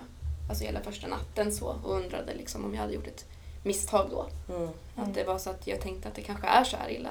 alltså 0.50 0.64
hela 0.64 0.82
första 0.82 1.08
natten 1.08 1.52
så 1.52 1.66
och 1.84 1.96
undrade 1.96 2.34
liksom 2.34 2.66
om 2.66 2.74
jag 2.74 2.82
hade 2.82 2.94
gjort 2.94 3.08
ett 3.08 3.26
misstag 3.64 4.08
då. 4.12 4.26
Mm. 4.56 4.70
Att 4.96 5.14
det 5.14 5.24
var 5.24 5.38
så 5.38 5.50
att 5.50 5.68
jag 5.68 5.82
tänkte 5.82 6.08
att 6.08 6.16
det 6.16 6.22
kanske 6.22 6.48
är 6.48 6.64
så 6.64 6.78
här 6.78 6.90
illa 6.92 7.10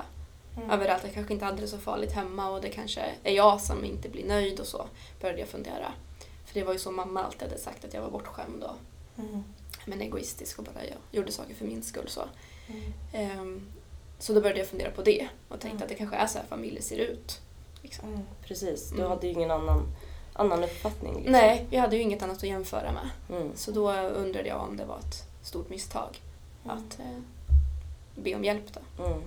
Mm. 0.56 0.70
överallt. 0.70 1.04
Jag 1.04 1.14
kanske 1.14 1.32
inte 1.34 1.44
hade 1.44 1.60
det 1.60 1.68
så 1.68 1.78
farligt 1.78 2.12
hemma 2.12 2.50
och 2.50 2.60
det 2.60 2.68
kanske 2.68 3.00
är 3.24 3.32
jag 3.32 3.60
som 3.60 3.84
inte 3.84 4.08
blir 4.08 4.24
nöjd 4.26 4.60
och 4.60 4.66
så 4.66 4.86
började 5.20 5.40
jag 5.40 5.48
fundera. 5.48 5.92
För 6.46 6.54
det 6.54 6.64
var 6.64 6.72
ju 6.72 6.78
så 6.78 6.90
mamma 6.90 7.24
alltid 7.24 7.42
hade 7.42 7.58
sagt 7.60 7.84
att 7.84 7.94
jag 7.94 8.02
var 8.02 8.10
bortskämd 8.10 8.62
och 8.64 8.76
Mm. 9.18 9.44
men 9.86 10.00
egoistisk 10.00 10.58
och 10.58 10.64
bara 10.64 10.84
jag 10.84 10.96
gjorde 11.10 11.32
saker 11.32 11.54
för 11.54 11.64
min 11.64 11.82
skull. 11.82 12.08
Så. 12.08 12.22
Mm. 12.68 12.92
Ehm, 13.12 13.72
så 14.18 14.32
då 14.32 14.40
började 14.40 14.58
jag 14.60 14.68
fundera 14.68 14.90
på 14.90 15.02
det 15.02 15.28
och 15.48 15.60
tänkte 15.60 15.68
Mm. 15.76 15.82
att 15.82 15.88
det 15.88 15.94
kanske 15.94 16.16
är 16.16 16.26
så 16.26 16.38
här 16.38 16.46
familjer 16.46 16.82
ser 16.82 16.96
ut. 16.98 17.40
Liksom. 17.82 18.08
Mm. 18.08 18.20
Precis, 18.44 18.88
du 18.90 18.96
Mm. 18.96 19.08
hade 19.10 19.26
ju 19.26 19.32
ingen 19.32 19.50
annan, 19.50 19.82
annan 20.32 20.64
uppfattning. 20.64 21.14
Liksom. 21.14 21.32
Nej, 21.32 21.66
jag 21.70 21.80
hade 21.80 21.96
ju 21.96 22.02
inget 22.02 22.22
annat 22.22 22.36
att 22.36 22.42
jämföra 22.42 22.92
med. 22.92 23.08
Mm. 23.38 23.52
Så 23.56 23.70
då 23.70 23.92
undrade 23.92 24.48
jag 24.48 24.60
om 24.68 24.76
det 24.76 24.84
var 24.84 24.98
ett 24.98 25.26
stort 25.42 25.68
misstag 25.70 26.20
Mm. 26.64 26.76
att 26.76 26.98
eh, 27.00 27.18
be 28.14 28.34
om 28.34 28.44
hjälp. 28.44 28.64
Då. 28.96 29.04
Mm. 29.04 29.22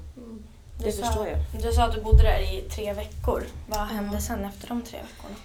Mm. 0.77 0.83
Det 0.83 0.85
Du 0.85 0.91
förstår 1.03 1.23
sa, 1.23 1.27
jag. 1.27 1.61
Du 1.61 1.71
sa 1.71 1.83
att 1.83 1.93
du 1.95 2.01
bodde 2.01 2.23
där 2.23 2.39
i 2.53 2.61
tre 2.61 2.93
veckor. 2.93 3.43
Vad 3.67 3.79
hände 3.79 4.13
Ja. 4.13 4.21
sen 4.21 4.45
efter 4.45 4.67
de 4.67 4.81
tre 4.81 4.97
veckorna? 5.01 5.35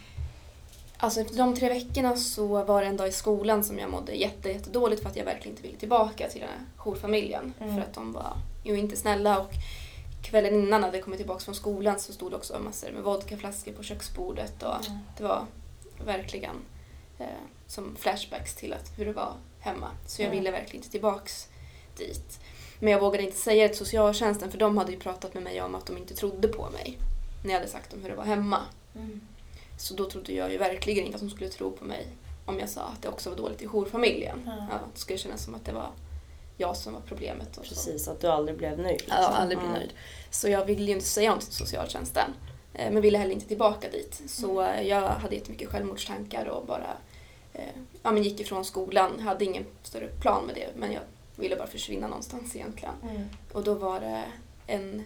Alltså 0.96 1.20
efter 1.20 1.36
de 1.36 1.56
tre 1.56 1.68
veckorna 1.68 2.16
så 2.16 2.64
var 2.64 2.82
det 2.82 2.88
en 2.88 2.96
dag 2.96 3.08
i 3.08 3.12
skolan 3.12 3.64
som 3.64 3.78
jag 3.78 3.90
mådde 3.90 4.12
jätte, 4.12 4.48
jättedåligt 4.48 5.02
för 5.02 5.08
att 5.10 5.16
jag 5.16 5.24
verkligen 5.24 5.50
inte 5.50 5.62
ville 5.62 5.76
tillbaka 5.78 6.28
till 6.28 6.40
den 6.40 6.48
här 6.48 6.58
jourfamiljen. 6.76 7.54
Mm. 7.60 7.74
För 7.74 7.82
att 7.82 7.94
de 7.94 8.12
var 8.12 8.36
ju 8.64 8.78
inte 8.78 8.96
snälla 8.96 9.38
och 9.40 9.50
kvällen 10.22 10.54
innan 10.54 10.80
när 10.80 10.92
jag 10.92 11.04
kommit 11.04 11.18
tillbaka 11.18 11.40
från 11.44 11.54
skolan 11.54 12.00
så 12.00 12.12
stod 12.12 12.32
det 12.32 12.36
också 12.36 12.58
massor 12.58 12.90
med 12.92 13.02
vodkaflaskor 13.02 13.72
på 13.72 13.82
köksbordet 13.82 14.62
och 14.62 14.86
Mm. 14.86 14.98
det 15.16 15.22
var 15.24 15.44
verkligen 16.04 16.56
eh, 17.18 17.26
som 17.66 17.96
flashbacks 17.96 18.54
till 18.54 18.72
att, 18.72 18.98
hur 18.98 19.06
det 19.06 19.12
var 19.12 19.32
hemma. 19.60 19.88
Så 20.06 20.22
jag 20.22 20.26
Mm. 20.26 20.38
ville 20.38 20.50
verkligen 20.50 20.76
inte 20.76 20.90
tillbaks 20.90 21.48
dit. 21.96 22.40
Men 22.80 22.92
jag 22.92 23.00
vågade 23.00 23.24
inte 23.24 23.36
säga 23.36 23.62
det 23.62 23.68
till 23.68 23.78
socialtjänsten 23.78 24.50
för 24.50 24.58
de 24.58 24.78
hade 24.78 24.92
ju 24.92 24.98
pratat 24.98 25.34
med 25.34 25.42
mig 25.42 25.62
om 25.62 25.74
att 25.74 25.86
de 25.86 25.96
inte 25.98 26.14
trodde 26.14 26.48
på 26.48 26.70
mig 26.70 26.98
när 27.44 27.50
jag 27.50 27.58
hade 27.58 27.70
sagt 27.72 27.92
om 27.92 28.02
hur 28.02 28.08
det 28.08 28.14
var 28.16 28.24
hemma. 28.24 28.58
Mm. 28.94 29.20
Så 29.78 29.94
då 29.94 30.10
trodde 30.10 30.32
jag 30.32 30.52
ju 30.52 30.58
verkligen 30.58 31.04
inte 31.04 31.16
att 31.16 31.22
de 31.22 31.30
skulle 31.30 31.50
tro 31.50 31.70
på 31.72 31.84
mig 31.84 32.06
om 32.44 32.58
jag 32.58 32.68
sa 32.68 32.80
att 32.82 33.02
det 33.02 33.08
också 33.08 33.30
var 33.30 33.36
dåligt 33.36 33.62
i 33.62 33.66
jourfamiljen. 33.66 34.42
Ja. 34.46 34.52
Ja, 34.70 34.78
det 34.94 35.00
skulle 35.00 35.18
kännas 35.18 35.44
som 35.44 35.54
att 35.54 35.64
det 35.64 35.72
var 35.72 35.90
jag 36.56 36.76
som 36.76 36.92
var 36.92 37.00
problemet. 37.00 37.56
Och 37.58 37.64
så. 37.66 37.74
Precis, 37.74 38.08
att 38.08 38.20
du 38.20 38.26
aldrig 38.26 38.58
blev 38.58 38.78
nöjd. 38.78 39.02
Ja, 39.08 39.14
aldrig 39.14 39.58
bli 39.58 39.66
Mm. 39.68 39.78
nöjd. 39.78 39.90
Så 40.30 40.48
jag 40.48 40.64
ville 40.64 40.84
ju 40.84 40.92
inte 40.92 41.06
säga 41.06 41.30
något 41.34 41.40
till 41.44 41.52
socialtjänsten. 41.54 42.30
eh, 42.74 42.90
Men 42.92 43.02
ville 43.02 43.18
heller 43.18 43.32
inte 43.34 43.46
tillbaka 43.48 43.90
dit. 43.90 44.22
Så 44.26 44.62
eh, 44.62 44.82
jag 44.88 45.00
hade 45.08 45.34
jättemycket 45.34 45.68
självmordstankar 45.68 46.46
och 46.46 46.66
bara 46.66 46.96
eh, 47.54 47.64
ja, 48.02 48.10
men 48.12 48.22
gick 48.22 48.40
ifrån 48.40 48.64
skolan. 48.64 49.12
Jag 49.18 49.24
hade 49.24 49.44
ingen 49.44 49.64
större 49.82 50.06
plan 50.08 50.46
med 50.46 50.54
det 50.54 50.68
men 50.76 50.92
jag 50.92 51.02
ville 51.40 51.56
bara 51.56 51.66
försvinna 51.68 52.06
någonstans 52.06 52.56
egentligen. 52.56 52.94
Mm. 53.10 53.28
Och 53.52 53.64
då 53.64 53.74
var 53.74 54.00
det 54.00 54.24
en, 54.66 55.04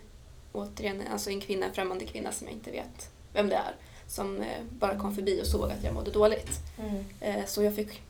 återigen, 0.53 1.03
alltså 1.13 1.31
en 1.31 1.41
kvinna, 1.41 1.67
en 1.67 1.75
främmande 1.75 2.05
kvinna 2.07 2.33
som 2.33 2.47
jag 2.47 2.57
inte 2.57 2.71
vet 2.71 3.11
vem 3.33 3.49
det 3.49 3.57
är, 3.57 3.75
som 4.09 4.41
eh, 4.43 4.63
bara 4.71 4.99
kom 4.99 5.15
förbi 5.15 5.43
och 5.43 5.47
såg 5.47 5.71
att 5.71 5.85
jag 5.85 5.95
mådde 5.95 6.11
dåligt. 6.11 6.51
Mm. 6.79 7.05
Eh, 7.21 7.45
så 7.47 7.63
jag 7.63 7.75
fick 7.75 8.03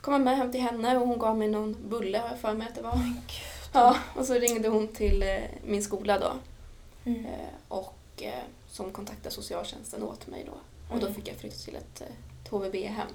komma 0.00 0.18
med 0.18 0.36
hem 0.36 0.52
till 0.52 0.60
henne 0.60 0.96
och 0.98 1.06
hon 1.08 1.18
gav 1.18 1.38
mig 1.38 1.48
någon 1.48 1.76
bulle 1.88 2.18
har 2.18 2.28
jag 2.28 2.38
för 2.38 2.54
mig 2.54 2.68
att 2.68 2.74
det 2.74 2.82
var. 2.82 2.92
Gud. 2.96 3.72
Ja, 3.72 3.96
och 4.16 4.26
så 4.26 4.34
ringde 4.34 4.68
hon 4.68 4.88
till 4.88 5.22
eh, 5.22 5.38
min 5.66 5.82
skola 5.82 6.18
då 6.18 6.32
Mm. 7.04 7.26
och 7.68 8.22
som 8.70 8.92
kontaktade 8.92 9.34
socialtjänsten 9.34 10.02
åt 10.02 10.26
mig 10.26 10.44
då. 10.46 10.52
Och 10.94 11.00
då 11.00 11.06
Mm. 11.06 11.14
fick 11.14 11.28
jag 11.28 11.36
flytta 11.36 11.56
till 11.56 11.76
ett, 11.76 12.00
ett 12.00 12.48
HVB-hem. 12.48 13.06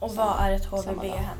Och 0.00 0.14
vad 0.14 0.36
är 0.40 0.50
ett. 0.52 0.64
HVB-hem? 0.66 1.38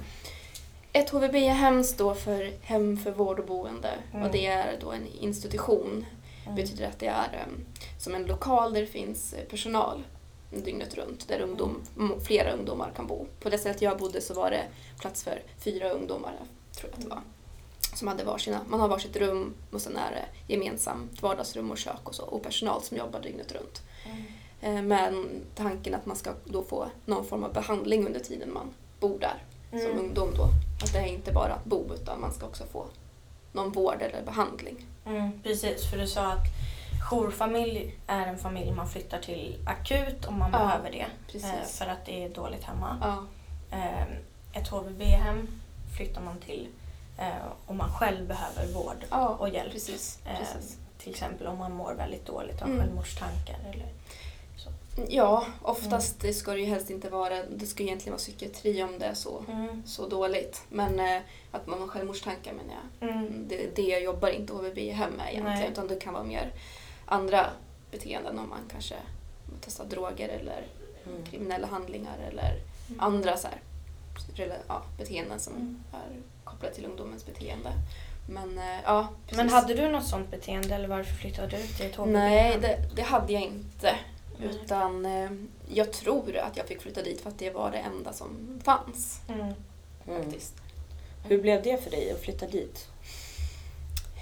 Ett 0.97 1.11
HVB-hem 1.11 1.85
står 1.85 2.15
för 2.15 2.53
Hem 2.63 2.97
för 2.97 3.11
vård 3.13 3.39
och 3.39 3.47
boende 3.47 3.95
Mm. 4.13 4.27
och 4.27 4.33
det 4.33 4.47
är 4.47 4.79
då 4.81 4.93
en 4.93 5.07
institution. 5.07 6.07
Mm. 6.45 6.57
betyder 6.57 6.87
att 6.89 6.99
det 6.99 7.07
är 7.07 7.45
em, 7.47 7.65
som 7.99 8.15
en 8.15 8.25
lokal 8.27 8.73
där 8.75 8.81
det 8.81 8.87
finns 8.87 9.33
eh, 9.33 9.45
personal 9.45 10.03
dygnet 10.51 10.95
runt 10.95 11.29
där 11.29 11.41
ungdom, 11.41 11.83
m- 11.99 12.13
flera 12.25 12.53
ungdomar 12.53 12.91
kan 12.97 13.07
bo. 13.07 13.27
På 13.41 13.51
det 13.51 13.59
stället 13.59 13.83
jag 13.83 13.99
bodde 13.99 14.21
så 14.21 14.35
var 14.35 14.51
det 14.51 14.63
plats 15.01 15.25
för 15.25 15.43
fyra 15.59 15.91
ungdomar, 15.91 16.33
tror 16.77 16.91
jag 16.91 16.95
att 16.99 17.03
det 17.05 17.09
var. 17.09 17.21
Som 17.95 18.09
hade 18.09 18.25
varsina, 18.25 18.61
man 18.69 18.81
har 18.81 18.89
varsitt 18.89 19.17
rum 19.17 19.55
och 19.73 19.81
sen 19.81 19.97
är 19.97 20.11
det 20.11 20.53
gemensamt 20.55 21.23
vardagsrum 21.23 21.71
och 21.71 21.79
kök 21.79 22.01
och 22.09 22.15
så 22.15 22.23
och 22.25 22.43
personal 22.43 22.83
som 22.83 22.97
jobbar 22.97 23.21
dygnet 23.21 23.53
runt. 23.53 23.83
Mm. 24.07 24.77
Eh, 24.77 24.83
Med 24.83 25.25
tanken 25.55 25.95
att 25.95 26.07
man 26.07 26.17
ska 26.17 26.31
då 26.45 26.63
få 26.63 26.87
någon 27.05 27.25
form 27.27 27.45
av 27.45 27.53
behandling 27.53 28.07
under 28.07 28.21
tiden 28.21 28.53
man 28.53 28.75
bor 29.01 29.19
där 29.19 29.43
som 29.71 29.79
Mm. 29.81 29.99
ungdom 29.99 30.35
då. 30.37 30.49
Att 30.83 30.93
det 30.93 30.99
är 30.99 31.07
inte 31.07 31.33
bara 31.33 31.55
att 31.55 31.65
bo 31.65 31.95
utan 31.95 32.21
man 32.21 32.33
ska 32.33 32.47
också 32.47 32.65
få 32.73 32.85
någon 33.53 33.73
vård 33.73 34.03
eller 34.03 34.23
behandling. 34.23 34.87
Mm, 35.07 35.43
precis, 35.43 35.91
för 35.91 35.99
du 35.99 36.07
sa 36.07 36.33
att 36.33 36.45
jourfamilj 37.11 37.95
är 38.07 38.27
en 38.27 38.39
familj 38.39 38.73
man 38.73 38.89
flyttar 38.89 39.19
till 39.19 39.57
akut 39.67 40.25
om 40.25 40.39
man 40.39 40.51
Ja, 40.53 40.59
behöver 40.59 40.91
det. 40.91 41.07
precis. 41.33 41.45
eh, 41.45 41.65
För 41.67 41.87
att 41.87 42.07
det 42.07 42.25
är 42.25 42.29
dåligt 42.29 42.65
hemma. 42.65 42.97
Ja, 43.03 43.25
Eh, 43.71 44.03
Ett 44.53 44.69
HVB-hem 44.69 45.49
flyttar 45.97 46.21
man 46.21 46.39
till 46.39 46.69
eh, 47.19 47.29
om 47.67 47.77
man 47.77 47.93
själv 47.93 48.29
behöver 48.29 48.73
vård 48.75 49.05
ja 49.11 49.29
och 49.29 49.49
hjälp. 49.49 49.73
precis. 49.73 50.19
Eh, 50.27 50.39
precis. 50.39 50.79
Till 50.99 51.11
exempel 51.11 51.47
om 51.47 51.59
man 51.59 51.73
mår 51.73 51.95
väldigt 51.95 52.27
dåligt 52.27 52.63
av 52.63 52.69
Mm. 52.69 52.81
självmordstankar. 52.81 53.57
Eller. 53.73 53.87
Ja, 55.09 55.47
oftast 55.63 56.21
det 56.21 56.33
ska 56.35 56.53
det 56.53 56.61
ju 56.61 56.67
helst 56.67 56.91
inte 56.91 57.09
vara, 57.11 57.43
det 57.43 57.67
ska 57.67 57.83
egentligen 57.83 58.13
vara 58.13 58.19
psykiatri 58.19 58.83
om 58.83 58.99
det 58.99 59.07
är 59.07 59.15
så, 59.15 59.45
Mm. 59.49 59.83
så 59.87 60.09
dåligt. 60.09 60.63
Men 60.69 61.01
eh, 61.01 61.21
att 61.53 61.67
man 61.67 61.81
har 61.81 61.89
självmordstankar 61.89 62.53
menar 62.53 62.75
jag. 63.01 63.09
Mm. 63.11 63.49
Det, 63.49 63.77
det 63.77 63.83
jobbar 63.99 64.29
inte 64.29 64.53
HVB-hem 64.53 65.13
med 65.13 65.27
egentligen 65.33 65.61
Nej. 65.61 65.69
utan 65.73 65.89
det 65.89 65.97
kan 65.97 66.13
vara 66.15 66.25
mer 66.25 66.53
andra 67.07 67.47
beteenden 67.91 68.39
om 68.39 68.49
man 68.49 68.59
kanske 68.73 68.95
testar 69.61 69.85
droger 69.85 70.29
eller 70.29 70.67
Mm. 71.07 71.25
kriminella 71.25 71.67
handlingar 71.67 72.19
eller 72.29 72.51
Mm. 72.89 73.01
andra 73.01 73.37
så 73.37 73.49
här, 73.49 73.61
ja, 74.69 74.83
beteenden 74.99 75.41
som 75.41 75.53
Mm. 75.55 75.83
är 75.93 76.17
kopplade 76.45 76.75
till 76.75 76.85
ungdomens 76.85 77.27
beteende. 77.27 77.71
Men 78.29 78.59
eh, 78.59 78.81
ja, 78.85 79.09
precis. 79.23 79.37
Men 79.37 79.49
hade 79.49 79.75
du 79.75 79.89
något 79.89 80.07
sånt 80.07 80.31
beteende 80.31 80.75
eller 80.75 80.89
varför 80.89 81.15
flyttade 81.15 81.57
du 81.57 81.67
till 81.67 81.87
ett 81.87 81.97
HVB-hem? 81.97 82.13
Nej, 82.13 82.59
det, 82.61 82.79
det 82.97 83.03
hade 83.03 83.33
jag 83.33 83.43
inte. 83.43 83.97
Nej. 84.39 84.49
Utan 84.49 85.07
eh, 85.07 85.31
jag 85.69 85.93
tror 85.93 86.37
att 86.37 86.57
jag 86.57 86.67
fick 86.67 86.83
flytta 86.83 87.03
dit 87.03 87.21
för 87.21 87.31
att 87.31 87.39
det 87.39 87.51
var 87.51 87.71
det 87.71 87.79
enda 87.79 88.13
som 88.13 88.61
fanns. 88.65 89.21
Mm. 89.29 89.53
Mm. 90.07 90.23
Faktiskt. 90.23 90.55
Hur 91.25 91.43
blev 91.43 91.63
det 91.63 91.85
för 91.85 91.91
dig 91.91 92.13
att 92.13 92.21
flytta 92.21 92.47
dit? 92.47 92.87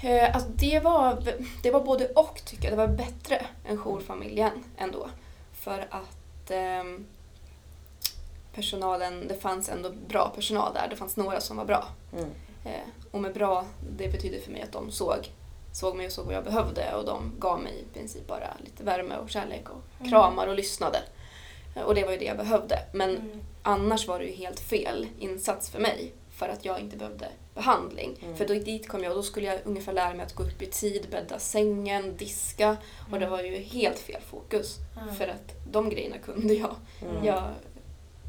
Eh, 0.03 0.35
alltså 0.35 0.50
det, 0.55 0.81
var, 0.81 1.22
det 1.62 1.70
var 1.70 1.85
både 1.85 2.09
och 2.09 2.42
tycker 2.44 2.64
jag. 2.64 2.72
Det 2.72 2.87
var 2.87 2.96
bättre 2.96 3.46
än 3.68 3.79
jourfamiljen 3.79 4.64
ändå. 4.77 5.09
För 5.53 5.87
att 5.90 6.50
ehm, 6.50 7.07
personalen, 8.55 9.29
det 9.29 9.35
fanns 9.35 9.68
ändå 9.68 9.90
bra 10.09 10.33
personal 10.35 10.74
där. 10.74 10.88
Det 10.90 10.96
fanns 10.96 11.16
några 11.16 11.40
som 11.40 11.57
var 11.57 11.64
bra. 11.64 11.85
Mm. 12.12 12.31
Eh, 12.64 12.88
och 13.11 13.20
med 13.20 13.35
bra, 13.35 13.64
det 13.90 14.09
betyder 14.09 14.40
för 14.40 14.50
mig 14.50 14.62
att 14.62 14.72
de 14.72 14.90
såg, 14.90 15.31
såg 15.75 15.97
mig 15.97 16.07
och 16.07 16.13
såg 16.13 16.27
vad 16.27 16.35
jag 16.35 16.45
behövde 16.45 16.95
och 16.95 17.05
de 17.05 17.33
gav 17.39 17.61
mig 17.61 17.73
i 17.91 17.95
princip 17.99 18.27
bara 18.27 18.57
lite 18.65 18.85
värme 18.85 19.17
och 19.17 19.31
kärlek 19.31 19.71
och 19.71 19.81
Mm. 19.99 20.11
kramar 20.11 20.47
och 20.47 20.55
lyssnade. 20.55 20.99
Eh, 21.77 21.83
Och 21.83 21.95
det 21.95 22.05
var 22.05 22.13
ju 22.13 22.19
det 22.19 22.25
jag 22.25 22.37
behövde. 22.37 22.79
Men 22.93 23.11
Mm. 23.17 23.41
annars 23.63 24.09
var 24.09 24.19
det 24.19 24.25
ju 24.25 24.33
helt 24.33 24.61
fel 24.61 25.07
insats 25.19 25.71
för 25.71 25.79
mig 25.79 26.13
för 26.31 26.49
att 26.49 26.65
jag 26.65 26.81
inte 26.81 26.97
behövde 26.97 27.29
behandling. 27.55 28.17
Mm. 28.23 28.37
För 28.37 28.47
då, 28.49 28.55
dit 28.55 28.89
kom 28.89 29.03
jag 29.03 29.11
och 29.11 29.17
då 29.17 29.23
skulle 29.23 29.47
jag 29.47 29.61
ungefär 29.65 29.93
lära 29.93 30.15
mig 30.15 30.27
att 30.27 30.35
gå 30.35 30.43
upp 30.43 30.63
i 30.63 30.67
tid, 30.67 31.07
bädda 31.11 31.39
sängen, 31.39 32.17
diska 32.17 32.77
och 33.13 33.21
det 33.21 33.27
var 33.27 33.43
ju 33.43 33.57
helt 33.59 33.99
fel 33.99 34.21
fokus. 34.31 34.77
Mm. 35.03 35.15
För 35.15 35.29
att 35.29 35.55
de 35.73 35.91
grejerna 35.91 36.19
kunde 36.19 36.55
jag. 36.55 36.75
Mm. 37.03 37.25
jag 37.25 37.43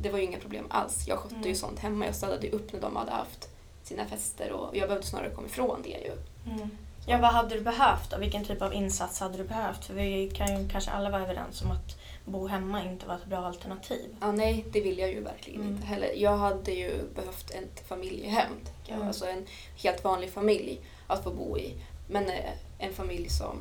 det 0.01 0.09
var 0.09 0.17
ju 0.19 0.23
inga 0.25 0.39
problem 0.39 0.65
alls. 0.69 1.07
Jag 1.07 1.17
skötte 1.19 1.35
ju 1.35 1.41
Mm. 1.41 1.55
sånt 1.55 1.79
hemma. 1.79 2.05
Jag 2.05 2.15
städade 2.15 2.49
upp 2.49 2.73
när 2.73 2.81
de 2.81 2.95
hade 2.95 3.11
haft 3.11 3.49
sina 3.83 4.05
fester 4.05 4.51
och 4.51 4.77
jag 4.77 4.87
behövde 4.89 5.07
snarare 5.07 5.29
komma 5.29 5.47
ifrån 5.47 5.79
det 5.83 5.89
ju. 5.89 6.11
Ja, 7.05 7.17
vad 7.17 7.31
hade 7.31 7.55
du 7.55 7.61
behövt 7.61 8.09
då? 8.11 8.17
Vilken 8.17 8.45
typ 8.45 8.61
av 8.61 8.73
insats 8.73 9.19
hade 9.19 9.37
du 9.37 9.43
behövt? 9.43 9.85
För 9.85 9.93
vi 9.93 10.29
kan 10.29 10.61
ju 10.61 10.69
kanske 10.69 10.91
alla 10.91 11.09
vara 11.09 11.21
överens 11.21 11.61
om 11.61 11.71
att 11.71 11.97
bo 12.25 12.47
hemma 12.47 12.83
inte 12.83 13.07
var 13.07 13.15
ett 13.15 13.25
bra 13.25 13.37
alternativ. 13.45 14.15
Ja, 14.21 14.31
nej, 14.31 14.65
det 14.71 14.81
vill 14.81 14.97
jag 14.99 15.09
ju 15.11 15.21
verkligen 15.23 15.61
Mm. 15.61 15.73
inte 15.75 15.87
heller. 15.87 16.11
Jag 16.15 16.37
hade 16.37 16.71
ju 16.71 16.91
behövt 17.15 17.51
ett 17.51 17.87
familjehem. 17.87 18.51
Mm. 18.87 19.07
Alltså 19.07 19.25
en 19.25 19.45
helt 19.83 20.03
vanlig 20.03 20.31
familj 20.31 20.79
att 21.07 21.23
få 21.23 21.31
bo 21.31 21.57
i. 21.57 21.73
Men 22.07 22.29
eh, 22.29 22.51
en 22.77 22.93
familj 22.93 23.29
som, 23.29 23.57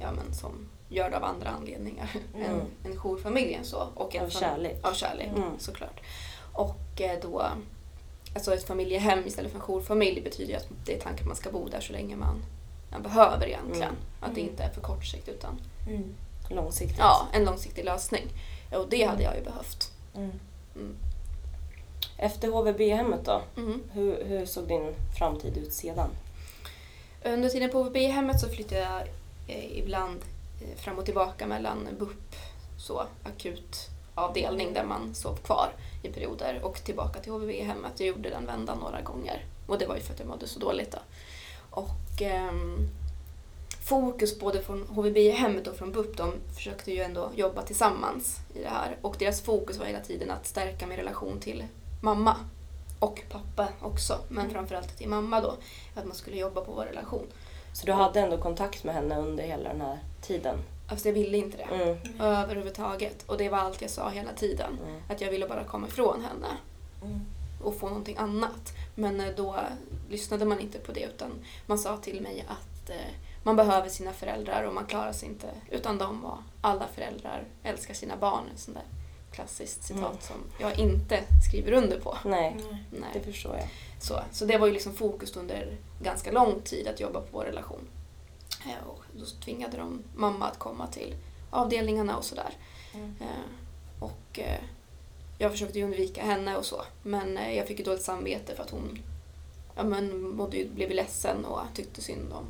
ja, 0.00 0.12
men 0.12 0.34
som 0.34 0.68
gör 0.88 1.10
det 1.10 1.16
av 1.16 1.24
andra 1.24 1.48
anledningar 1.50 2.08
Mm. 2.34 2.50
än, 2.50 2.60
än 2.84 2.96
jourfamiljen. 2.98 3.64
Så. 3.64 3.88
Och 3.94 4.14
en 4.16 4.24
Av 4.24 4.28
kärlek. 4.30 4.86
Av 4.86 4.92
kärlek, 4.92 5.28
Mm. 5.36 5.58
såklart. 5.58 6.00
Och 6.52 7.00
eh, 7.00 7.18
då, 7.22 7.46
alltså 8.38 8.54
ett 8.54 8.64
familjehem 8.66 9.26
istället 9.26 9.52
för 9.52 9.58
en 9.58 9.64
jourfamilj 9.64 10.20
betyder 10.20 10.50
ju 10.52 10.56
att 10.56 10.66
det 10.84 10.96
är 10.96 11.00
tanken 11.00 11.20
att 11.22 11.26
man 11.26 11.36
ska 11.36 11.50
bo 11.50 11.68
där 11.68 11.80
så 11.80 11.92
länge 11.92 12.16
man, 12.16 12.44
man 12.90 13.02
behöver 13.02 13.46
egentligen. 13.46 13.82
Mm. 13.88 13.96
Att 14.20 14.34
det 14.34 14.40
Mm. 14.40 14.50
inte 14.50 14.62
är 14.62 14.70
för 14.70 14.80
kort 14.80 15.04
sikt 15.04 15.28
utan 15.28 15.60
Mm. 15.88 16.14
Långsiktigt. 16.50 16.98
ja, 16.98 17.26
en 17.32 17.44
långsiktig 17.44 17.84
lösning. 17.84 18.26
Och 18.72 18.86
det 18.88 19.02
hade 19.04 19.22
jag 19.22 19.36
ju 19.36 19.42
behövt. 19.44 19.92
Mm. 20.16 20.30
Mm. 20.76 20.96
Efter 22.16 22.48
HVB-hemmet 22.48 23.24
då? 23.24 23.42
Hur, 23.92 24.24
hur 24.24 24.46
såg 24.46 24.68
din 24.68 24.94
framtid 25.18 25.56
ut 25.56 25.72
sedan? 25.72 26.10
Under 27.24 27.48
tiden 27.48 27.70
på 27.70 27.78
HVB-hemmet 27.82 28.40
så 28.40 28.48
flyttade 28.48 28.80
jag 28.80 29.00
eh, 29.56 29.78
ibland 29.78 30.20
eh, 30.62 30.76
fram 30.80 30.98
och 30.98 31.04
tillbaka 31.04 31.46
mellan 31.46 31.88
BUP, 31.98 32.34
så 32.78 33.06
akut 33.24 33.88
avdelning 34.18 34.74
där 34.74 34.84
man 34.84 35.14
sov 35.14 35.36
kvar 35.36 35.72
i 36.02 36.08
perioder 36.08 36.60
och 36.62 36.84
tillbaka 36.84 37.20
till 37.20 37.32
HVB-hemmet. 37.32 37.92
Jag 38.00 38.08
gjorde 38.08 38.30
den 38.30 38.46
vändan 38.46 38.78
några 38.78 39.00
gånger 39.00 39.44
och 39.66 39.78
det 39.78 39.86
var 39.86 39.94
ju 39.94 40.00
för 40.00 40.12
att 40.12 40.18
jag 40.20 40.28
mådde 40.28 40.46
så 40.48 40.58
dåligt 40.60 40.92
då. 40.92 40.98
Och 41.70 42.22
ehm, 42.22 42.88
fokus 43.88 44.40
både 44.40 44.62
från 44.62 44.86
HVB-hemmet 44.88 45.66
och 45.66 45.76
från 45.76 45.92
BUP, 45.92 46.16
de 46.16 46.32
försökte 46.56 46.92
ju 46.92 47.02
ändå 47.02 47.30
jobba 47.34 47.62
tillsammans 47.62 48.36
i 48.54 48.62
det 48.62 48.68
här 48.68 48.96
och 49.02 49.16
deras 49.18 49.40
fokus 49.40 49.78
var 49.78 49.86
hela 49.86 50.00
tiden 50.00 50.30
att 50.30 50.46
stärka 50.46 50.86
min 50.86 50.96
relation 50.96 51.40
till 51.40 51.64
mamma 52.02 52.36
och 52.98 53.22
pappa 53.30 53.68
också, 53.80 54.18
men 54.28 54.38
Mm. 54.38 54.52
framförallt 54.52 54.96
till 54.96 55.08
mamma 55.08 55.40
då, 55.40 55.54
att 55.94 56.04
man 56.06 56.14
skulle 56.16 56.36
jobba 56.36 56.60
på 56.60 56.72
vår 56.72 56.84
relation. 56.84 57.26
Så 57.72 57.86
du 57.86 57.92
hade 57.92 58.20
ändå 58.20 58.36
kontakt 58.38 58.84
med 58.84 58.94
henne 58.94 59.18
under 59.18 59.44
hela 59.44 59.68
den 59.68 59.80
här 59.80 59.98
tiden? 60.22 60.58
Fast 60.88 61.04
jag 61.04 61.12
ville 61.12 61.36
inte 61.38 61.56
det 61.56 61.62
Mm. 61.74 61.96
överhuvudtaget 62.20 63.22
och 63.26 63.38
det 63.38 63.48
var 63.48 63.58
allt 63.58 63.82
jag 63.82 63.90
sa 63.90 64.08
hela 64.08 64.32
tiden. 64.32 64.78
Mm. 64.86 65.00
Att 65.08 65.20
jag 65.20 65.30
ville 65.30 65.48
bara 65.48 65.64
komma 65.64 65.86
ifrån 65.86 66.24
henne 66.24 66.46
Mm. 67.02 67.20
och 67.62 67.78
få 67.78 67.88
någonting 67.88 68.16
annat. 68.16 68.72
Men 68.94 69.20
eh, 69.20 69.26
då 69.36 69.56
lyssnade 70.10 70.44
man 70.44 70.60
inte 70.60 70.78
på 70.78 70.92
det 70.92 71.00
utan 71.04 71.30
man 71.66 71.78
sa 71.78 71.96
till 71.96 72.20
mig 72.20 72.44
att 72.48 72.90
eh, 72.90 72.96
man 73.42 73.56
behöver 73.56 73.88
sina 73.88 74.12
föräldrar 74.12 74.62
och 74.64 74.74
man 74.74 74.86
klarar 74.86 75.12
sig 75.12 75.28
inte 75.28 75.46
utan 75.70 75.98
dem 75.98 76.24
och 76.24 76.38
alla 76.60 76.86
föräldrar 76.94 77.44
älskar 77.62 77.94
sina 77.94 78.16
barn. 78.16 78.44
Ett 78.54 78.60
sånt 78.60 78.76
där 78.76 78.86
klassiskt 79.32 79.82
citat 79.84 80.02
Mm. 80.02 80.20
som 80.20 80.36
jag 80.60 80.78
inte 80.78 81.24
skriver 81.48 81.72
under 81.72 82.00
på. 82.00 82.18
Nej, 82.24 82.56
Nej. 82.90 83.10
det 83.12 83.20
förstår 83.20 83.56
jag. 83.56 83.68
Så, 84.00 84.20
så 84.32 84.44
det 84.44 84.58
var 84.58 84.66
ju 84.66 84.72
liksom 84.72 84.94
fokus 84.94 85.36
under 85.36 85.76
ganska 86.02 86.32
lång 86.32 86.60
tid 86.60 86.88
att 86.88 87.00
jobba 87.00 87.20
på 87.20 87.26
vår 87.30 87.44
relation. 87.44 87.88
Eh, 88.66 88.88
Och 88.88 89.00
då 89.18 89.26
tvingade 89.44 89.76
de 89.76 90.02
mamma 90.16 90.46
att 90.46 90.58
komma 90.58 90.86
till 90.86 91.14
avdelningarna 91.50 92.16
och 92.16 92.24
sådär. 92.24 92.50
Mm. 92.94 93.14
Eh, 93.20 93.44
Och 94.00 94.38
eh, 94.38 94.60
jag 95.38 95.50
försökte 95.50 95.82
undvika 95.82 96.22
henne 96.22 96.56
och 96.56 96.64
så. 96.64 96.82
Men 97.02 97.38
eh, 97.38 97.56
jag 97.56 97.66
fick 97.66 97.78
ju 97.78 97.84
dåligt 97.84 98.02
samvete 98.02 98.54
för 98.54 98.62
att 98.62 98.70
hon 98.70 98.98
ja, 99.76 99.82
men, 99.84 100.20
mådde 100.20 100.56
ju, 100.56 100.68
blev 100.68 100.90
ledsen 100.90 101.44
och 101.44 101.60
tyckte 101.74 102.02
synd 102.02 102.32
om 102.32 102.44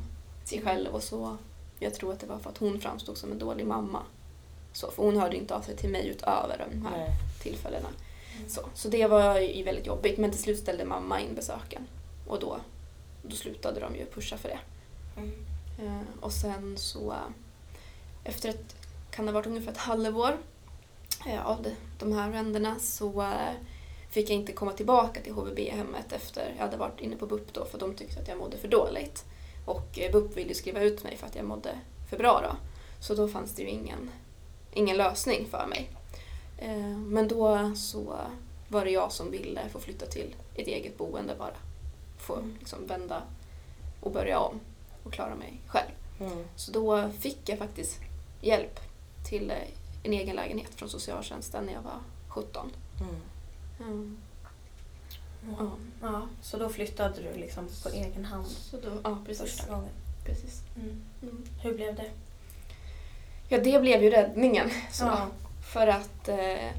sig 0.45 0.61
själv 0.61 0.95
och 0.95 1.03
så. 1.03 1.37
Jag 1.79 1.93
tror 1.93 2.13
att 2.13 2.19
det 2.19 2.27
var 2.27 2.39
för 2.39 2.49
att 2.49 2.57
hon 2.57 2.81
framstod 2.81 3.17
som 3.17 3.31
en 3.31 3.39
dålig 3.39 3.65
mamma. 3.65 4.03
Så, 4.73 4.91
för 4.91 5.03
hon 5.03 5.17
hörde 5.17 5.37
inte 5.37 5.55
av 5.55 5.61
sig 5.61 5.77
till 5.77 5.89
mig 5.89 6.07
utöver 6.07 6.65
de 6.69 6.85
här 6.85 6.97
Nej. 6.97 7.09
tillfällena. 7.41 7.89
Mm. 8.37 8.49
Så, 8.49 8.61
så 8.73 8.89
det 8.89 9.07
var 9.07 9.39
ju 9.39 9.63
väldigt 9.63 9.85
jobbigt 9.85 10.17
men 10.17 10.31
till 10.31 10.41
slut 10.41 10.59
ställde 10.59 10.85
mamma 10.85 11.19
in 11.21 11.35
besöken. 11.35 11.87
Och 12.27 12.39
då, 12.39 12.59
då 13.23 13.35
slutade 13.35 13.79
de 13.79 13.95
ju 13.95 14.05
pusha 14.05 14.37
för 14.37 14.49
det. 14.49 14.59
Mm. 15.17 15.31
Eh, 15.79 16.01
och 16.19 16.31
sen 16.31 16.77
så 16.77 17.15
efter 18.23 18.49
ett 18.49 18.75
kan 19.11 19.25
det 19.25 19.31
ha 19.31 19.39
varit 19.39 19.47
ungefär 19.47 19.71
ett 19.71 19.77
halvår 19.77 20.37
eh, 21.27 21.45
av 21.45 21.67
de, 21.99 22.13
här 22.13 22.31
ränderna 22.31 22.79
så 22.79 23.21
eh, 23.21 23.53
fick 24.09 24.29
jag 24.29 24.35
inte 24.35 24.53
komma 24.53 24.71
tillbaka 24.71 25.21
till 25.21 25.33
HVB-hemmet 25.33 26.13
efter 26.13 26.53
jag 26.57 26.63
hade 26.65 26.77
varit 26.77 26.99
inne 26.99 27.15
på 27.15 27.25
BUP 27.25 27.53
då 27.53 27.65
för 27.65 27.79
de 27.79 27.93
tyckte 27.93 28.21
att 28.21 28.27
jag 28.27 28.37
mådde 28.37 28.57
för 28.57 28.67
dåligt. 28.67 29.25
Och 29.65 29.99
BUP 30.11 30.37
ville 30.37 30.53
skriva 30.53 30.81
ut 30.81 31.03
mig 31.03 31.17
för 31.17 31.27
att 31.27 31.35
jag 31.35 31.45
mådde 31.45 31.79
för 32.09 32.17
bra 32.17 32.41
då. 32.43 32.55
Så 32.99 33.15
då 33.15 33.27
fanns 33.27 33.55
det 33.55 33.61
ju 33.61 33.69
ingen, 33.69 34.11
ingen 34.73 34.97
lösning 34.97 35.47
för 35.51 35.67
mig. 35.67 35.89
Men 36.97 37.27
då 37.27 37.71
så 37.75 38.17
var 38.67 38.85
det 38.85 38.91
jag 38.91 39.11
som 39.11 39.31
ville 39.31 39.69
få 39.69 39.79
flytta 39.79 40.05
till 40.05 40.35
ett 40.55 40.67
eget 40.67 40.97
boende 40.97 41.35
bara. 41.39 41.57
Få 42.17 42.35
Mm. 42.35 42.55
liksom 42.59 42.87
vända 42.87 43.23
och 44.01 44.11
börja 44.11 44.39
om 44.39 44.59
och 45.09 45.13
klara 45.15 45.35
mig 45.35 45.61
själv. 45.67 45.91
Mm. 46.19 46.45
Så 46.55 46.71
då 46.71 47.09
fick 47.19 47.49
jag 47.49 47.57
faktiskt 47.57 47.99
hjälp 48.41 48.79
till 49.29 49.51
eh, 49.51 49.57
en 50.03 50.13
egen 50.13 50.35
lägenhet 50.35 50.75
från 50.75 50.89
socialtjänsten 50.89 51.65
när 51.65 51.73
jag 51.73 51.81
var 51.81 51.99
17. 52.27 52.71
Mm. 53.01 53.15
Mm. 53.79 54.17
Ja. 55.59 55.71
ja. 56.01 56.27
Så 56.41 56.57
då 56.57 56.69
flyttade 56.69 57.21
du 57.21 57.39
liksom 57.39 57.67
på 57.83 57.89
egen 57.89 58.25
hand 58.25 58.47
Så 58.47 58.77
då, 58.77 58.89
ja, 59.03 59.17
precis. 59.25 59.41
första 59.51 59.73
gången. 59.73 59.89
precis. 60.25 60.61
Mm. 60.75 61.01
Mm. 61.21 61.43
Hur 61.61 61.73
blev 61.73 61.95
det? 61.95 62.09
Ja, 63.47 63.57
det 63.57 63.81
blev 63.81 64.03
ju 64.03 64.09
räddningen. 64.09 64.69
Så. 64.91 65.05
Ja. 65.05 65.27
För 65.73 65.87
att 65.87 66.29
eh, 66.29 66.71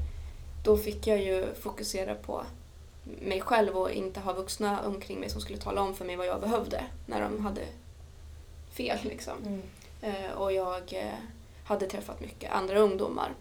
då 0.63 0.77
fick 0.77 1.07
jag 1.07 1.21
ju 1.21 1.53
fokusera 1.53 2.15
på 2.15 2.43
mig 3.03 3.41
själv 3.41 3.77
och 3.77 3.91
inte 3.91 4.19
ha 4.19 4.33
vuxna 4.33 4.81
omkring 4.81 5.19
mig 5.19 5.29
som 5.29 5.41
skulle 5.41 5.59
tala 5.59 5.81
om 5.81 5.95
för 5.95 6.05
mig 6.05 6.15
vad 6.15 6.27
jag 6.27 6.41
behövde 6.41 6.83
när 7.05 7.21
de 7.21 7.45
hade 7.45 7.61
fel. 8.81 8.99
Liksom. 9.03 9.37
Mm. 9.45 9.61
Eh, 10.01 10.31
och 10.31 10.53
jag 10.53 10.93
eh, 10.93 11.13
hade 11.63 11.85
träffat 11.87 12.21
mycket 12.21 12.51
andra 12.51 12.79
ungdomar 12.79 13.33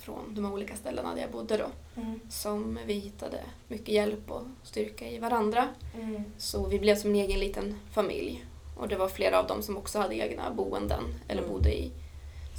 från 0.00 0.34
de 0.34 0.52
olika 0.52 0.76
ställena 0.76 1.14
där 1.14 1.22
jag 1.22 1.30
bodde 1.30 1.56
då. 1.56 1.66
Mm. 2.00 2.20
Som 2.28 2.78
vi 2.86 2.92
hittade 2.94 3.40
mycket 3.68 3.88
hjälp 3.88 4.30
och 4.30 4.42
styrka 4.62 5.08
i 5.10 5.18
varandra. 5.18 5.68
Mm. 5.94 6.24
Så 6.38 6.66
vi 6.66 6.78
blev 6.78 6.96
som 6.96 7.10
en 7.10 7.16
egen 7.16 7.40
liten 7.40 7.80
familj. 7.92 8.44
Och 8.76 8.88
det 8.88 8.96
var 8.96 9.08
flera 9.08 9.38
av 9.38 9.46
dem 9.46 9.62
som 9.62 9.76
också 9.76 9.98
hade 9.98 10.14
egna 10.14 10.50
boenden 10.50 11.04
eller 11.28 11.42
Mm. 11.42 11.54
bodde 11.54 11.78
i 11.78 11.90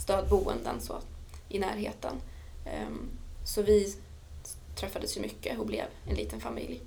stödboenden 0.04 0.82
så, 0.82 0.96
i 1.50 1.60
närheten. 1.60 2.14
Ehm, 2.66 3.10
så 3.46 3.62
vi 3.62 3.96
träffades 4.76 5.18
ju 5.18 5.22
mycket 5.22 5.60
och 5.60 5.66
blev 5.66 5.86
en 6.10 6.16
liten 6.16 6.40
familj 6.40 6.82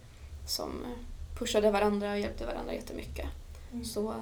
som 0.46 0.70
eh, 0.84 1.38
pushade 1.38 1.70
varandra 1.70 2.12
och 2.12 2.18
hjälpte 2.18 2.46
varandra 2.46 2.74
jättemycket. 2.74 3.26
Mm. 3.72 3.84
Så 3.84 4.14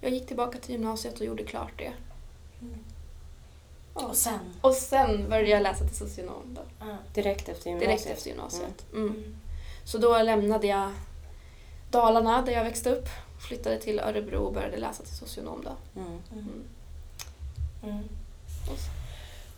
jag 0.00 0.10
gick 0.12 0.26
tillbaka 0.26 0.58
till 0.58 0.70
gymnasiet 0.74 1.20
och 1.20 1.26
gjorde 1.26 1.44
klart 1.44 1.72
det. 1.78 1.92
Mm. 2.62 2.78
Och 3.92 4.16
sen? 4.16 4.38
Och 4.60 4.74
sen 4.74 5.28
började 5.28 5.48
jag 5.50 5.62
läsa 5.62 5.84
till 5.84 5.96
socionom 5.96 6.42
då, 6.54 6.60
Ja. 6.80 6.96
Direkt 7.14 7.48
efter 7.48 7.70
gymnasiet? 7.70 7.90
direkt 7.90 8.06
efter 8.18 8.30
gymnasiet. 8.30 8.86
Mm. 8.92 9.06
Mm. 9.08 9.36
Så 9.84 9.98
då 9.98 10.22
lämnade 10.22 10.66
jag 10.66 10.90
Dalarna 11.90 12.42
där 12.42 12.52
jag 12.52 12.64
växte 12.64 12.90
upp, 12.90 13.08
flyttade 13.48 13.78
till 13.78 14.00
Örebro 14.00 14.38
och 14.38 14.52
började 14.52 14.76
läsa 14.76 15.02
till 15.02 15.14
socionom 15.16 15.64
då. 15.64 16.00
Mm. 16.00 16.18
Mm. 16.32 16.62
Mm. 17.82 18.04
Och, 18.70 18.78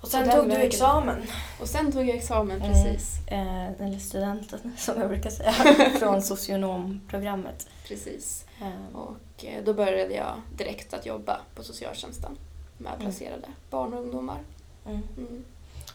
Och 0.01 0.09
sen 0.09 0.31
tog 0.31 0.48
du 0.48 0.55
examen. 0.57 1.22
och 1.61 1.68
sen 1.68 1.92
tog 1.92 2.03
jag 2.09 2.16
examen 2.16 2.62
Mm. 2.62 2.72
precis. 2.72 3.18
Eh, 3.27 3.66
eller 3.72 3.98
studenten, 3.98 4.72
som 4.79 5.01
jag 5.01 5.09
brukar 5.09 5.31
säga, 5.31 5.53
från 5.98 6.22
socionomprogrammet. 6.22 7.66
precis. 7.88 8.44
Eh, 8.61 8.96
Och 8.96 9.16
eh, 9.44 9.64
då 9.64 9.74
började 9.74 10.14
jag 10.14 10.35
direkt 10.57 10.94
att 10.94 11.07
jobba 11.07 11.40
på 11.55 11.62
socialtjänsten 11.62 12.37
med 12.79 12.92
Mm. 12.92 13.01
placerade 13.05 13.48
barn 13.70 13.94
och 13.94 14.01
ungdomar. 14.01 14.38
mm. 14.87 15.01
Mm. 15.16 15.44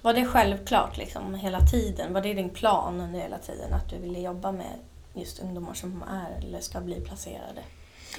Var 0.02 0.14
det 0.14 0.26
självklart 0.26 0.98
liksom 0.98 1.34
hela 1.36 1.60
tiden? 1.60 2.14
Var 2.14 2.22
det 2.22 2.34
din 2.34 2.50
plan 2.50 3.00
under 3.02 3.20
hela 3.20 3.38
tiden 3.38 3.74
att 3.74 3.90
du 3.90 3.98
ville 3.98 4.20
jobba 4.20 4.52
med 4.52 4.80
just 5.14 5.40
ungdomar 5.40 5.74
som 5.74 6.04
är 6.10 6.44
eller 6.46 6.60
ska 6.62 6.82
bli 6.82 7.02
placerade? 7.02 7.64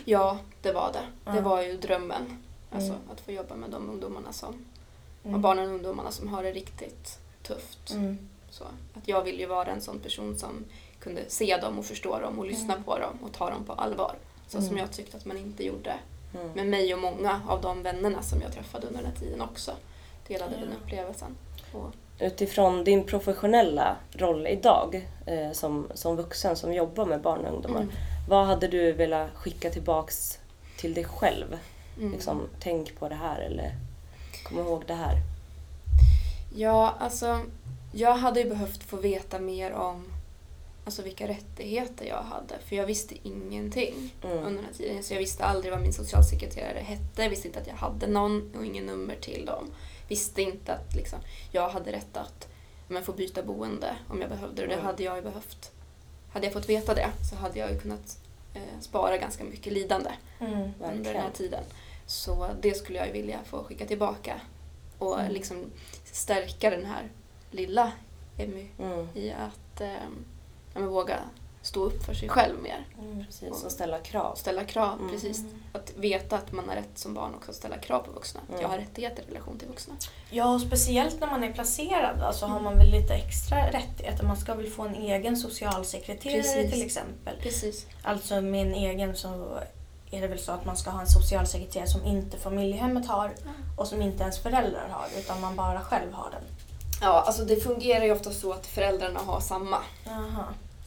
Ja, 0.04 0.38
det 0.62 0.72
var 0.72 0.92
det. 0.92 1.32
Det 1.32 1.40
var 1.40 1.62
ju 1.62 1.76
drömmen. 1.76 2.38
Alltså 2.70 2.90
Mm. 2.92 3.10
att 3.12 3.20
få 3.20 3.32
jobba 3.32 3.54
med 3.54 3.70
de 3.70 3.90
ungdomarna 3.90 4.32
som, 4.32 4.64
Mm. 5.24 5.34
och 5.34 5.40
barnen 5.40 5.68
och 5.68 5.74
ungdomarna 5.74 6.10
som 6.10 6.28
har 6.28 6.42
det 6.42 6.52
riktigt 6.52 7.18
tufft. 7.42 7.90
Mm. 7.90 8.28
Så, 8.50 8.64
att 8.94 9.08
jag 9.08 9.22
vill 9.22 9.40
ju 9.40 9.46
vara 9.46 9.66
en 9.70 9.80
sån 9.80 9.98
person 9.98 10.38
som 10.38 10.64
kunde 10.98 11.30
se 11.30 11.56
dem 11.56 11.78
och 11.78 11.84
förstå 11.84 12.18
dem 12.20 12.38
och 12.38 12.46
lyssna 12.46 12.72
Mm. 12.72 12.84
på 12.84 12.98
dem 12.98 13.18
och 13.22 13.32
ta 13.32 13.50
dem 13.50 13.64
på 13.64 13.72
allvar. 13.72 14.14
Så 14.54 14.58
Mm. 14.58 14.68
som 14.68 14.78
jag 14.78 14.92
tyckte 14.92 15.16
att 15.16 15.24
man 15.24 15.38
inte 15.38 15.64
gjorde 15.64 15.94
Mm. 16.34 16.50
med 16.52 16.66
mig 16.66 16.94
och 16.94 17.00
många 17.00 17.40
av 17.48 17.60
de 17.60 17.82
vännerna 17.82 18.22
som 18.22 18.40
jag 18.42 18.52
träffade 18.52 18.86
under 18.86 19.02
den 19.02 19.10
här 19.12 19.18
tiden 19.18 19.40
också. 19.40 19.72
Delade 20.28 20.52
Ja. 20.54 20.60
den 20.60 20.72
upplevelsen. 20.84 21.36
Och, 21.72 21.92
Utifrån 22.18 22.84
din 22.84 23.04
professionella 23.04 23.96
roll 24.12 24.46
idag 24.46 25.08
eh, 25.26 25.52
som, 25.52 25.88
som 25.94 26.16
vuxen 26.16 26.56
som 26.56 26.72
jobbar 26.74 27.06
med 27.06 27.20
barn 27.20 27.44
och 27.44 27.54
ungdomar. 27.54 27.80
Mm. 27.80 27.92
Vad 28.28 28.46
hade 28.46 28.68
du 28.68 28.92
velat 28.92 29.30
skicka 29.34 29.70
tillbaks 29.70 30.38
till 30.78 30.94
dig 30.94 31.04
själv? 31.04 31.58
Mm. 31.98 32.12
Liksom, 32.12 32.42
tänk 32.60 32.98
på 32.98 33.08
det 33.08 33.14
här 33.14 33.40
eller 33.40 33.72
kom 34.48 34.58
ihåg 34.58 34.82
det 34.86 34.94
här. 34.94 35.14
Ja, 36.56 36.94
alltså 36.98 37.40
jag 37.92 38.14
hade 38.16 38.40
ju 38.40 38.48
behövt 38.48 38.82
få 38.82 38.96
veta 38.96 39.38
mer 39.38 39.72
om 39.72 40.04
alltså, 40.84 41.02
vilka 41.02 41.28
rättigheter 41.28 42.06
jag 42.06 42.22
hade. 42.22 42.58
För 42.66 42.76
jag 42.76 42.86
visste 42.86 43.14
ingenting 43.28 44.10
Mm. 44.22 44.36
under 44.38 44.50
den 44.62 44.64
här 44.64 44.72
tiden. 44.72 45.02
Så 45.02 45.14
jag 45.14 45.18
visste 45.20 45.44
aldrig 45.44 45.72
vad 45.72 45.82
min 45.82 45.92
socialsekreterare 45.92 46.78
hette. 46.80 47.22
Jag 47.22 47.30
visste 47.30 47.48
inte 47.48 47.60
att 47.60 47.66
jag 47.66 47.74
hade 47.74 48.06
någon 48.06 48.54
och 48.56 48.64
ingen 48.66 48.86
nummer 48.86 49.14
till 49.16 49.44
dem. 49.46 49.70
Visste 50.08 50.42
inte 50.42 50.72
att 50.74 50.94
liksom, 50.94 51.18
jag 51.52 51.68
hade 51.68 51.92
rätt 51.92 52.16
att 52.16 52.48
men, 52.88 53.02
få 53.04 53.12
byta 53.12 53.42
boende 53.42 53.96
om 54.08 54.20
jag 54.20 54.30
behövde 54.30 54.62
det. 54.62 54.68
Det 54.68 54.74
Mm. 54.74 54.86
hade 54.86 55.02
jag 55.02 55.16
ju 55.16 55.22
behövt. 55.22 55.70
Hade 56.32 56.46
jag 56.46 56.52
fått 56.52 56.68
veta 56.68 56.94
det 56.94 57.10
så 57.30 57.36
hade 57.36 57.58
jag 57.58 57.72
ju 57.72 57.78
kunnat 57.80 58.18
eh, 58.54 58.80
spara 58.80 59.18
ganska 59.18 59.44
mycket 59.44 59.72
lidande 59.72 60.10
Mm. 60.40 60.70
under 60.82 61.12
den 61.12 61.22
här 61.22 61.30
tiden. 61.30 61.64
Så 62.06 62.48
det 62.60 62.74
skulle 62.74 62.98
jag 62.98 63.06
ju 63.06 63.12
vilja 63.12 63.38
få 63.44 63.64
skicka 63.64 63.86
tillbaka 63.86 64.40
och 64.98 65.20
Mm. 65.20 65.32
liksom 65.32 65.64
stärka 66.04 66.70
den 66.70 66.84
här 66.84 67.08
lilla 67.50 67.92
Emmy 68.38 68.66
Mm. 68.78 69.08
i 69.14 69.30
att 69.32 69.80
eh, 69.80 69.88
ja, 70.74 70.80
men 70.80 70.88
våga 70.88 71.18
stå 71.62 71.84
upp 71.84 72.04
för 72.04 72.14
sig 72.14 72.28
själv 72.28 72.62
mer 72.62 72.86
Mm. 72.98 73.24
Precis, 73.26 73.64
och 73.64 73.72
ställa 73.72 73.98
krav. 73.98 74.34
ställa 74.34 74.64
krav. 74.64 74.98
Mm. 74.98 75.10
Precis. 75.10 75.42
Att 75.72 75.92
veta 75.96 76.36
att 76.36 76.52
man 76.52 76.68
har 76.68 76.76
rätt 76.76 76.98
som 76.98 77.14
barn 77.14 77.34
också 77.34 77.50
att 77.50 77.56
ställa 77.56 77.78
krav 77.78 78.02
på 78.02 78.12
vuxna. 78.12 78.40
Att 78.42 78.48
Mm. 78.48 78.60
jag 78.60 78.68
har 78.68 78.78
rättigheter 78.78 79.22
i 79.22 79.26
relation 79.30 79.58
till 79.58 79.68
vuxna. 79.68 79.94
Ja, 80.30 80.54
och 80.54 80.60
speciellt 80.60 81.20
när 81.20 81.26
man 81.26 81.44
är 81.44 81.52
placerad 81.52 82.18
då, 82.20 82.32
så 82.32 82.46
har 82.46 82.60
man 82.60 82.78
väl 82.78 82.90
lite 82.90 83.14
extra 83.14 83.70
rättigheter. 83.70 84.24
Man 84.24 84.36
ska 84.36 84.54
väl 84.54 84.70
få 84.70 84.82
en 84.82 84.94
egen 84.94 85.36
socialsekreterare 85.36 86.42
Precis. 86.42 86.72
till 86.72 86.82
exempel. 86.86 87.36
Precis. 87.40 87.86
Alltså 88.02 88.34
en 88.34 88.54
egen 88.74 89.16
så 89.16 89.58
är 90.10 90.20
det 90.20 90.26
väl 90.28 90.38
så 90.38 90.52
att 90.52 90.64
man 90.64 90.76
ska 90.76 90.90
ha 90.90 91.00
en 91.00 91.06
socialsekreterare 91.06 91.86
som 91.88 92.04
inte 92.04 92.38
familjehemmet 92.38 93.06
har 93.06 93.32
och 93.78 93.86
som 93.86 94.02
inte 94.02 94.22
ens 94.22 94.38
föräldrar 94.38 94.88
har 94.88 95.06
utan 95.18 95.40
man 95.40 95.56
bara 95.56 95.80
själv 95.80 96.12
har 96.12 96.30
den. 96.30 96.42
Ja, 97.00 97.22
alltså 97.26 97.44
det 97.44 97.56
fungerar 97.56 98.04
ju 98.04 98.12
ofta 98.12 98.30
så 98.30 98.52
att 98.52 98.66
föräldrarna 98.66 99.20
har 99.20 99.40
samma. 99.40 99.78
Jaha. 100.04 100.44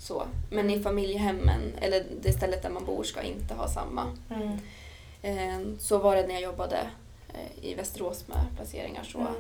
Så. 0.08 0.28
Men 0.50 0.70
i 0.70 0.80
familjehemmen, 0.80 1.62
eller 1.82 2.06
det 2.22 2.34
stället 2.34 2.62
där 2.62 2.70
man 2.70 2.86
bor, 2.86 3.04
ska 3.04 3.22
inte 3.22 3.54
ha 3.54 3.67
samma. 3.67 4.04
Mm. 4.30 4.58
Eh, 5.22 5.78
Så 5.80 5.98
var 5.98 6.15
det 6.15 6.28
när 6.28 6.34
jag 6.34 6.41
jobbade 6.43 6.78
eh, 7.34 7.65
i 7.65 7.74
Västerås 7.76 8.28
med 8.28 8.38
placeringar. 8.56 9.04
Så 9.04 9.20
Mm. 9.20 9.34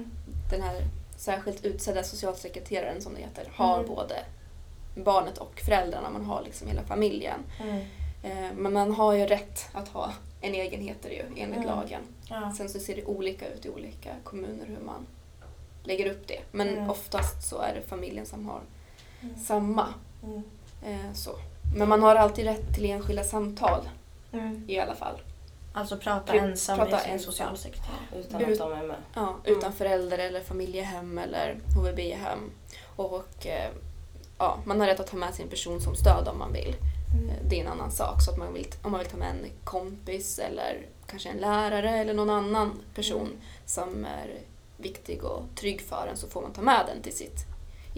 den 0.51 0.61
här 0.61 0.81
särskilt 1.17 1.65
utsedda 1.65 2.03
socialsekreteraren 2.03 3.01
som 3.01 3.13
det 3.13 3.21
heter 3.21 3.49
har 3.55 3.79
Mm. 3.79 3.95
både 3.95 4.15
barnet 4.95 5.37
och 5.37 5.59
föräldrarna. 5.65 6.09
Man 6.09 6.25
har 6.25 6.41
liksom 6.43 6.67
hela 6.67 6.83
familjen. 6.83 7.39
Mm. 7.61 7.77
Eh, 8.23 8.53
Men 8.55 8.73
man 8.73 8.91
har 8.91 9.13
ju 9.13 9.25
rätt 9.25 9.69
att 9.73 9.87
ha 9.87 10.13
en 10.41 10.53
egen 10.53 10.81
heter 10.81 11.09
det 11.09 11.15
ju 11.15 11.21
enligt 11.43 11.57
Mm. 11.57 11.65
lagen. 11.67 12.01
Ja. 12.29 12.53
Sen 12.57 12.69
så 12.69 12.79
ser 12.79 12.95
det 12.95 13.05
olika 13.05 13.47
ut 13.53 13.65
i 13.65 13.69
olika 13.69 14.09
kommuner 14.23 14.65
hur 14.65 14.79
man 14.85 15.05
lägger 15.83 16.11
upp 16.11 16.27
det. 16.27 16.39
Men 16.51 16.67
Mm. 16.69 16.89
oftast 16.89 17.49
så 17.49 17.57
är 17.61 17.75
det 17.75 17.81
familjen 17.81 18.25
som 18.25 18.45
har 18.47 18.61
Mm. 19.21 19.35
samma. 19.39 19.87
Mm. 20.23 20.43
Eh, 20.85 21.13
Så. 21.13 21.31
Men 21.75 21.89
man 21.89 22.01
har 22.03 22.15
alltid 22.15 22.45
rätt 22.45 22.73
till 22.75 22.85
enskilda 22.85 23.23
samtal 23.23 23.89
Mm. 24.31 24.65
i 24.67 24.79
alla 24.79 24.95
fall. 24.95 25.15
Alltså 25.73 25.97
prata 25.97 26.33
Pri- 26.33 26.39
ensam 26.39 26.77
prata 26.77 26.91
med 26.91 27.01
sin 27.01 27.11
ensam. 27.11 27.31
socialsekreterare. 27.31 27.99
Utan 28.15 28.41
Ut- 28.41 28.61
att 28.61 28.69
de 28.69 28.79
är 28.79 28.83
med. 28.87 28.95
Ja, 29.13 29.21
Mm. 29.45 29.57
utan 29.57 29.73
förälder 29.73 30.17
eller 30.17 30.41
familjehem 30.41 31.17
eller 31.17 31.57
HVB-hem. 31.75 32.51
Och 32.95 33.45
eh, 33.45 33.71
ja, 34.37 34.57
man 34.65 34.79
har 34.79 34.87
rätt 34.87 34.99
att 34.99 35.07
ta 35.07 35.17
med 35.17 35.33
sig 35.35 35.43
en 35.43 35.49
person 35.49 35.81
som 35.81 35.95
stöd 35.95 36.27
om 36.27 36.39
man 36.39 36.53
vill. 36.53 36.75
Mm. 37.13 37.29
Eh, 37.29 37.35
Det 37.49 37.55
är 37.59 37.61
en 37.65 37.71
annan 37.71 37.91
sak. 37.91 38.21
Så 38.21 38.31
att 38.31 38.37
man 38.37 38.53
vill, 38.53 38.67
om 38.81 38.91
man 38.91 38.99
vill 38.99 39.09
ta 39.09 39.17
med 39.17 39.29
en 39.29 39.45
kompis 39.63 40.39
eller 40.39 40.85
kanske 41.07 41.29
en 41.29 41.37
lärare 41.37 41.89
eller 41.97 42.13
någon 42.13 42.29
annan 42.29 42.79
person 42.95 43.21
Mm. 43.27 43.37
som 43.65 44.05
är 44.05 44.39
viktig 44.77 45.23
och 45.23 45.43
trygg 45.55 45.81
för 45.81 46.07
en 46.11 46.17
så 46.17 46.27
får 46.27 46.41
man 46.41 46.53
ta 46.53 46.61
med 46.61 46.85
den 46.87 47.01
till 47.01 47.13
sitt 47.17 47.45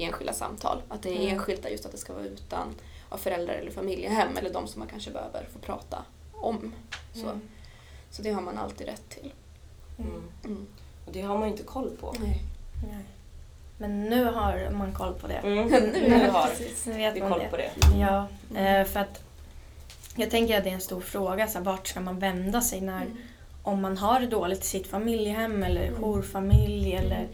enskilda 0.04 0.34
samtal. 0.34 0.82
Att 0.90 1.02
det 1.02 1.10
är 1.10 1.16
Mm. 1.16 1.28
enskilt 1.34 1.66
just 1.72 1.86
att 1.86 1.92
det 1.92 1.98
ska 1.98 2.14
vara 2.14 2.24
utan 2.26 2.76
av 3.10 3.18
föräldrar 3.18 3.54
eller 3.54 3.72
familjehem 3.72 4.38
eller 4.38 4.54
de 4.54 4.68
som 4.68 4.80
man 4.80 4.88
kanske 4.88 5.12
behöver 5.12 5.48
få 5.54 5.60
prata 5.60 5.98
om. 6.34 6.74
Så, 7.14 7.20
Mm. 7.26 7.42
så 8.12 8.22
det 8.22 8.32
har 8.32 8.42
man 8.42 8.58
alltid 8.58 8.88
rätt 8.88 9.10
till. 9.10 9.34
Mm. 10.00 10.24
Mm. 10.46 10.68
Och 11.06 11.12
det 11.14 11.22
har 11.22 11.38
man 11.38 11.48
ju 11.48 11.52
inte 11.52 11.64
koll 11.64 11.90
på. 12.02 12.16
Nej. 12.20 12.42
Nej. 12.92 13.04
Men 13.78 14.04
nu 14.04 14.24
har 14.26 14.70
man 14.72 14.94
koll 14.94 15.14
på 15.14 15.28
det. 15.28 15.34
Mm. 15.34 15.68
Nu 15.68 15.92
Nu 16.10 16.30
har 16.30 16.48
precis. 16.48 16.86
Nu 16.86 16.94
vet 16.94 17.16
vi 17.16 17.20
man 17.20 17.30
koll 17.30 17.40
det. 17.40 17.50
på 17.50 17.58
det. 17.58 17.72
Ja, 18.00 18.28
eh, 18.60 18.86
för 18.88 19.00
att 19.00 19.24
jag 20.16 20.30
tänker 20.30 20.58
att 20.58 20.64
det 20.64 20.70
är 20.70 20.74
en 20.74 20.82
stor 20.82 21.02
fråga. 21.02 21.48
Så 21.48 21.58
här, 21.58 21.66
vart 21.66 21.88
ska 21.88 22.00
man 22.02 22.20
vända 22.20 22.62
sig 22.62 22.82
när, 22.82 23.02
Mm. 23.06 23.18
om 23.64 23.82
man 23.82 23.98
har 23.98 24.20
det 24.20 24.28
dåligt 24.28 24.64
i 24.64 24.68
sitt 24.68 24.88
familjehem 24.88 25.64
eller 25.64 25.88
Mm. 25.88 26.02
jourfamilj 26.04 26.94
eller 26.94 27.28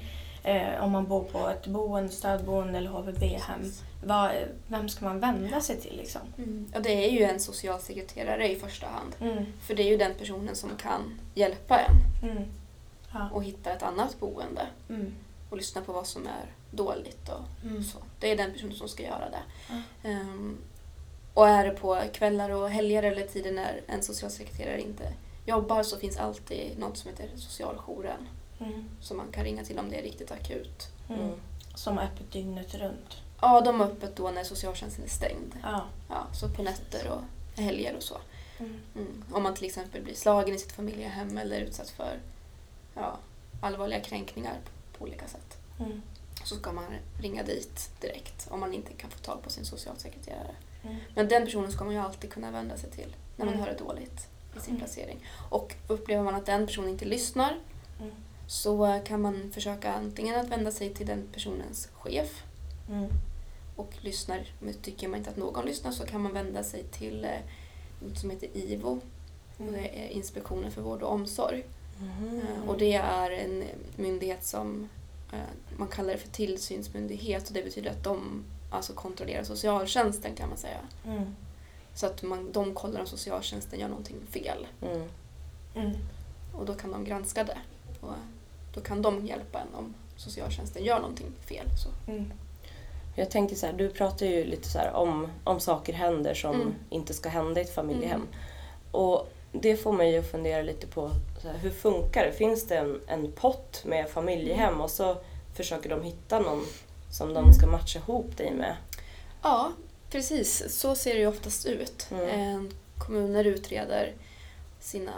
eh, 0.46 0.84
om 0.84 0.92
man 0.92 1.08
bor 1.08 1.24
på 1.24 1.48
ett 1.50 1.68
boende, 1.68 2.10
stödboende 2.12 2.78
eller 2.78 2.90
HVB-hem. 2.90 3.72
Vem 4.68 4.90
ska 4.90 5.06
man 5.06 5.20
vända 5.20 5.62
sig 5.62 5.82
till 5.82 5.98
liksom? 5.98 6.22
Mm. 6.38 6.72
Och 6.76 6.82
det 6.82 7.06
är 7.06 7.12
ju 7.12 7.24
en 7.24 7.40
socialsekreterare 7.40 8.52
i 8.52 8.56
första 8.56 8.88
hand. 8.88 9.16
Mm. 9.20 9.46
För 9.62 9.76
det 9.76 9.84
är 9.84 9.90
ju 9.90 9.98
den 9.98 10.14
personen 10.20 10.56
som 10.56 10.70
kan 10.78 11.20
hjälpa 11.34 11.80
en 11.80 12.30
Mm. 12.30 12.44
Ja. 13.14 13.30
och 13.34 13.44
hitta 13.44 13.72
ett 13.74 13.84
annat 13.84 14.20
boende 14.20 14.68
Mm. 14.90 15.14
och 15.50 15.58
lyssna 15.58 15.82
på 15.82 15.94
vad 15.94 16.08
som 16.08 16.28
är 16.28 16.46
dåligt 16.72 17.30
och 17.30 17.66
Mm. 17.70 17.84
så. 17.84 17.98
Det 18.20 18.32
är 18.32 18.38
den 18.38 18.52
personen 18.54 18.76
som 18.76 18.88
ska 18.90 19.04
göra 19.04 19.30
det. 19.30 19.74
Ehm, 20.10 20.58
och 21.34 21.50
är 21.50 21.66
det 21.66 21.72
på 21.72 22.02
kvällar 22.14 22.50
och 22.50 22.70
helger 22.70 23.04
eller 23.04 23.28
tider 23.28 23.52
när 23.52 23.82
en 23.88 24.04
socialsekreterare 24.04 24.82
inte 24.82 25.14
jobbar 25.46 25.84
så 25.84 25.98
finns 25.98 26.18
alltid 26.18 26.80
något 26.80 26.98
som 26.98 27.10
heter 27.12 27.30
socialjouren 27.36 28.28
Mm. 28.60 28.86
som 29.02 29.18
man 29.18 29.32
kan 29.32 29.44
ringa 29.44 29.64
till 29.64 29.80
om 29.80 29.90
det 29.90 30.00
är 30.00 30.04
riktigt 30.04 30.32
akut. 30.32 30.88
Mm. 31.10 31.22
Mm. 31.22 31.36
Som 31.76 31.98
är 31.98 32.04
öppet 32.04 32.32
dygnet 32.32 32.76
runt. 32.76 33.18
Ja, 33.42 33.62
de 33.62 33.82
är 33.82 33.86
öppet 33.86 34.16
då 34.16 34.32
när 34.32 34.44
socialtjänsten 34.44 35.04
är 35.06 35.10
stängd. 35.10 35.56
Ja. 35.64 35.86
Ja, 36.10 36.28
så 36.34 36.50
på 36.50 36.64
nätter 36.64 37.08
och 37.12 37.22
helger 37.62 37.96
och 37.96 38.04
så. 38.04 38.18
Mm. 38.60 38.80
Mm. 38.96 39.24
Om 39.32 39.44
man 39.44 39.56
till 39.56 39.66
exempel 39.66 40.02
blir 40.04 40.16
slagen 40.16 40.56
i 40.56 40.60
sitt 40.60 40.72
familjehem 40.72 41.38
eller 41.38 41.60
utsatt 41.62 41.90
för 41.90 42.20
ja, 42.96 43.18
allvarliga 43.62 44.00
kränkningar 44.00 44.58
på, 44.98 45.04
olika 45.04 45.28
sätt. 45.28 45.58
Så 46.44 46.56
ska 46.56 46.72
man 46.72 46.86
ringa 47.20 47.44
dit 47.44 47.90
direkt 48.02 48.48
om 48.52 48.60
man 48.60 48.74
inte 48.74 48.94
kan 48.94 49.10
få 49.10 49.20
tag 49.20 49.42
på 49.44 49.50
sin 49.50 49.66
socialsekreterare. 49.66 50.56
Mm. 50.84 50.96
Men 51.16 51.28
den 51.28 51.46
personen 51.46 51.72
ska 51.72 51.84
man 51.86 51.94
ju 51.94 52.00
alltid 52.00 52.30
kunna 52.34 52.52
vända 52.52 52.78
sig 52.78 52.92
till 52.92 53.16
när 53.36 53.46
man 53.46 53.54
Mm. 53.54 53.66
har 53.66 53.74
det 53.74 53.80
dåligt 53.84 54.28
i 54.58 54.60
sin 54.60 54.70
Mm. 54.76 54.80
placering. 54.80 55.26
Och 55.50 55.76
upplever 55.88 56.24
man 56.24 56.36
att 56.36 56.46
den 56.46 56.68
personen 56.68 56.90
inte 56.90 57.06
lyssnar. 57.06 57.58
Så 58.48 59.00
kan 59.06 59.22
man 59.22 59.52
försöka 59.52 59.94
antingen 59.94 60.40
att 60.40 60.48
vända 60.50 60.72
sig 60.72 60.94
till 60.94 61.08
den 61.08 61.28
personens 61.34 61.90
chef 61.94 62.44
Mm. 62.90 63.08
och 63.76 63.94
lyssnar, 64.02 64.48
men 64.60 64.74
tycker 64.74 65.08
man 65.08 65.18
inte 65.18 65.30
att 65.30 65.38
någon 65.38 65.66
lyssnar 65.66 65.92
så 65.92 66.06
kan 66.06 66.22
man 66.22 66.34
vända 66.34 66.64
sig 66.64 66.84
till 66.84 67.26
eh, 67.26 67.32
något 68.00 68.20
som 68.20 68.30
heter 68.30 68.50
IVO. 68.58 69.00
Och 69.58 69.72
det 69.72 70.06
är 70.06 70.10
Inspektionen 70.10 70.72
för 70.72 70.82
vård 70.82 71.02
och 71.04 71.12
omsorg. 71.12 71.66
Eh, 72.02 72.70
Och 72.70 72.78
det 72.78 72.94
är 72.94 73.32
en 73.32 73.64
myndighet 73.96 74.44
som 74.46 74.90
eh, 75.34 75.40
man 75.78 75.88
kallar 75.88 76.14
det 76.14 76.18
för 76.20 76.30
tillsynsmyndighet 76.30 77.48
och 77.48 77.54
det 77.54 77.64
betyder 77.64 77.92
att 77.92 78.04
de 78.04 78.44
alltså 78.70 78.94
kontrollerar 78.94 79.44
socialtjänsten 79.44 80.36
kan 80.36 80.50
man 80.50 80.58
säga. 80.58 80.80
Mm. 81.06 81.36
Så 81.94 82.06
att 82.06 82.24
man, 82.24 82.52
de 82.52 82.74
kollar 82.74 83.00
om 83.00 83.08
socialtjänsten 83.08 83.80
gör 83.80 83.88
någonting 83.88 84.16
fel 84.30 84.68
Mm. 84.82 85.10
Mm. 85.76 85.92
och 86.54 86.66
då 86.66 86.74
kan 86.74 86.92
de 86.92 87.04
granska 87.04 87.44
det. 87.44 87.58
Och 88.02 88.14
då 88.76 88.82
kan 88.82 89.02
de 89.02 89.26
hjälpa 89.26 89.60
en 89.60 89.76
om 89.76 89.94
socialtjänsten 90.18 90.84
gör 90.84 91.00
någonting 91.00 91.32
fel. 91.48 91.66
Så. 91.84 92.12
Mm. 92.12 92.34
Jag 93.16 93.32
tänker 93.32 93.56
så 93.56 93.66
här, 93.66 93.74
du 93.74 93.90
pratar 93.90 94.26
ju 94.26 94.44
lite 94.46 94.70
så 94.70 94.80
om, 94.94 95.28
om 95.44 95.60
saker 95.60 95.94
händer 95.94 96.34
som 96.34 96.56
Mm. 96.56 96.74
inte 96.90 97.14
ska 97.14 97.30
hända 97.30 97.62
i 97.62 97.64
ett 97.64 97.76
familjehem. 97.76 98.22
Mm. 98.22 98.34
Och 98.92 99.32
det 99.52 99.78
får 99.78 99.94
mig 99.94 100.18
att 100.18 100.32
fundera 100.32 100.62
lite 100.62 100.88
på 100.88 101.12
så 101.42 101.48
här, 101.48 101.58
hur 101.58 101.72
funkar 101.72 102.26
det? 102.26 102.32
Finns 102.32 102.68
det 102.68 102.78
en, 102.78 103.02
en 103.08 103.32
pott 103.32 103.82
med 103.86 104.10
familjehem 104.10 104.82
och 104.82 104.90
så 104.92 105.18
försöker 105.56 105.90
de 105.90 106.02
hitta 106.04 106.40
någon 106.40 106.66
som 107.12 107.34
de 107.34 107.54
ska 107.54 107.68
matcha 107.68 108.00
ihop 108.00 108.38
dig 108.38 108.52
med? 108.52 108.76
Ja, 109.42 109.72
precis. 110.10 110.80
Så 110.80 110.96
ser 110.96 111.14
det 111.14 111.20
ju 111.20 111.28
oftast 111.28 111.66
ut. 111.66 112.08
Mm. 112.12 112.30
Eh, 112.30 112.72
Kommuner 112.98 113.44
utreder 113.44 114.14
sina 114.80 115.12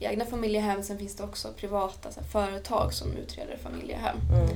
egna 0.00 0.24
familjehem. 0.24 0.82
Sen 0.82 0.98
finns 0.98 1.16
det 1.16 1.24
också 1.24 1.52
privata 1.52 2.08
här, 2.16 2.22
företag 2.22 2.92
som 2.94 3.12
utreder 3.12 3.56
familjehem. 3.62 4.16
Mm. 4.32 4.48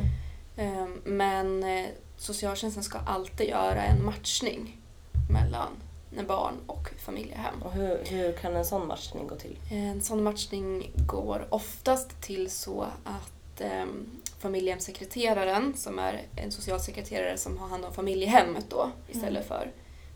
Eh, 0.57 0.88
Men 1.04 1.64
eh, 1.64 1.87
socialtjänsten 2.16 2.85
ska 2.85 2.98
alltid 2.98 3.48
göra 3.48 3.83
en 3.83 4.04
matchning 4.04 4.80
mellan 5.30 5.68
barn 6.28 6.54
och 6.66 6.90
familjehem. 6.98 7.62
Och 7.62 7.72
hur, 7.72 8.04
hur 8.04 8.33
kan 8.33 8.57
en 8.57 8.64
sån 8.64 8.87
matchning 8.87 9.26
gå 9.26 9.37
till? 9.37 9.59
En 9.70 10.02
sån 10.02 10.22
matchning 10.22 10.90
går 11.07 11.46
oftast 11.50 12.20
till 12.22 12.50
så 12.50 12.83
att 13.04 13.61
eh, 13.61 13.85
familjehemssekreteraren, 14.38 15.74
som 15.76 15.98
är 15.98 16.22
en 16.37 16.50
socialsekreterare 16.52 17.37
som 17.38 17.59
har 17.59 17.68
hand 17.68 17.85
om 17.85 17.92
familjehemmet 17.92 18.64
då, 18.70 18.90
istället 19.09 19.48
för 19.48 19.70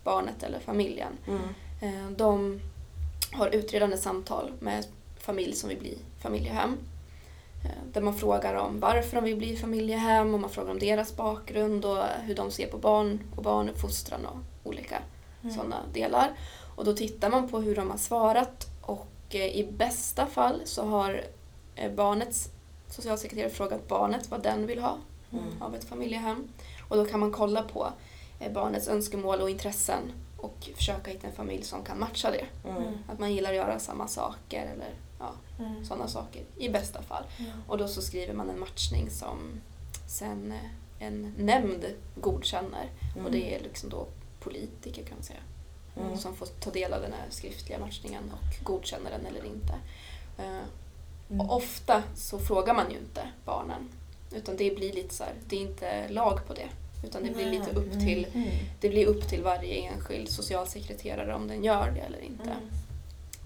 barnet 0.05 0.43
eller 0.43 0.59
familjen, 0.61 1.13
Mm. 1.27 1.41
eh, 1.81 2.11
de 2.17 2.61
har 3.33 3.49
utredande 3.55 3.97
samtal 3.97 4.53
med 4.61 4.87
familj 5.29 5.55
som 5.55 5.69
vill 5.69 5.79
bli 5.79 5.99
familjehem. 6.23 6.77
Eh, 7.65 7.71
Där 7.93 8.01
man 8.01 8.15
frågar 8.15 8.55
om 8.55 8.81
varför 8.81 9.15
de 9.17 9.25
vill 9.25 9.37
bli 9.37 9.57
familjehem 9.57 10.35
och 10.35 10.41
man 10.41 10.51
frågar 10.51 10.71
om 10.71 10.79
deras 10.79 11.17
bakgrund 11.17 11.85
och 11.85 12.03
hur 12.27 12.35
de 12.35 12.51
ser 12.51 12.67
på 12.67 12.79
barn 12.79 13.21
och 13.37 13.43
barnuppfostran 13.43 14.27
och 14.27 14.39
olika 14.71 14.99
Mm. 15.43 15.55
sådana 15.57 15.77
delar. 15.93 16.31
Och 16.77 16.85
då 16.85 16.93
tittar 16.93 17.31
man 17.31 17.49
på 17.49 17.59
hur 17.61 17.77
de 17.77 17.91
har 17.91 17.99
svarat 17.99 18.67
och 18.83 19.07
eh, 19.31 19.47
i 19.57 19.69
bästa 19.73 20.27
fall 20.27 20.61
så 20.65 20.83
har 20.85 21.25
eh, 21.75 21.93
barnets 21.93 22.49
socialsekreterare 22.91 23.51
frågat 23.51 23.89
barnet 23.89 24.31
vad 24.31 24.43
den 24.43 24.67
vill 24.67 24.79
ha 24.79 24.97
Mm. 25.33 25.63
av 25.63 25.75
ett 25.75 25.85
familjehem. 25.85 26.49
Och 26.89 26.97
då 26.97 27.05
kan 27.05 27.21
man 27.21 27.33
kolla 27.33 27.63
på 27.63 27.89
barnets 28.55 28.89
önskemål 28.89 29.41
och 29.41 29.51
intressen 29.51 30.13
och 30.37 30.57
försöka 30.77 31.11
hitta 31.11 31.27
en 31.27 31.33
familj 31.33 31.63
som 31.63 31.83
kan 31.85 31.99
matcha 32.01 32.31
det. 32.31 32.47
Mm. 32.71 32.83
Att 33.09 33.19
man 33.19 33.35
gillar 33.35 33.51
att 33.51 33.57
göra 33.57 33.79
samma 33.79 34.09
saker 34.09 34.63
eller 34.75 34.91
ja, 35.19 35.33
Mm. 35.59 35.85
sådana 35.85 36.09
saker 36.09 36.43
i 36.59 36.69
bästa 36.69 37.03
fall. 37.03 37.25
Och 37.67 37.79
då 37.79 37.89
så 37.89 38.03
skriver 38.03 38.35
man 38.35 38.51
en 38.51 38.61
matchning 38.61 39.11
som 39.11 39.61
sen 40.07 40.55
en 40.99 41.35
nämnd 41.39 41.85
godkänner. 42.15 42.89
Mm. 43.15 43.27
Och 43.27 43.33
det 43.33 43.55
är 43.55 43.61
liksom 43.63 43.91
då 43.91 44.07
politiker 44.41 45.03
kan 45.05 45.15
man 45.17 45.25
säga. 45.25 45.39
Mm. 45.97 46.17
Som 46.19 46.37
får 46.37 46.47
ta 46.47 46.71
del 46.71 46.93
av 46.93 47.03
den 47.03 47.13
här 47.13 47.27
skriftliga 47.31 47.79
matchningen 47.79 48.33
och 48.33 48.65
godkänner 48.65 49.11
den 49.11 49.27
eller 49.27 49.45
inte. 49.45 49.75
Eh, 50.39 50.59
Mm. 51.31 51.41
och 51.41 51.57
ofta 51.57 52.03
så 52.17 52.39
frågar 52.39 52.75
man 52.75 52.91
ju 52.91 52.99
inte 52.99 53.29
barnen. 53.45 53.89
Utan 54.33 54.57
det 54.57 54.77
blir 54.77 54.93
lite 54.93 55.15
så 55.15 55.25
här, 55.25 55.33
det 55.49 55.57
är 55.57 55.61
inte 55.61 56.09
lag 56.09 56.47
på 56.47 56.55
det. 56.55 56.69
Utan 57.07 57.23
det 57.23 57.31
blir 57.31 57.51
lite 57.51 57.71
upp 57.71 57.93
till, 57.93 58.27
Mm. 58.35 58.49
det 58.81 58.89
blir 58.89 59.07
upp 59.07 59.29
till 59.29 59.43
varje 59.43 59.75
enskild 59.75 60.29
socialsekreterare 60.29 61.35
om 61.35 61.49
den 61.49 61.65
gör 61.65 61.91
det 61.91 62.01
eller 62.01 62.21
inte. 62.21 62.43
Mm. 62.51 62.69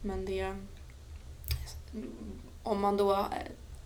Men 0.03 0.25
det... 0.25 0.57
Om 2.63 2.81
man 2.81 2.97
då 2.97 3.27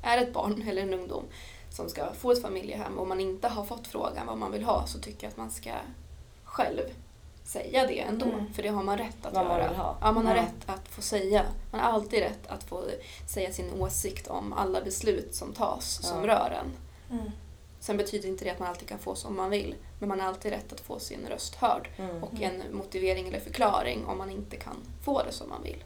är 0.02 0.18
ett 0.22 0.32
barn 0.32 0.62
eller 0.68 0.82
en 0.82 0.94
ungdom 0.94 1.24
som 1.70 1.88
ska 1.88 2.12
få 2.12 2.32
ett 2.32 2.42
familjehem 2.42 2.98
och 2.98 3.06
man 3.08 3.20
inte 3.20 3.48
har 3.48 3.64
fått 3.64 3.86
frågan 3.86 4.26
vad 4.26 4.38
man 4.38 4.52
vill 4.52 4.64
ha 4.64 4.86
så 4.86 4.98
tycker 4.98 5.26
jag 5.26 5.30
att 5.30 5.36
man 5.36 5.50
ska 5.50 5.72
själv 6.44 6.80
säga 7.44 7.86
det 7.86 8.00
ändå. 8.00 8.26
Mm. 8.26 8.52
För 8.52 8.62
det 8.62 8.68
har 8.68 8.82
man 8.82 8.98
rätt 8.98 9.26
att 9.26 9.34
Vad 9.34 9.46
man 9.46 9.58
göra. 9.58 9.68
vill 9.68 9.76
ha. 9.78 9.96
Ja, 10.00 10.12
man 10.12 10.26
har 10.26 10.36
Ja. 10.36 10.42
rätt 10.42 10.62
att 10.66 10.88
få 10.88 11.02
säga. 11.02 11.44
Man 11.72 11.80
har 11.80 11.90
alltid 11.92 12.20
rätt 12.20 12.46
att 12.46 12.64
få 12.64 12.84
säga 13.28 13.52
sin 13.52 13.72
åsikt 13.80 14.28
om 14.28 14.52
alla 14.52 14.80
beslut 14.80 15.34
som 15.34 15.52
tas 15.52 15.84
som 16.02 16.20
Ja. 16.20 16.26
rör 16.26 16.50
en. 16.60 16.72
Mm. 17.18 17.30
Sen 17.80 17.96
betyder 17.96 18.28
inte 18.28 18.44
det 18.44 18.50
att 18.50 18.58
man 18.58 18.68
alltid 18.68 18.88
kan 18.88 18.98
få 18.98 19.14
som 19.14 19.36
man 19.36 19.50
vill. 19.50 19.74
Men 19.98 20.08
man 20.08 20.20
har 20.20 20.28
alltid 20.28 20.52
rätt 20.52 20.72
att 20.72 20.80
få 20.80 20.98
sin 20.98 21.26
röst 21.28 21.54
hörd. 21.54 21.88
Mm. 21.96 22.24
Och 22.24 22.42
en 22.42 22.62
motivering 22.72 23.28
eller 23.28 23.40
förklaring 23.40 24.06
om 24.06 24.18
man 24.18 24.30
inte 24.30 24.56
kan 24.56 24.76
få 25.04 25.22
det 25.22 25.32
som 25.32 25.48
man 25.48 25.62
vill. 25.62 25.84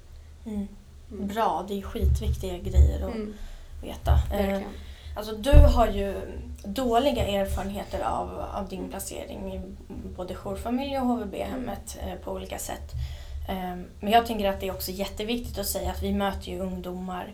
Mm. 1.10 1.22
Mm. 1.24 1.34
Bra, 1.34 1.64
det 1.68 1.78
är 1.78 1.82
skitviktiga 1.82 2.58
grejer 2.58 2.96
att 3.08 3.14
Mm, 3.14 3.34
veta. 3.82 4.12
Eh, 4.32 4.36
verkligen. 4.36 4.64
Alltså 5.16 5.36
du 5.36 5.52
har 5.52 5.86
ju 5.86 6.14
dåliga 6.64 7.26
erfarenheter 7.26 8.00
av, 8.04 8.44
av 8.54 8.68
din 8.68 8.88
placering 8.88 9.54
i 9.54 9.60
både 10.16 10.34
jourfamilj 10.34 10.98
och 10.98 11.06
HVB-hemmet 11.06 11.98
eh, 12.06 12.14
på 12.14 12.32
olika 12.32 12.58
sätt. 12.58 12.92
Eh, 13.48 13.76
men 14.00 14.12
jag 14.12 14.26
tänker 14.26 14.48
att 14.48 14.60
det 14.60 14.68
är 14.68 14.72
också 14.74 14.90
jätteviktigt 14.90 15.58
att 15.58 15.66
säga 15.66 15.90
att 15.90 16.02
vi 16.02 16.12
möter 16.12 16.48
ju 16.50 16.58
ungdomar 16.60 17.32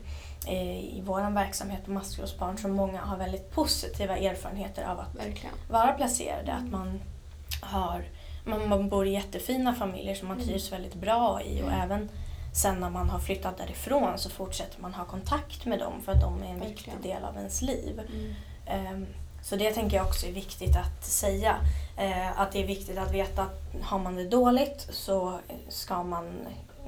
i 0.48 1.02
vår 1.04 1.30
verksamhet 1.34 1.84
på 1.84 1.90
maskrosbarn 1.90 2.58
som 2.58 2.72
många 2.72 3.00
har 3.00 3.16
väldigt 3.16 3.50
positiva 3.50 4.16
erfarenheter 4.16 4.84
av 4.84 5.00
att 5.00 5.14
Verkligen. 5.14 5.54
vara 5.70 5.92
placerade. 5.92 6.52
Att 6.52 6.70
man, 6.70 7.00
har, 7.60 8.04
man, 8.44 8.68
man 8.68 8.88
bor 8.88 9.06
i 9.06 9.12
jättefina 9.12 9.74
familjer 9.74 10.14
som 10.14 10.28
man 10.28 10.36
Mm. 10.36 10.48
trivs 10.48 10.72
väldigt 10.72 10.94
bra 10.94 11.42
i 11.42 11.62
och 11.62 11.68
Mm. 11.68 11.80
även 11.80 12.08
sen 12.56 12.80
när 12.80 12.90
man 12.90 13.10
har 13.10 13.18
flyttat 13.18 13.58
därifrån 13.58 14.18
så 14.18 14.30
fortsätter 14.30 14.80
man 14.82 14.94
ha 14.94 15.04
kontakt 15.04 15.64
med 15.64 15.78
dem 15.78 16.02
för 16.04 16.12
att 16.12 16.20
de 16.20 16.42
är 16.42 16.46
en 16.46 16.60
viktig 16.60 16.92
Verkligen. 16.92 17.02
del 17.02 17.24
av 17.24 17.36
ens 17.36 17.62
liv. 17.62 18.00
Mm. 18.08 18.34
Ehm, 18.66 19.06
Så 19.42 19.56
det 19.56 19.72
tänker 19.74 19.96
jag 19.96 20.06
också 20.06 20.26
är 20.26 20.32
viktigt 20.32 20.76
att 20.76 21.04
säga. 21.04 21.56
Eh, 21.96 22.40
Att 22.40 22.52
det 22.52 22.62
är 22.62 22.66
viktigt 22.66 22.98
att 22.98 23.12
veta 23.12 23.42
att 23.42 23.60
har 23.82 23.98
man 23.98 24.16
det 24.16 24.28
dåligt 24.28 24.86
så 24.90 25.38
ska 25.68 26.02
man, 26.02 26.46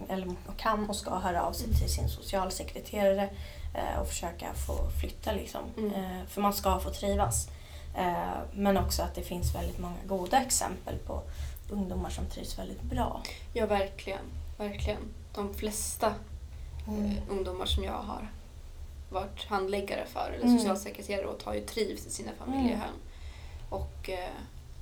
eller 0.08 0.32
kan 0.56 0.88
och 0.90 0.96
ska 0.96 1.18
höra 1.18 1.42
av 1.42 1.52
sig 1.52 1.66
till 1.74 1.88
sin 1.88 2.08
socialsekreterare 2.08 3.30
eh, 3.74 4.00
och 4.00 4.08
försöka 4.08 4.46
få 4.66 4.90
flytta 5.00 5.32
liksom. 5.32 5.60
Mm. 5.78 5.94
Eh, 5.94 6.26
för 6.28 6.40
man 6.40 6.52
ska 6.52 6.78
få 6.80 6.90
trivas. 6.90 7.48
Men 8.52 8.76
också 8.76 9.02
att 9.02 9.14
det 9.14 9.22
finns 9.22 9.54
väldigt 9.54 9.78
många 9.78 9.94
goda 10.06 10.40
exempel 10.42 10.98
på 11.06 11.22
ungdomar 11.70 12.10
som 12.10 12.26
trivs 12.26 12.58
väldigt 12.58 12.82
bra. 12.82 13.22
Ja, 13.52 13.66
verkligen. 13.66 14.24
Verkligen. 14.58 15.14
De 15.38 15.54
flesta 15.54 16.14
Mm. 16.88 17.04
eh, 17.06 17.16
ungdomar 17.30 17.66
som 17.66 17.84
jag 17.84 17.92
har 17.92 18.32
varit 19.10 19.44
handläggare 19.44 20.06
för 20.06 20.30
eller 20.34 20.44
Mm. 20.44 20.58
socialsekreterare 20.58 21.26
åt 21.26 21.42
har 21.42 21.54
ju 21.54 21.60
trivs 21.60 22.06
i 22.06 22.10
sina 22.10 22.30
familjehem. 22.38 22.94
Och 23.70 24.10
eh, 24.10 24.28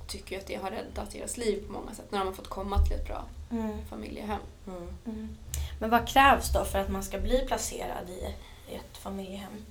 tycker 0.07 0.35
ju 0.35 0.41
att 0.41 0.47
det 0.47 0.55
har 0.55 0.71
räddat 0.71 1.11
deras 1.11 1.37
liv 1.37 1.63
på 1.67 1.73
många 1.73 1.93
sätt 1.93 2.05
när 2.11 2.19
de 2.19 2.27
har 2.27 2.33
fått 2.33 2.47
komma 2.47 2.77
till 2.85 2.93
ett 2.95 3.05
bra 3.07 3.23
Mm. 3.51 3.77
familjehem. 3.89 4.39
Mm. 4.67 4.87
Mm. 5.05 5.37
Men 5.79 5.89
vad 5.89 6.07
krävs 6.07 6.53
då 6.53 6.65
för 6.65 6.79
att 6.79 6.89
man 6.89 7.03
ska 7.03 7.19
bli 7.19 7.43
placerad 7.47 8.09
i, 8.09 8.33
i 8.71 8.75
ett 8.75 8.97
familjehem? 8.97 9.65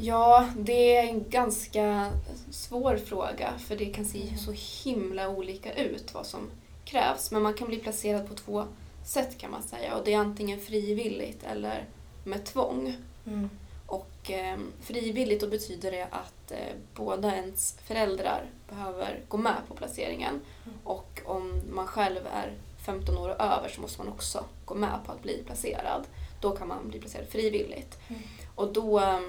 Ja, 0.00 0.48
det 0.58 0.96
är 0.96 1.02
en 1.08 1.30
ganska 1.30 2.10
svår 2.50 2.96
fråga 2.96 3.52
för 3.58 3.76
det 3.76 3.86
kan 3.86 4.04
se 4.04 4.22
Mm. 4.22 4.38
så 4.38 4.52
himla 4.84 5.28
olika 5.28 5.72
ut 5.74 6.14
vad 6.14 6.26
som 6.26 6.50
krävs. 6.84 7.30
Men 7.30 7.42
man 7.42 7.54
kan 7.54 7.68
bli 7.68 7.76
placerad 7.78 8.28
på 8.28 8.34
två 8.34 8.64
sätt 9.04 9.38
kan 9.38 9.50
man 9.50 9.62
säga 9.62 9.96
och 9.96 10.04
det 10.04 10.14
är 10.14 10.18
antingen 10.18 10.60
frivilligt 10.60 11.44
eller 11.44 11.84
med 12.24 12.44
tvång. 12.44 12.96
Mm. 13.26 13.50
Och 13.86 14.30
eh, 14.30 14.58
frivilligt 14.80 15.40
då 15.40 15.46
betyder 15.46 15.90
det 15.90 16.04
att 16.10 16.50
eh, 16.50 16.74
båda 16.94 17.36
ens 17.36 17.76
föräldrar 17.84 18.46
behöver 18.68 19.20
gå 19.28 19.36
med 19.36 19.56
på 19.68 19.74
placeringen. 19.74 20.40
Mm. 20.64 20.78
Och 20.84 21.20
om 21.24 21.60
man 21.70 21.86
själv 21.86 22.20
är 22.32 22.54
15 22.86 23.18
år 23.18 23.28
och 23.28 23.40
över 23.40 23.68
så 23.68 23.80
måste 23.80 24.02
man 24.02 24.12
också 24.12 24.44
gå 24.64 24.74
med 24.74 24.98
på 25.06 25.12
att 25.12 25.22
bli 25.22 25.42
placerad. 25.46 26.06
Då 26.40 26.50
kan 26.56 26.68
man 26.68 26.88
bli 26.88 27.00
placerad 27.00 27.28
frivilligt. 27.28 27.98
Mm. 28.08 28.22
Och 28.54 28.72
då 28.72 29.00
eh, 29.00 29.20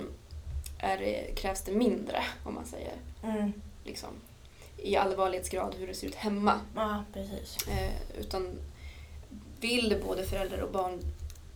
är 0.80 0.98
det, 0.98 1.36
krävs 1.36 1.62
det 1.62 1.72
mindre, 1.72 2.24
om 2.44 2.54
man 2.54 2.66
säger, 2.66 2.94
Mm. 3.24 3.54
liksom, 3.84 4.10
i 4.78 4.96
allvarlighetsgrad 4.96 5.76
hur 5.78 5.88
det 5.88 5.94
ser 5.94 6.08
ut 6.08 6.16
hemma. 6.16 6.60
Ja, 6.76 7.04
precis. 7.14 7.68
Eh, 7.68 7.92
utan 8.20 8.60
vill 9.62 10.02
både 10.08 10.24
föräldrar 10.24 10.60
och 10.60 10.72
barn 10.72 11.00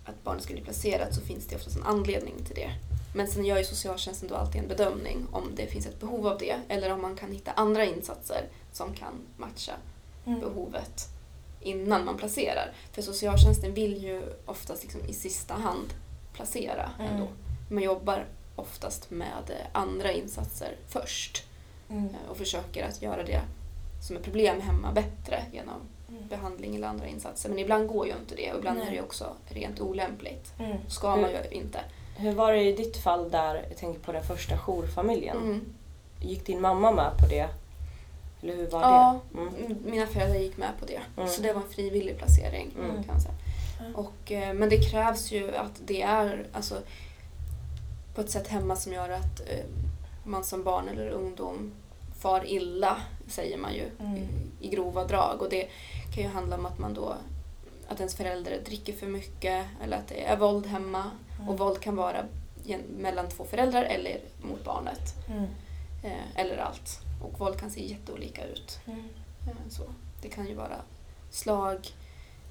att 0.05 0.23
barnet 0.23 0.43
ska 0.43 0.53
bli 0.53 0.61
placerat 0.63 1.15
så 1.15 1.21
finns 1.21 1.45
det 1.47 1.55
oftast 1.55 1.75
en 1.77 1.83
anledning 1.83 2.35
till 2.45 2.55
det. 2.55 2.71
Men 3.15 3.27
sen 3.27 3.45
gör 3.45 3.57
ju 3.57 3.63
socialtjänsten 3.63 4.29
då 4.29 4.35
alltid 4.35 4.61
en 4.61 4.67
bedömning 4.67 5.27
om 5.31 5.51
det 5.55 5.67
finns 5.67 5.85
ett 5.85 5.99
behov 5.99 6.27
av 6.27 6.37
det 6.37 6.55
eller 6.67 6.91
om 6.93 7.01
man 7.01 7.15
kan 7.15 7.31
hitta 7.31 7.51
andra 7.51 7.85
insatser 7.85 8.43
som 8.71 8.93
kan 8.93 9.13
matcha 9.37 9.73
Mm. 10.25 10.39
behovet 10.39 11.07
innan 11.61 12.05
man 12.05 12.17
placerar. 12.17 12.71
För 12.91 13.01
socialtjänsten 13.01 13.73
vill 13.73 14.03
ju 14.03 14.23
oftast 14.45 14.83
liksom 14.83 15.01
i 15.05 15.13
sista 15.13 15.53
hand 15.53 15.93
placera 16.33 16.89
Mm. 16.99 17.11
ändå. 17.13 17.27
Man 17.69 17.83
jobbar 17.83 18.25
oftast 18.55 19.09
med 19.11 19.51
andra 19.71 20.11
insatser 20.11 20.75
först 20.87 21.43
Mm. 21.89 22.05
eh, 22.05 22.29
och 22.31 22.37
försöker 22.37 22.87
att 22.87 23.01
göra 23.01 23.23
det 23.23 23.41
som 24.07 24.15
är 24.15 24.19
problem 24.21 24.61
hemma 24.61 24.91
bättre 24.91 25.43
genom. 25.53 25.81
Behandling 26.29 26.75
eller 26.75 26.87
andra 26.87 27.07
insatser. 27.07 27.49
Men 27.49 27.59
ibland 27.59 27.87
går 27.87 28.07
ju 28.07 28.13
inte 28.21 28.35
det 28.35 28.51
och 28.51 28.57
ibland 28.59 28.77
Nej. 28.79 28.87
är 28.87 28.91
det 28.91 29.01
också 29.01 29.25
rent 29.49 29.79
olämpligt. 29.81 30.53
Mm. 30.59 30.77
ska 30.87 31.15
man 31.15 31.29
ju 31.29 31.37
inte. 31.57 31.79
Hur 32.17 32.31
var 32.31 32.53
det 32.53 32.63
i 32.63 32.71
ditt 32.75 32.97
fall 32.97 33.31
där, 33.31 33.65
jag 33.69 33.77
tänker 33.77 33.99
på 33.99 34.11
den 34.11 34.23
första 34.23 34.57
jourfamiljen? 34.57 35.37
Mm. 35.37 35.61
Gick 36.21 36.45
din 36.45 36.61
mamma 36.61 36.91
med 36.91 37.11
på 37.19 37.27
det? 37.27 37.47
Eller 38.41 38.55
hur 38.55 38.67
var 38.67 38.81
Ja, 38.81 39.19
det? 39.31 39.39
Mm. 39.39 39.75
mina 39.85 40.07
föräldrar 40.07 40.39
gick 40.39 40.57
med 40.57 40.69
på 40.79 40.85
det. 40.85 40.99
Mm. 41.17 41.29
Så 41.29 41.41
det 41.41 41.53
var 41.53 41.61
en 41.61 41.69
frivillig 41.69 42.17
placering 42.17 42.71
Mm. 42.79 43.03
kan 43.03 43.19
säga. 43.21 43.33
Mm. 43.79 43.95
Och, 43.95 44.31
eh, 44.31 44.53
men 44.53 44.69
det 44.69 44.77
krävs 44.91 45.31
ju 45.31 45.55
att 45.55 45.71
det 45.85 46.01
är 46.01 46.47
alltså, 46.53 46.75
på 48.15 48.21
ett 48.21 48.29
sätt 48.29 48.47
hemma 48.47 48.75
som 48.75 48.93
gör 48.93 49.09
att 49.09 49.39
eh, 49.39 49.65
man 50.23 50.43
som 50.43 50.63
barn 50.63 50.89
eller 50.89 51.09
ungdom 51.09 51.71
far 52.19 52.43
illa, 52.47 52.97
säger 53.27 53.57
man 53.57 53.73
ju 53.73 53.83
Mm. 53.99 54.15
i, 54.17 54.27
i 54.61 54.69
grova 54.69 55.03
drag. 55.05 55.41
Och 55.41 55.49
det 55.49 55.67
kan 56.19 56.27
ju 56.27 56.33
handla 56.33 56.55
om 56.55 56.65
att 56.65 56.79
man 56.79 56.93
då 56.93 57.15
att 57.87 57.99
ens 57.99 58.15
förälder 58.15 58.61
dricker 58.65 58.93
för 58.93 59.07
mycket 59.07 59.65
eller 59.83 59.97
att 59.97 60.07
det 60.07 60.23
är 60.23 60.37
våld 60.37 60.65
hemma. 60.65 61.11
Mm. 61.35 61.49
Och 61.49 61.57
våld 61.57 61.79
kan 61.79 61.95
vara 61.95 62.25
mellan 62.97 63.29
två 63.29 63.45
föräldrar 63.45 63.83
eller 63.83 64.19
mot 64.41 64.63
barnet. 64.63 65.27
Mm. 65.27 65.43
Eh, 66.03 66.41
eller 66.41 66.57
allt. 66.57 66.99
Och 67.23 67.39
våld 67.39 67.59
kan 67.59 67.71
se 67.71 67.87
jätteolika 67.87 68.45
ut. 68.45 68.79
Mm. 68.85 68.99
Eh, 69.47 69.69
så. 69.69 69.83
Det 70.21 70.29
kan 70.29 70.47
ju 70.47 70.53
vara 70.55 70.81
slag, 71.31 71.87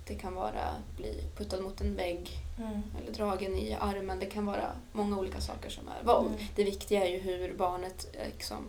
det 0.06 0.14
kan 0.14 0.34
vara 0.34 0.74
bli 0.96 1.22
puttad 1.36 1.60
mot 1.60 1.80
en 1.80 1.96
vägg 1.96 2.30
Mm. 2.58 2.82
eller 3.02 3.12
dragen 3.12 3.56
i 3.56 3.76
armen. 3.80 4.18
Det 4.18 4.26
kan 4.26 4.46
vara 4.46 4.70
många 4.92 5.18
olika 5.18 5.40
saker 5.40 5.70
som 5.70 5.84
är 5.88 6.04
våld. 6.04 6.34
Mm. 6.34 6.46
Det 6.56 6.64
viktiga 6.64 7.04
är 7.04 7.10
ju 7.10 7.18
hur 7.18 7.54
barnet 7.54 8.06
eh, 8.12 8.26
liksom 8.26 8.64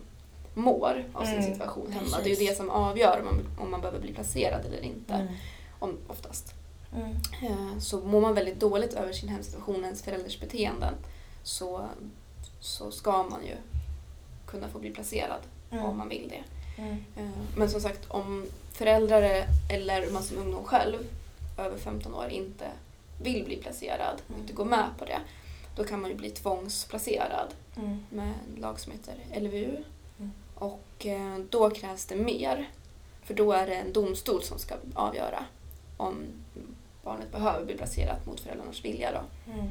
mår 0.60 1.04
av 1.12 1.24
sin 1.24 1.34
Mm, 1.38 1.52
situation 1.52 1.92
hemma. 1.92 2.04
precis. 2.16 2.24
Det 2.24 2.30
är 2.30 2.40
ju 2.40 2.46
det 2.50 2.56
som 2.56 2.70
avgör 2.70 3.18
om 3.20 3.24
man, 3.24 3.46
om 3.64 3.70
man 3.70 3.80
behöver 3.80 4.00
bli 4.00 4.14
placerad 4.14 4.66
eller 4.66 4.80
inte. 4.80 5.14
Mm. 5.14 5.34
Om, 5.78 5.96
oftast. 6.08 6.54
Mm. 6.96 7.10
Eh, 7.42 7.78
Så 7.78 8.00
mår 8.00 8.20
man 8.20 8.34
väldigt 8.34 8.60
dåligt 8.60 8.92
över 8.94 9.12
sin 9.12 9.28
hemsituation, 9.28 9.84
ens 9.84 10.02
förälders 10.02 10.40
beteenden, 10.40 10.94
så, 11.42 11.86
så 12.60 12.90
ska 12.90 13.22
man 13.22 13.44
ju 13.46 13.54
kunna 14.46 14.68
få 14.68 14.78
bli 14.78 14.90
placerad 14.90 15.40
Mm. 15.72 15.84
om 15.84 15.98
man 15.98 16.08
vill 16.08 16.28
det. 16.28 16.42
Mm. 16.82 16.96
Eh, 17.16 17.30
Men 17.56 17.70
som 17.70 17.80
sagt, 17.80 18.04
om 18.08 18.46
föräldrar 18.72 19.44
eller 19.70 20.10
man 20.10 20.22
som 20.22 20.38
ungdom 20.38 20.64
själv, 20.64 20.98
över 21.58 21.78
15 21.78 22.14
år, 22.14 22.28
inte 22.28 22.64
vill 23.22 23.44
bli 23.44 23.56
placerad 23.56 24.14
och 24.24 24.30
Mm. 24.30 24.40
inte 24.40 24.52
går 24.52 24.64
med 24.64 24.86
på 24.98 25.04
det, 25.04 25.18
då 25.76 25.84
kan 25.84 26.00
man 26.00 26.10
ju 26.10 26.16
bli 26.16 26.30
tvångsplacerad 26.30 27.48
Mm. 27.76 28.04
med 28.10 28.26
en 28.28 28.60
lag 28.60 28.80
som 28.80 28.92
heter 28.92 29.14
LVU. 29.40 29.76
Och 30.60 31.06
eh, 31.06 31.38
då 31.50 31.70
krävs 31.70 32.06
det 32.06 32.16
mer. 32.16 32.70
För 33.24 33.34
då 33.34 33.52
är 33.52 33.66
det 33.66 33.74
en 33.74 33.92
domstol 33.92 34.42
som 34.42 34.58
ska 34.58 34.74
avgöra 34.94 35.44
om 35.96 36.16
barnet 37.04 37.32
behöver 37.32 37.64
bli 37.66 37.76
placerat 37.76 38.26
mot 38.26 38.40
föräldrarnas 38.40 38.84
vilja. 38.84 39.12
Då. 39.12 39.52
Mm. 39.52 39.70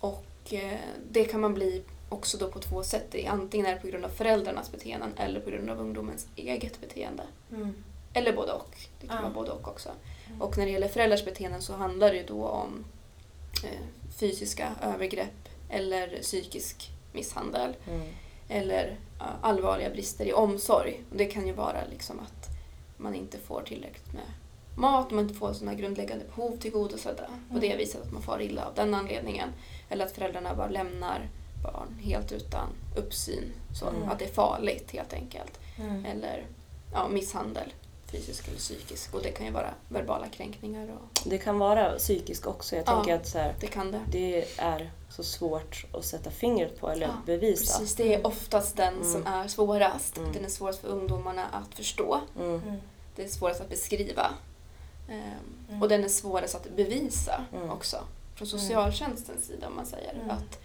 Och 0.00 0.52
eh, 0.52 0.78
det 1.10 1.24
kan 1.24 1.40
man 1.40 1.54
bli 1.54 1.82
också 2.08 2.38
då 2.38 2.50
på 2.50 2.58
två 2.58 2.82
sätt. 2.82 3.14
Antingen 3.28 3.66
är 3.66 3.74
det 3.74 3.80
på 3.80 3.86
grund 3.86 4.04
av 4.04 4.08
föräldrarnas 4.08 4.72
beteenden 4.72 5.12
eller 5.16 5.40
på 5.40 5.50
grund 5.50 5.70
av 5.70 5.80
ungdomens 5.80 6.26
eget 6.36 6.80
beteende. 6.80 7.22
Mm. 7.52 7.84
Eller 8.12 8.32
både 8.32 8.52
och. 8.52 8.76
Det 9.00 9.06
kan 9.06 9.16
Ja. 9.16 9.22
vara 9.22 9.32
både 9.34 9.50
och 9.50 9.68
också. 9.68 9.88
Mm. 10.26 10.42
Och 10.42 10.58
när 10.58 10.66
det 10.66 10.72
gäller 10.72 10.88
föräldrars 10.88 11.24
beteenden 11.24 11.62
så 11.62 11.72
handlar 11.72 12.12
det 12.12 12.22
då 12.28 12.46
om 12.46 12.84
eh, 13.64 14.10
fysiska 14.18 14.74
övergrepp 14.82 15.48
eller 15.68 16.18
psykisk 16.22 16.90
misshandel 17.12 17.74
Mm. 17.88 18.06
Eller 18.52 18.96
allvarliga 19.40 19.90
brister 19.90 20.24
i 20.26 20.32
omsorg. 20.32 21.04
Och 21.10 21.16
det 21.16 21.24
kan 21.26 21.46
ju 21.46 21.52
vara 21.52 21.78
liksom 21.90 22.20
att 22.20 22.48
man 22.96 23.14
inte 23.14 23.38
får 23.38 23.62
tillräckligt 23.62 24.12
med 24.12 24.22
mat, 24.76 25.10
man 25.10 25.24
inte 25.24 25.34
får 25.34 25.52
sina 25.52 25.74
grundläggande 25.74 26.24
behov 26.24 26.56
tillgodosedda 26.56 27.24
på 27.52 27.58
det 27.58 27.66
Mm. 27.66 27.78
viset 27.78 28.02
att 28.02 28.12
man 28.12 28.22
far 28.22 28.42
illa 28.42 28.64
av 28.66 28.74
den 28.74 28.94
anledningen. 28.94 29.48
Eller 29.88 30.04
att 30.06 30.12
föräldrarna 30.12 30.54
bara 30.54 30.68
lämnar 30.68 31.28
barn 31.62 31.98
helt 32.02 32.32
utan 32.32 32.68
uppsyn. 32.96 33.52
Så 33.74 33.88
Mm. 33.88 34.08
att 34.08 34.18
det 34.18 34.24
är 34.24 34.32
farligt 34.32 34.90
helt 34.90 35.12
enkelt. 35.12 35.60
Mm. 35.78 36.04
Eller 36.04 36.46
ja, 36.92 37.08
misshandel, 37.08 37.72
fysisk 38.12 38.48
eller 38.48 38.58
psykisk. 38.58 39.14
Och 39.14 39.22
det 39.22 39.30
kan 39.30 39.46
ju 39.46 39.52
vara 39.52 39.74
verbala 39.88 40.28
kränkningar 40.28 40.88
och 40.88 41.20
Det 41.30 41.38
kan 41.38 41.58
vara 41.58 41.90
psykisk 41.98 42.46
också. 42.46 42.76
Jag 42.76 42.84
Ja. 42.88 42.94
tänker 42.96 43.14
att 43.14 43.26
så 43.28 43.38
här, 43.38 43.54
det 43.60 43.66
kan 43.66 43.90
det. 43.92 44.00
det 44.08 44.44
är 44.58 44.90
så 45.10 45.22
svårt 45.22 45.86
att 45.92 46.04
sätta 46.04 46.30
fingret 46.30 46.80
på 46.80 46.90
eller 46.90 47.06
Ja, 47.06 47.12
bevisa. 47.26 47.78
Precis, 47.78 47.96
det 47.96 48.14
är 48.14 48.26
oftast 48.26 48.76
den 48.76 48.94
Mm. 48.94 49.12
som 49.12 49.26
är 49.26 49.48
svårast. 49.48 50.16
Mm. 50.18 50.32
Den 50.32 50.44
är 50.44 50.48
svårast 50.48 50.80
för 50.80 50.88
ungdomarna 50.88 51.46
att 51.46 51.74
förstå. 51.74 52.20
Mm. 52.40 52.54
Mm. 52.54 52.76
Det 53.16 53.24
är 53.24 53.28
svårast 53.28 53.60
att 53.60 53.68
beskriva. 53.68 54.30
Ehm, 55.08 55.20
Mm. 55.68 55.82
Och 55.82 55.88
den 55.88 56.04
är 56.04 56.08
svårast 56.08 56.54
att 56.54 56.76
bevisa 56.76 57.44
Mm. 57.52 57.70
också. 57.70 57.96
Från 58.34 58.48
socialtjänstens 58.48 59.46
sida 59.46 59.66
om 59.66 59.76
man 59.76 59.86
säger. 59.86 60.14
Mm. 60.14 60.30
att 60.30 60.58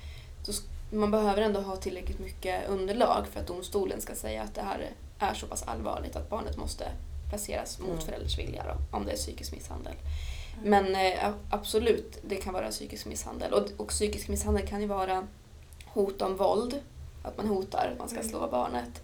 Man 0.91 1.11
behöver 1.11 1.41
ändå 1.41 1.59
ha 1.61 1.75
tillräckligt 1.75 2.19
mycket 2.19 2.69
underlag 2.69 3.25
för 3.31 3.39
att 3.39 3.47
domstolen 3.47 4.01
ska 4.01 4.15
säga 4.15 4.41
att 4.43 4.55
det 4.55 4.61
här 4.61 4.89
är 5.19 5.33
så 5.33 5.47
pass 5.47 5.63
allvarligt 5.63 6.15
att 6.15 6.29
barnet 6.29 6.57
måste 6.57 6.91
placeras 7.29 7.79
mot 7.79 7.89
Mm. 7.89 8.01
förälders 8.01 8.37
vilja 8.39 8.63
då, 8.63 8.97
om 8.97 9.05
det 9.05 9.11
är 9.11 9.15
psykisk 9.15 9.51
misshandel. 9.51 9.93
Mm. 10.63 10.69
Men 10.69 10.95
eh, 11.13 11.33
absolut, 11.51 12.17
det 12.27 12.35
kan 12.35 12.53
vara 12.53 12.69
psykisk 12.71 13.05
misshandel. 13.05 13.53
Och, 13.53 13.67
och 13.77 13.87
psykisk 13.87 14.27
misshandel 14.27 14.67
kan 14.67 14.81
ju 14.81 14.87
vara 14.87 15.27
hot 15.85 16.21
om 16.21 16.35
våld. 16.37 16.79
Att 17.23 17.37
man 17.37 17.47
hotar 17.47 17.89
att 17.93 17.99
man 17.99 18.09
ska 18.09 18.17
Mm. 18.19 18.29
slå 18.29 18.47
barnet. 18.51 19.01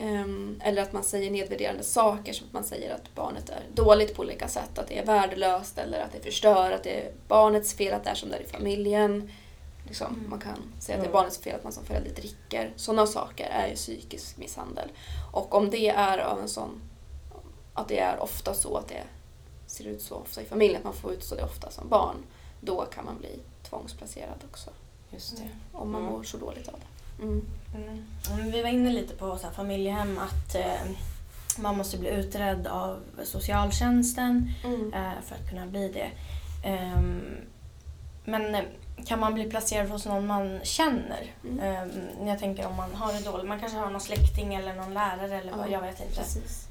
Ehm, 0.00 0.60
eller 0.64 0.82
att 0.82 0.92
man 0.92 1.04
säger 1.04 1.30
nedvärderande 1.30 1.82
saker 1.82 2.32
som 2.32 2.46
att 2.46 2.52
man 2.52 2.64
säger 2.64 2.94
att 2.94 3.14
barnet 3.14 3.50
är 3.50 3.62
dåligt 3.74 4.14
på 4.14 4.22
olika 4.22 4.48
sätt. 4.48 4.78
Att 4.78 4.88
det 4.88 4.98
är 4.98 5.06
värdelöst 5.06 5.78
eller 5.78 6.00
att 6.00 6.12
det 6.12 6.20
förstör, 6.20 6.70
att 6.70 6.82
det 6.82 7.00
är 7.06 7.12
barnets 7.28 7.74
fel 7.74 7.94
att 7.94 8.04
det 8.04 8.10
är 8.10 8.14
som 8.14 8.28
det 8.30 8.36
är 8.36 8.40
i 8.40 8.46
familjen. 8.46 9.30
Liksom, 9.86 10.14
Mm. 10.14 10.30
Man 10.30 10.38
kan 10.40 10.72
säga 10.80 10.98
att 10.98 11.04
det 11.04 11.08
är 11.10 11.12
barnets 11.12 11.38
fel 11.38 11.54
att 11.56 11.64
man 11.64 11.72
som 11.72 11.84
förälder 11.84 12.10
dricker. 12.10 12.72
Sådana 12.76 13.06
saker 13.06 13.44
är 13.46 13.68
ju 13.68 13.74
psykisk 13.74 14.36
misshandel. 14.36 14.88
Och 15.32 15.54
om 15.54 15.70
det 15.70 15.88
är 15.88 16.18
av 16.18 16.40
en 16.40 16.48
sån... 16.48 16.80
Att 17.74 17.88
det 17.88 17.98
är 17.98 18.22
ofta 18.22 18.54
så 18.54 18.76
att 18.76 18.88
det 18.88 19.02
ser 19.66 19.84
ut 19.86 20.02
så 20.02 20.14
ofta 20.14 20.42
i 20.42 20.44
familjen, 20.44 20.76
att 20.78 20.84
man 20.84 20.94
får 20.94 21.12
utstå 21.12 21.34
det 21.36 21.42
ofta 21.44 21.70
som 21.70 21.88
barn. 21.88 22.16
Då 22.60 22.84
kan 22.84 23.04
man 23.04 23.18
bli 23.18 23.38
tvångsplacerad 23.68 24.44
också. 24.50 24.70
Just 25.10 25.36
det. 25.36 25.48
Om 25.72 25.92
man 25.92 26.00
Mm. 26.02 26.12
mår 26.12 26.22
så 26.22 26.36
dåligt 26.36 26.68
av 26.68 26.74
det. 26.78 27.22
Mm. 27.22 27.46
Mm. 27.74 28.04
Men 28.36 28.50
Vi 28.52 28.62
var 28.62 28.68
inne 28.68 28.90
lite 28.90 29.14
på 29.14 29.38
så 29.38 29.46
här, 29.46 29.54
familjehem 29.54 30.18
att 30.18 30.54
eh, 30.54 30.90
man 31.58 31.76
måste 31.76 31.98
bli 31.98 32.08
utredd 32.10 32.66
av 32.66 32.98
socialtjänsten 33.24 34.50
Mm. 34.64 34.94
eh, 34.94 35.20
för 35.26 35.34
att 35.34 35.48
kunna 35.50 35.66
bli 35.66 35.88
det. 35.92 36.10
Ehm, 36.68 37.22
men 38.24 38.54
eh, 38.54 38.62
kan 39.06 39.20
man 39.20 39.34
bli 39.34 39.50
placerad 39.50 39.88
hos 39.88 40.06
någon 40.06 40.26
man 40.26 40.60
känner? 40.62 41.34
Mm. 41.44 41.60
Ehm, 41.60 42.26
jag 42.28 42.38
tänker 42.38 42.66
om 42.66 42.74
man 42.76 42.94
har 42.94 43.12
det 43.12 43.20
dåligt. 43.24 43.46
Man 43.48 43.60
kanske 43.60 43.78
har 43.78 43.90
någon 43.90 44.00
släkting 44.00 44.54
eller 44.54 44.74
någon 44.74 44.94
lärare 44.94 45.38
eller 45.38 45.52
vad, 45.52 45.66
Ja, 45.68 45.72
jag 45.72 45.80
vet 45.80 46.00
inte. 46.00 46.14
Precis. 46.14 46.68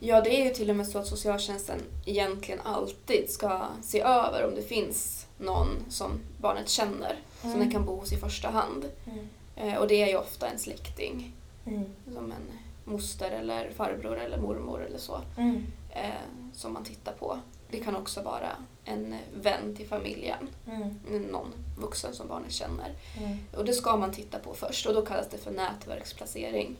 Ja, 0.00 0.20
det 0.20 0.40
är 0.40 0.44
ju 0.44 0.50
till 0.50 0.70
och 0.70 0.76
med 0.76 0.86
så 0.88 0.98
att 0.98 1.06
socialtjänsten 1.06 1.80
egentligen 2.06 2.60
alltid 2.64 3.30
ska 3.30 3.66
se 3.82 4.00
över 4.00 4.46
om 4.48 4.54
det 4.54 4.62
finns 4.62 5.26
någon 5.38 5.68
som 5.88 6.20
barnet 6.40 6.68
känner 6.68 7.18
som 7.40 7.50
Mm. 7.50 7.60
den 7.62 7.72
kan 7.72 7.84
bo 7.84 7.96
hos 7.96 8.12
i 8.12 8.16
första 8.16 8.48
hand. 8.50 8.84
Mm. 9.06 9.28
Eh, 9.56 9.78
och 9.78 9.88
det 9.88 10.02
är 10.02 10.06
ju 10.06 10.16
ofta 10.16 10.48
en 10.48 10.58
släkting, 10.58 11.32
Mm. 11.66 11.84
som 12.14 12.32
en 12.32 12.58
moster 12.84 13.30
eller 13.30 13.70
farbror 13.70 14.18
eller 14.20 14.38
mormor 14.38 14.84
eller 14.84 14.98
så, 14.98 15.20
Mm. 15.38 15.66
eh, 15.90 16.10
som 16.52 16.72
man 16.72 16.84
tittar 16.84 17.12
på. 17.12 17.38
Det 17.70 17.78
kan 17.80 17.96
också 17.96 18.22
vara 18.22 18.48
en 18.84 19.16
vän 19.34 19.76
till 19.76 19.88
familjen, 19.88 20.48
Mm. 20.66 21.22
någon 21.22 21.52
vuxen 21.78 22.14
som 22.14 22.28
barnet 22.28 22.52
känner. 22.52 22.92
Mm. 23.18 23.38
Och 23.56 23.64
det 23.64 23.72
ska 23.72 23.96
man 23.96 24.12
titta 24.12 24.38
på 24.38 24.54
först 24.54 24.86
och 24.86 24.94
då 24.94 25.02
kallas 25.06 25.28
det 25.30 25.38
för 25.38 25.50
nätverksplacering. 25.50 26.76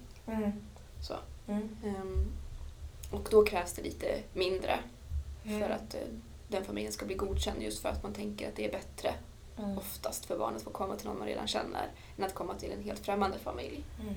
Så. 1.09 1.15
Mm. 1.49 1.69
Och 3.11 3.29
då 3.31 3.45
krävs 3.45 3.73
det 3.73 3.83
lite 3.83 4.19
mindre 4.33 4.79
Mm. 5.47 5.61
för 5.61 5.71
att 5.71 5.95
eh, 5.95 6.01
den 6.49 6.65
familjen 6.65 6.93
ska 6.93 7.07
bli 7.07 7.15
godkänd 7.15 7.63
just 7.63 7.83
för 7.83 7.89
att 7.89 8.03
man 8.03 8.13
tänker 8.13 8.49
att 8.49 8.57
det 8.57 8.65
är 8.65 8.73
bättre 8.73 9.15
Mm. 9.59 9.79
oftast 9.79 10.25
för 10.25 10.39
barnet 10.39 10.57
att 10.57 10.63
få 10.63 10.71
komma 10.71 10.97
till 10.97 11.07
någon 11.09 11.19
man 11.19 11.27
redan 11.29 11.47
känner 11.47 11.89
än 12.19 12.25
att 12.25 12.35
komma 12.35 12.55
till 12.55 12.73
en 12.73 12.83
helt 12.83 13.01
främmande 13.05 13.39
familj. 13.39 13.85
Mm. 14.03 14.15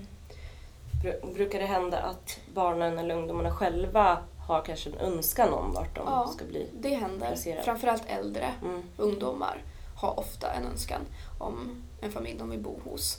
Bru- 1.03 1.33
Brukar 1.33 1.59
det 1.59 1.65
hända 1.65 1.97
att 1.99 2.39
barnen 2.53 2.99
eller 2.99 3.15
ungdomarna 3.15 3.51
själva 3.55 4.17
har 4.47 4.61
kanske 4.61 4.89
en 4.89 4.95
önskan 4.97 5.53
om 5.53 5.73
vart 5.73 5.95
de 5.95 6.03
Ja. 6.07 6.27
ska 6.35 6.45
bli? 6.45 6.69
Det 6.79 6.95
händer. 6.95 7.27
Placerad. 7.27 7.65
Framförallt 7.65 8.03
äldre 8.07 8.53
Mm. 8.63 8.83
ungdomar 8.97 9.61
har 9.95 10.19
ofta 10.19 10.51
en 10.53 10.65
önskan 10.65 11.01
om 11.39 11.83
en 12.01 12.11
familj 12.11 12.39
de 12.39 12.49
vill 12.49 12.59
bo 12.59 12.79
hos. 12.83 13.17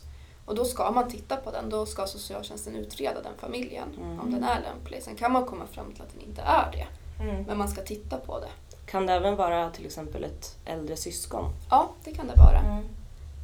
Och 0.48 0.54
då 0.54 0.64
ska 0.64 0.90
man 0.90 1.10
titta 1.10 1.36
på 1.36 1.50
den. 1.50 1.70
Då 1.70 1.86
ska 1.86 2.06
socialtjänsten 2.06 2.76
utreda 2.76 3.22
den 3.22 3.32
familjen 3.38 3.88
Mm. 3.96 4.20
om 4.20 4.30
den 4.32 4.44
är 4.44 4.60
lämplig. 4.60 5.02
Sen 5.02 5.16
kan 5.16 5.32
man 5.32 5.46
komma 5.46 5.66
fram 5.66 5.92
till 5.92 6.02
att 6.02 6.12
den 6.12 6.20
inte 6.28 6.42
är 6.42 6.72
det. 6.72 6.86
Mm. 7.24 7.42
Men 7.42 7.58
man 7.58 7.68
ska 7.68 7.82
titta 7.82 8.16
på 8.18 8.40
det. 8.40 8.48
Kan 8.90 9.06
det 9.06 9.12
även 9.12 9.36
vara 9.36 9.70
till 9.70 9.86
exempel 9.86 10.24
ett 10.24 10.56
äldre 10.64 10.96
syskon? 10.96 11.52
Ja, 11.70 11.90
det 12.04 12.12
kan 12.12 12.26
det 12.26 12.34
vara. 12.36 12.58
Mm. 12.60 12.84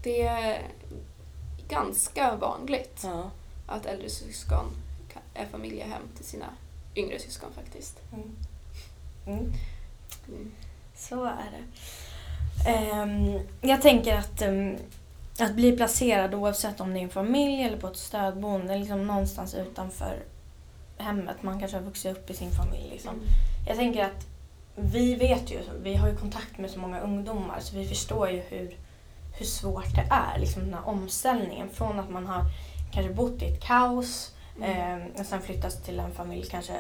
Det 0.03 0.23
är 0.23 0.63
ganska 1.69 2.35
vanligt 2.37 3.01
Ja. 3.05 3.31
att 3.67 3.87
äldre 3.87 4.11
syskon 4.11 4.65
är 5.35 5.47
familjehem 5.47 6.03
till 6.17 6.25
sina 6.25 6.47
yngre 6.97 7.19
syskon 7.19 7.49
faktiskt. 7.55 7.99
Mm. 8.13 8.37
Mm. 9.27 9.53
Mm. 10.29 10.53
Så 10.97 11.25
är 11.25 11.51
det. 11.53 11.65
Ehm, 12.71 13.41
jag 13.61 13.83
tänker 13.83 14.17
att, 14.17 14.43
ehm, 14.43 14.77
att 15.41 15.55
bli 15.55 15.73
placerad 15.77 16.35
oavsett 16.35 16.81
om 16.81 16.95
det 16.95 17.01
är 17.01 17.03
en 17.03 17.11
familj 17.11 17.63
eller 17.63 17.77
på 17.79 17.87
ett 17.89 17.97
stödboende, 17.97 18.77
liksom 18.79 19.07
någonstans 19.07 19.55
utanför 19.55 20.19
hemmet. 20.99 21.43
Man 21.43 21.61
kanske 21.61 21.77
har 21.77 21.85
vuxit 21.85 22.13
upp 22.17 22.31
i 22.31 22.35
sin 22.35 22.51
familj. 22.51 22.89
Liksom. 22.91 23.15
Jag 23.67 23.77
tänker 23.77 24.05
att 24.05 24.27
vi 24.77 25.15
vet 25.15 25.51
ju, 25.53 25.59
vi 25.83 25.95
har 25.95 26.09
ju 26.09 26.17
kontakt 26.17 26.59
med 26.59 26.71
så 26.71 26.79
många 26.79 27.01
ungdomar 27.01 27.61
så 27.61 27.77
vi 27.77 27.89
förstår 27.89 28.31
ju 28.31 28.41
hur, 28.41 28.77
hur 29.39 29.47
svårt 29.47 29.95
det 29.95 30.07
är. 30.11 30.39
Liksom 30.39 30.63
den 30.65 30.75
här 30.75 30.89
omställningen 30.89 31.69
från 31.71 31.99
att 32.01 32.11
man 32.11 32.27
har 32.27 32.43
kanske 32.93 33.13
bott 33.15 33.43
i 33.43 33.45
ett 33.47 33.63
kaos 33.65 34.31
Mm. 34.63 35.01
eh, 35.03 35.21
och 35.21 35.27
sen 35.27 35.43
flyttas 35.43 35.83
till 35.83 35.99
en 36.01 36.13
familj 36.13 36.47
kanske 36.51 36.73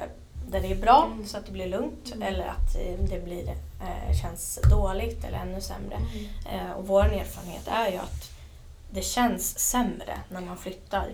där 0.49 0.61
det 0.61 0.71
är 0.71 0.77
bra 0.77 1.09
Mm. 1.13 1.27
så 1.27 1.37
att 1.39 1.47
det 1.47 1.53
blir 1.53 1.67
lugnt 1.67 2.13
Mm. 2.15 2.23
eller 2.35 2.45
att 2.47 2.77
eh, 2.77 3.05
det 3.11 3.25
blir, 3.25 3.49
eh, 3.49 4.17
känns 4.23 4.59
dåligt 4.71 5.25
eller 5.25 5.39
ännu 5.39 5.61
sämre. 5.61 5.97
Mm. 5.97 6.61
Eh, 6.67 6.73
och 6.73 6.87
vår 6.87 7.05
erfarenhet 7.05 7.69
är 7.69 7.89
ju 7.93 7.97
att 7.99 8.31
det 8.95 9.03
känns 9.03 9.59
sämre 9.59 10.21
när 10.29 10.41
man 10.41 10.57
flyttar 10.57 11.09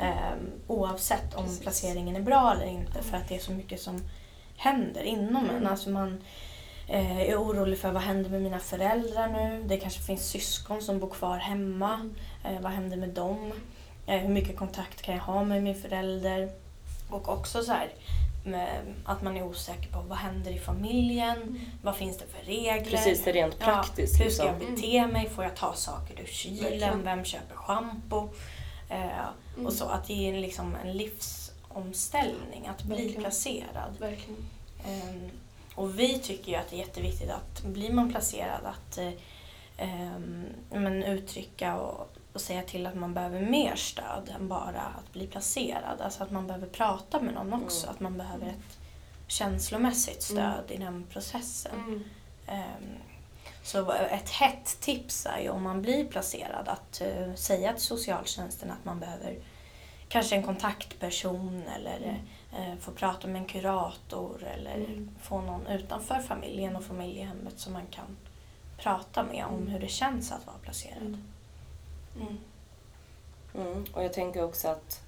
eh, 0.00 0.36
oavsett 0.66 1.34
om 1.34 1.44
Precis. 1.44 1.60
placeringen 1.60 2.16
är 2.16 2.20
bra 2.20 2.52
eller 2.52 2.66
inte 2.66 3.02
för 3.02 3.16
att 3.16 3.28
det 3.28 3.34
är 3.34 3.38
så 3.38 3.52
mycket 3.52 3.80
som 3.80 4.00
händer 4.56 5.02
inom 5.02 5.44
en. 5.44 5.56
Mm. 5.56 5.66
Alltså 5.66 5.90
man 5.90 6.22
eh, 6.88 7.20
är 7.20 7.36
orolig 7.36 7.78
för 7.78 7.92
vad 7.92 8.02
händer 8.02 8.30
med 8.30 8.42
mina 8.42 8.58
föräldrar 8.58 9.28
nu? 9.28 9.64
Det 9.66 9.76
kanske 9.76 10.00
finns 10.00 10.28
syskon 10.28 10.82
som 10.82 10.98
bor 10.98 11.10
kvar 11.10 11.38
hemma. 11.38 11.94
Mm. 11.94 12.14
Eh, 12.44 12.62
vad 12.62 12.72
händer 12.72 12.96
med 12.96 13.08
dem? 13.08 13.52
Eh, 14.06 14.18
hur 14.18 14.28
mycket 14.28 14.56
kontakt 14.56 15.02
kan 15.02 15.14
jag 15.14 15.22
ha 15.22 15.44
med 15.44 15.62
min 15.62 15.74
förälder? 15.74 16.50
Och 17.10 17.28
också 17.28 17.62
så 17.62 17.72
här, 17.72 17.88
att 19.04 19.22
man 19.22 19.36
är 19.36 19.42
osäker 19.42 19.88
på 19.92 20.00
vad 20.00 20.18
händer 20.18 20.50
i 20.50 20.58
familjen? 20.58 21.36
Mm. 21.42 21.60
Vad 21.82 21.96
finns 21.96 22.18
det 22.18 22.24
för 22.26 22.44
regler? 22.46 22.90
Precis, 22.90 23.24
det 23.24 23.30
är 23.30 23.34
rent 23.34 23.56
Ja, 23.58 23.64
praktiskt. 23.64 24.20
hur 24.20 24.30
ska 24.30 24.44
jag 24.46 24.58
liksom. 24.58 24.74
bete 24.74 25.06
mig? 25.06 25.28
Får 25.28 25.44
jag 25.44 25.56
ta 25.56 25.72
saker 25.74 26.20
ur 26.20 26.26
kylen? 26.26 26.62
Verkligen. 26.62 27.02
Vem 27.04 27.24
köper 27.24 27.54
schampo? 27.56 28.28
Eh, 28.90 28.98
Mm. 29.56 29.66
och 29.66 29.72
så, 29.72 29.84
att 29.84 30.06
det 30.06 30.28
är 30.30 30.40
liksom 30.40 30.76
en 30.84 30.92
livsomställning 30.92 32.66
att 32.66 32.82
bli 32.82 32.96
Verkligen. 32.96 33.22
placerad. 33.22 33.96
Verkligen. 33.98 34.46
Ehm, 34.86 35.30
och 35.74 35.98
vi 35.98 36.18
tycker 36.18 36.52
ju 36.52 36.58
att 36.58 36.70
det 36.70 36.76
är 36.76 36.78
jätteviktigt 36.78 37.30
att 37.30 37.62
blir 37.64 37.92
man 37.92 38.10
placerad 38.10 38.60
att 38.64 38.98
eh, 38.98 39.10
ehm, 39.76 40.44
men 40.70 41.02
uttrycka 41.02 41.76
och, 41.76 42.13
och 42.34 42.40
säga 42.40 42.62
till 42.62 42.86
att 42.86 42.94
man 42.94 43.14
behöver 43.14 43.40
mer 43.40 43.76
stöd 43.76 44.30
än 44.40 44.48
bara 44.48 44.80
att 44.80 45.12
bli 45.12 45.26
placerad. 45.26 46.00
Alltså 46.00 46.22
att 46.22 46.30
man 46.30 46.46
behöver 46.46 46.66
prata 46.66 47.20
med 47.20 47.34
någon 47.34 47.52
också. 47.52 47.86
Mm. 47.86 47.94
Att 47.94 48.00
man 48.00 48.18
behöver 48.18 48.46
ett 48.46 48.78
känslomässigt 49.26 50.22
stöd 50.22 50.64
i 50.70 50.76
den 50.76 51.04
processen. 51.10 51.72
Mm. 51.86 52.04
Ehm, 52.46 52.96
Så 53.62 53.92
ett 53.92 54.30
hett 54.30 54.76
tips 54.80 55.26
är 55.26 55.38
ju 55.40 55.48
om 55.48 55.62
man 55.62 55.82
blir 55.82 56.04
placerad 56.04 56.68
att 56.68 57.00
eh, 57.00 57.34
säga 57.34 57.72
till 57.72 57.82
socialtjänsten 57.82 58.70
att 58.70 58.84
man 58.84 59.00
behöver 59.00 59.36
kanske 60.08 60.36
en 60.36 60.42
kontaktperson 60.42 61.62
eller 61.76 62.20
eh, 62.56 62.76
få 62.80 62.90
prata 62.90 63.26
med 63.28 63.36
en 63.36 63.44
kurator 63.48 64.42
eller 64.54 64.74
Mm. 64.74 65.10
få 65.22 65.40
någon 65.40 65.66
utanför 65.66 66.20
familjen 66.20 66.76
och 66.76 66.84
familjehemmet 66.84 67.58
som 67.58 67.72
man 67.72 67.86
kan 67.90 68.16
prata 68.78 69.22
med 69.22 69.44
om 69.44 69.54
Mm. 69.54 69.66
hur 69.68 69.78
det 69.80 69.88
känns 69.88 70.32
att 70.32 70.46
vara 70.46 70.56
placerad. 70.62 71.18
Mm. 72.16 72.38
Mm. 73.54 73.84
Och 73.94 74.04
jag 74.04 74.12
tänker 74.12 74.44
också 74.44 74.68
att 74.68 75.00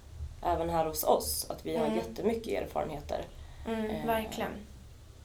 även 0.42 0.70
här 0.70 0.86
hos 0.86 1.04
oss, 1.04 1.46
att 1.50 1.66
vi 1.66 1.76
har 1.76 1.86
Mm. 1.86 1.98
jättemycket 1.98 2.62
erfarenheter 2.62 3.24
Mm, 3.66 3.86
Eh, 3.90 4.06
verkligen. 4.06 4.50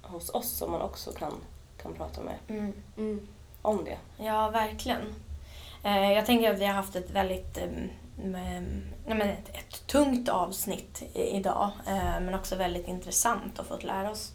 hos 0.02 0.30
oss 0.30 0.58
som 0.58 0.72
man 0.72 0.82
också 0.82 1.12
kan, 1.12 1.34
kan 1.82 1.94
prata 1.94 2.22
med 2.22 2.36
Mm. 2.48 2.74
Mm. 2.98 3.28
om 3.62 3.84
det. 3.86 3.98
Ja, 4.26 4.50
verkligen. 4.50 5.16
Eh, 5.84 6.12
jag 6.12 6.26
tänker 6.26 6.54
att 6.54 6.60
vi 6.60 6.66
har 6.66 6.74
haft 6.74 6.96
ett 6.96 7.10
väldigt 7.10 7.58
em, 7.58 7.90
em, 8.36 8.84
nej, 9.06 9.18
men 9.18 9.22
ett, 9.30 9.50
ett 9.50 9.88
tungt 9.88 10.30
avsnitt 10.30 11.04
i, 11.14 11.22
idag, 11.22 11.70
eh, 11.88 12.20
men 12.20 12.34
också 12.34 12.56
väldigt 12.56 12.88
intressant 12.88 13.60
och 13.60 13.66
fått 13.66 13.84
lära 13.84 14.12
oss 14.12 14.32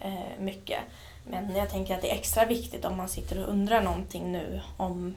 eh, 0.00 0.14
mycket. 0.40 0.80
Men 1.26 1.56
jag 1.56 1.70
tänker 1.70 1.94
att 1.94 2.02
det 2.02 2.10
är 2.10 2.14
extra 2.14 2.44
viktigt 2.44 2.84
om 2.84 2.96
man 2.96 3.08
sitter 3.08 3.42
och 3.42 3.48
undrar 3.48 3.82
någonting 3.82 4.32
nu 4.32 4.60
om 4.76 5.14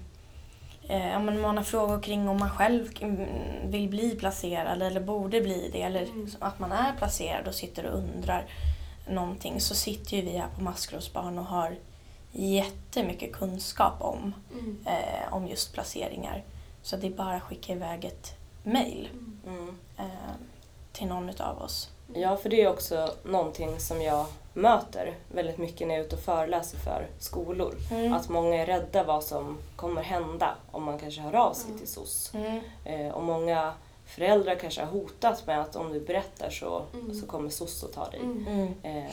eh, 0.87 1.15
om 1.17 1.41
man 1.41 1.57
har 1.57 1.63
frågor 1.63 2.01
kring 2.01 2.29
om 2.29 2.39
man 2.39 2.49
själv 2.49 2.89
mm, 3.01 3.27
vill 3.71 3.89
bli 3.89 4.15
placerad 4.15 4.81
eller 4.81 5.01
borde 5.01 5.41
bli 5.41 5.69
det 5.73 5.81
eller 5.81 6.01
Mm. 6.03 6.29
att 6.39 6.59
man 6.59 6.71
är 6.71 6.93
placerad 6.97 7.47
och 7.47 7.55
sitter 7.55 7.85
och 7.85 7.97
undrar 7.97 8.45
någonting 9.09 9.61
så 9.61 9.75
sitter 9.75 10.17
ju 10.17 10.21
vi 10.23 10.37
här 10.37 10.47
på 10.55 10.61
Maskrosbarn 10.61 11.39
och 11.39 11.45
har 11.45 11.75
jättemycket 12.31 13.33
kunskap 13.33 13.93
om, 14.01 14.33
Mm. 14.51 14.77
eh, 14.85 15.33
om 15.33 15.47
just 15.47 15.73
placeringar. 15.73 16.43
Så 16.81 16.97
det 16.97 17.07
är 17.07 17.11
bara 17.11 17.35
att 17.35 17.43
skicka 17.43 17.73
iväg 17.73 18.05
ett 18.05 18.35
mejl 18.63 19.09
Mm. 19.47 19.75
eh, 19.97 20.05
till 20.93 21.07
någon 21.07 21.29
utav 21.29 21.61
oss. 21.61 21.89
Ja, 22.13 22.37
för 22.37 22.49
det 22.49 22.61
är 22.61 22.69
också 22.69 23.09
någonting 23.23 23.79
som 23.79 24.01
jag 24.01 24.25
möter 24.55 25.15
väldigt 25.31 25.57
mycket 25.57 25.87
när 25.87 25.95
jag 25.95 26.01
är 26.01 26.05
ute 26.07 26.15
och 26.15 26.21
föreläser 26.21 26.77
för 26.77 27.07
skolor. 27.19 27.75
Mm. 27.91 28.13
Att 28.13 28.29
många 28.29 28.55
är 28.61 28.65
rädda 28.65 29.03
vad 29.03 29.23
som 29.23 29.57
kommer 29.75 30.01
hända 30.01 30.55
om 30.71 30.83
man 30.83 30.99
kanske 30.99 31.21
hör 31.21 31.35
av 31.35 31.53
sig 31.53 31.65
Mm. 31.67 31.79
till 31.79 31.87
SOS. 31.87 32.31
Mm. 32.33 32.59
Eh, 32.85 33.13
och 33.13 33.23
många 33.23 33.73
föräldrar 34.05 34.55
kanske 34.55 34.81
har 34.81 34.91
hotat 34.91 35.47
med 35.47 35.61
att 35.61 35.75
om 35.75 35.93
du 35.93 35.99
berättar 35.99 36.49
så, 36.49 36.83
Mm. 36.93 37.13
så 37.21 37.25
kommer 37.27 37.49
SOS 37.49 37.83
att 37.83 37.93
ta 37.93 38.09
dig. 38.09 38.19
Mm. 38.19 38.47
Mm. 38.47 38.73
Eh, 39.03 39.11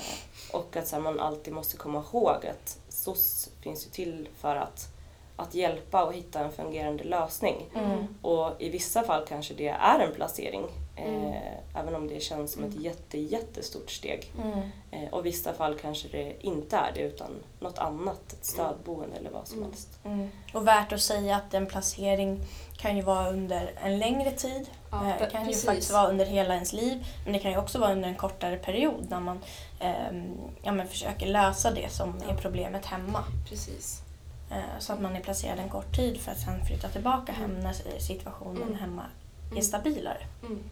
och 0.52 0.76
att 0.76 0.86
så 0.88 0.96
här, 0.96 1.02
man 1.02 1.20
alltid 1.20 1.52
måste 1.54 1.76
komma 1.76 2.04
ihåg 2.12 2.46
att 2.46 2.78
SOS 2.88 3.48
finns 3.60 3.86
ju 3.86 3.90
till 3.90 4.28
för 4.38 4.56
att, 4.56 4.88
att 5.36 5.54
hjälpa 5.54 6.04
och 6.04 6.12
hitta 6.12 6.40
en 6.40 6.52
fungerande 6.52 7.04
lösning. 7.04 7.66
Mm. 7.74 8.06
Och 8.22 8.50
i 8.58 8.68
vissa 8.68 9.02
fall 9.02 9.26
kanske 9.28 9.54
det 9.54 9.68
är 9.68 9.98
en 10.00 10.14
placering. 10.14 10.64
Mm. 11.08 11.24
Eh, 11.32 11.80
även 11.80 11.94
om 11.94 12.08
det 12.08 12.20
känns 12.22 12.52
som 12.52 12.64
ett 12.64 12.74
jätte, 12.80 13.18
jättestort 13.18 13.90
steg. 13.90 14.32
Mm. 14.42 14.58
Eh, 14.90 15.08
och 15.12 15.20
i 15.20 15.22
vissa 15.22 15.52
fall 15.54 15.78
kanske 15.78 16.08
det 16.08 16.46
inte 16.46 16.76
är 16.76 16.92
det 16.94 17.00
utan 17.00 17.30
något 17.60 17.78
annat, 17.78 18.32
ett 18.32 18.44
stödboende 18.44 19.16
eller 19.16 19.30
vad 19.30 19.48
som 19.48 19.58
Mm. 19.58 19.70
helst. 19.70 19.88
Mm. 20.04 20.28
Och 20.54 20.66
värt 20.66 20.92
att 20.92 21.00
säga 21.00 21.36
att 21.36 21.54
en 21.54 21.66
placering 21.66 22.40
kan 22.76 22.96
ju 22.96 23.02
vara 23.02 23.28
under 23.30 23.72
en 23.82 23.98
längre 23.98 24.30
tid. 24.30 24.66
Ja, 24.90 24.96
Eh, 25.08 25.18
Det 25.18 25.24
pe- 25.24 25.30
kan 25.30 25.44
precis. 25.46 25.62
ju 25.64 25.66
faktiskt 25.66 25.92
vara 25.92 26.08
under 26.08 26.24
hela 26.26 26.54
ens 26.54 26.72
liv. 26.72 27.06
Men 27.24 27.32
det 27.32 27.38
kan 27.38 27.50
ju 27.50 27.58
också 27.58 27.78
vara 27.78 27.92
under 27.92 28.08
en 28.08 28.14
kortare 28.16 28.56
period 28.56 29.06
när 29.10 29.20
man 29.20 29.40
ehm, 29.80 30.34
ja, 30.62 30.72
men 30.72 30.88
försöker 30.88 31.26
lösa 31.26 31.70
det 31.70 31.92
som 31.92 32.08
är 32.08 32.28
Ja. 32.28 32.36
problemet 32.40 32.86
hemma. 32.86 33.24
Precis. 33.48 34.02
Eh, 34.50 34.78
så 34.78 34.92
att 34.92 35.00
man 35.00 35.16
är 35.16 35.20
placerad 35.20 35.58
en 35.58 35.68
kort 35.68 35.96
tid 35.96 36.20
för 36.20 36.32
att 36.32 36.38
sen 36.40 36.64
flytta 36.66 36.88
tillbaka 36.88 37.32
hem 37.32 37.60
när 37.60 37.72
situationen 37.98 38.62
Mm. 38.62 38.74
hemma 38.74 39.02
är 39.46 39.50
Mm. 39.50 39.62
stabilare. 39.62 40.18
Mm. 40.42 40.62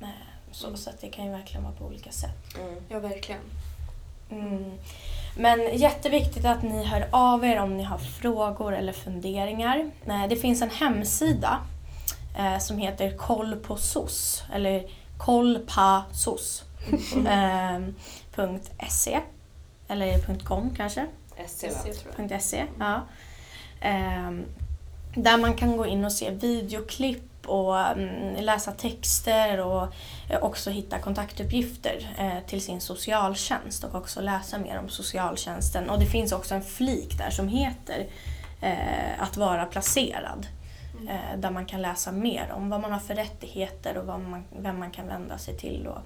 Eh, 0.00 0.08
så, 0.50 0.66
Mm. 0.66 0.76
så 0.78 0.90
att 0.90 1.00
det 1.00 1.08
kan 1.08 1.24
ju 1.24 1.30
verkligen 1.30 1.62
vara 1.64 1.74
på 1.74 1.84
olika 1.84 2.10
sätt. 2.12 2.54
Mm. 2.58 2.74
Ja, 2.88 2.98
verkligen. 2.98 3.40
Mm. 4.30 4.72
Men 5.36 5.76
jätteviktigt 5.78 6.44
att 6.44 6.62
ni 6.62 6.84
hör 6.84 7.08
av 7.10 7.44
er 7.44 7.60
om 7.60 7.76
ni 7.76 7.82
har 7.82 7.98
frågor 7.98 8.74
eller 8.74 8.92
funderingar. 8.92 9.90
Eh, 10.06 10.26
Det 10.28 10.36
finns 10.36 10.62
en 10.62 10.70
hemsida 10.70 11.60
eh, 12.38 12.58
som 12.58 12.78
heter 12.78 13.16
Koll 13.16 13.56
på 13.56 13.76
SOS 13.76 14.44
eller 14.52 14.84
kollpasos. 15.18 16.62
eh, 17.28 17.80
punkt 18.34 18.70
.se 18.88 19.20
eller 19.88 20.38
.com 20.44 20.74
kanske. 20.76 21.06
Tror 21.60 21.72
jag. 22.28 22.42
.se, 22.42 22.64
ja. 22.78 23.00
Där 25.14 25.38
man 25.38 25.54
kan 25.54 25.76
gå 25.76 25.86
in 25.86 26.04
och 26.04 26.12
se 26.12 26.30
videoklipp 26.30 27.22
och 27.48 27.78
mm, 27.78 28.44
läsa 28.44 28.72
texter 28.72 29.60
och 29.60 29.88
eh, 30.30 30.42
också 30.42 30.70
hitta 30.70 30.98
kontaktuppgifter 30.98 32.14
eh, 32.18 32.46
till 32.48 32.60
sin 32.62 32.80
socialtjänst 32.80 33.84
och 33.84 33.94
också 33.94 34.20
läsa 34.20 34.58
mer 34.58 34.78
om 34.78 34.88
socialtjänsten. 34.88 35.90
Och 35.90 35.98
det 35.98 36.06
finns 36.06 36.32
också 36.32 36.54
en 36.54 36.62
flik 36.62 37.18
där 37.18 37.30
som 37.30 37.48
heter 37.48 38.06
eh, 38.60 39.22
att 39.22 39.36
vara 39.36 39.66
placerad. 39.66 40.46
Mm. 41.00 41.40
Där 41.40 41.50
man 41.50 41.66
kan 41.66 41.82
läsa 41.82 42.12
mer 42.12 42.52
om 42.56 42.70
vad 42.70 42.80
man 42.80 42.92
har 42.92 43.00
för 43.00 43.14
rättigheter 43.14 43.98
och 43.98 44.06
man, 44.20 44.44
vem 44.58 44.78
man 44.78 44.90
kan 44.90 45.06
vända 45.06 45.38
sig 45.38 45.58
till 45.58 45.86
och 45.86 45.98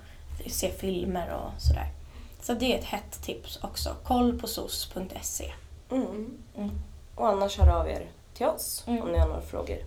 se 0.46 0.70
filmer 0.70 1.30
och 1.32 1.62
sådär. 1.62 1.86
Så 2.42 2.54
det 2.54 2.74
är 2.74 2.78
ett 2.78 2.84
hett 2.84 3.22
tips 3.22 3.58
också. 3.62 3.96
Kollpåsos.se. 4.04 5.52
Mm. 5.90 6.06
Mm. 6.06 6.38
Mm. 6.56 6.70
Och 7.14 7.28
annars 7.28 7.58
hör 7.58 7.68
av 7.80 7.88
er 7.88 8.06
till 8.34 8.46
oss 8.46 8.84
Mm. 8.86 9.02
om 9.02 9.12
ni 9.12 9.18
har 9.18 9.28
några 9.28 9.40
frågor. 9.40 9.78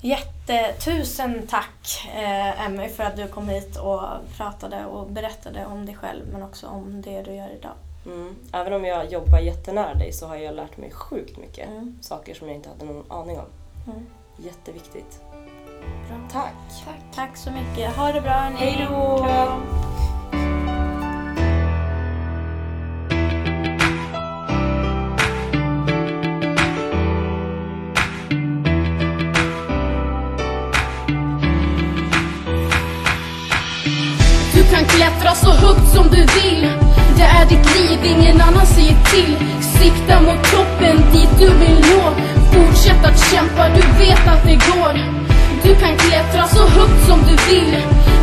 Jättetusen 0.00 1.46
tack 1.46 2.08
eh, 2.14 2.66
Emmy 2.66 2.88
för 2.88 3.04
att 3.04 3.16
du 3.16 3.28
kom 3.28 3.48
hit 3.48 3.76
och 3.76 4.00
pratade 4.36 4.84
och 4.86 5.06
berättade 5.06 5.66
om 5.66 5.86
dig 5.86 5.94
själv 5.94 6.26
men 6.32 6.42
också 6.42 6.66
om 6.66 7.02
det 7.02 7.22
du 7.22 7.34
gör 7.34 7.50
idag. 7.58 7.74
Mm. 8.06 8.36
Även 8.52 8.72
om 8.72 8.84
jag 8.84 9.12
jobbar 9.12 9.38
jättenära 9.38 9.94
dig 9.94 10.12
så 10.12 10.26
har 10.26 10.36
jag 10.36 10.54
lärt 10.54 10.76
mig 10.76 10.90
sjukt 10.90 11.38
mycket. 11.38 11.68
Mm. 11.68 11.98
Saker 12.00 12.34
som 12.34 12.48
jag 12.48 12.56
inte 12.56 12.68
hade 12.68 12.84
någon 12.84 13.12
aning 13.12 13.38
om. 13.38 13.46
Mm. 13.86 14.06
Jätteviktigt. 14.36 15.20
Bra. 16.08 16.18
Tack! 16.32 16.54
Tack. 16.84 17.14
Tack 17.14 17.36
så 17.36 17.50
mycket. 17.50 17.96
Ha 17.96 18.12
det 18.12 18.20
bra 18.20 18.30
hörni. 18.30 18.56
Hej 18.56 18.86
då! 18.88 19.89
Du 36.20 36.26
vill. 36.40 36.68
Det 37.16 37.22
är 37.22 37.44
ditt 37.46 37.66
liv, 37.76 37.98
ingen 38.04 38.40
annan 38.40 38.66
säger 38.66 38.96
till. 39.12 39.36
Sikta 39.78 40.20
mot 40.20 40.42
toppen, 40.52 40.96
dit 41.12 41.32
du 41.38 41.48
vill 41.60 41.80
nå. 41.90 42.02
Fortsätt 42.52 43.04
att 43.04 43.18
kämpa, 43.30 43.68
du 43.68 43.82
vet 44.04 44.26
att 44.32 44.44
det 44.44 44.58
går. 44.70 44.94
Du 45.62 45.74
kan 45.74 45.96
klättra 45.96 46.48
så 46.48 46.62
högt 46.68 47.06
som 47.08 47.18
du 47.28 47.36
vill. 47.52 47.76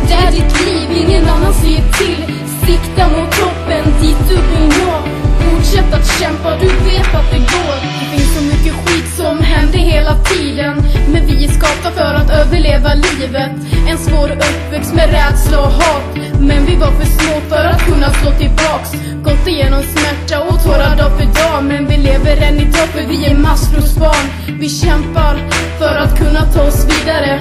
Det 0.08 0.14
är 0.14 0.30
ditt 0.32 0.66
liv, 0.66 0.88
ingen 1.02 1.28
annan 1.28 1.54
säger 1.54 1.84
till. 1.98 2.22
Sikta 2.66 3.08
mot 3.08 3.30
toppen, 3.30 3.84
dit 4.00 4.22
du 4.28 4.34
vill 4.34 4.68
nå. 4.78 4.92
Fortsätt 5.40 5.94
att 5.94 6.20
kämpa, 6.20 6.50
du 6.60 6.68
vet 6.68 7.14
att 7.14 7.30
det 7.30 7.38
går. 7.38 7.76
Det 8.00 8.16
finns 8.16 8.34
så 8.36 8.42
mycket 8.42 8.74
skit 8.74 9.08
som 9.16 9.38
händer 9.38 9.78
hela 9.78 10.14
tiden. 10.14 10.74
Men 11.12 11.26
vi 11.26 11.44
är 11.44 11.48
skapta 11.48 11.90
för 11.90 12.14
att 12.14 12.30
överleva 12.30 12.94
livet. 12.94 13.52
En 13.88 13.98
svår 13.98 14.30
uppväxt 14.30 14.94
med 14.94 15.10
rädsla 15.10 15.58
och 15.60 15.72
hat. 15.72 16.27
Men 16.40 16.66
vi 16.66 16.76
var 16.76 16.90
för 16.90 17.04
små 17.04 17.40
för 17.48 17.64
att 17.64 17.84
kunna 17.84 18.10
slå 18.12 18.30
tillbaks. 18.30 18.92
Gått 19.22 19.46
igenom 19.46 19.82
smärta 19.82 20.40
och 20.40 20.62
tårar 20.64 20.96
dag 20.96 21.12
för 21.18 21.24
dag. 21.24 21.64
Men 21.64 21.86
vi 21.86 21.96
lever 21.96 22.36
än 22.36 22.56
idag 22.56 22.88
för 22.94 23.06
vi 23.08 23.26
är 23.26 23.34
maskrosbarn. 23.34 24.26
Vi 24.60 24.68
kämpar 24.68 25.36
för 25.78 25.96
att 25.96 26.18
kunna 26.18 26.42
ta 26.52 26.62
oss 26.62 26.84
vidare. 26.84 27.40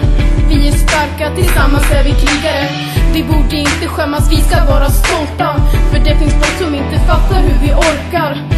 Vi 0.50 0.68
är 0.68 0.72
starka, 0.72 1.36
tillsammans 1.36 1.92
är 1.92 2.04
vi 2.04 2.12
krigare. 2.12 2.70
Vi 3.14 3.24
borde 3.24 3.56
inte 3.56 3.88
skämmas, 3.88 4.32
vi 4.32 4.42
ska 4.42 4.66
vara 4.66 4.90
stolta. 4.90 5.56
För 5.92 6.00
det 6.00 6.16
finns 6.20 6.34
folk 6.34 6.58
som 6.58 6.76
inte 6.76 7.00
fattar 7.08 7.42
hur 7.42 7.58
vi 7.62 7.74
orkar 7.74 8.57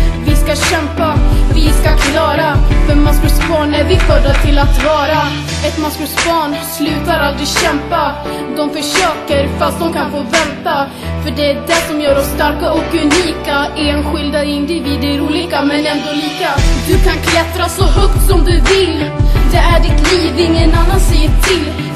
ska 0.56 0.76
kämpa, 0.76 1.14
vi 1.56 1.70
ska 1.70 1.98
klara. 1.98 2.58
För 2.88 2.96
maskrosbarn 2.96 3.74
är 3.74 3.84
vi 3.84 3.96
födda 3.96 4.34
till 4.34 4.60
att 4.60 4.84
vara. 4.84 5.22
Ett 5.68 5.78
maskrosbarn 5.78 6.56
slutar 6.78 7.20
aldrig 7.20 7.48
kämpa. 7.48 8.14
De 8.58 8.70
försöker 8.70 9.48
fast 9.60 9.80
de 9.80 9.94
kan 9.94 10.12
få 10.12 10.18
vänta. 10.18 10.88
För 11.24 11.32
det 11.32 11.52
är 11.52 11.56
det 11.68 11.82
som 11.90 12.02
gör 12.02 12.18
oss 12.18 12.26
starka 12.26 12.72
och 12.72 12.94
unika. 12.94 13.58
Enskilda 13.78 14.44
individer 14.44 15.22
olika 15.22 15.62
men 15.62 15.86
ändå 15.86 16.12
lika. 16.14 16.52
Du 16.88 16.94
kan 16.94 17.18
klättra 17.30 17.70
så 17.70 17.84
högt 17.84 18.30
som 18.30 18.40
du 18.46 18.52
vill. 18.52 19.06
Det 19.52 19.58
är 19.58 19.80
ditt 19.80 20.14
liv, 20.14 20.34
ingen 20.38 20.74
annan 20.74 21.00
säger 21.00 21.30
till. 21.44 21.89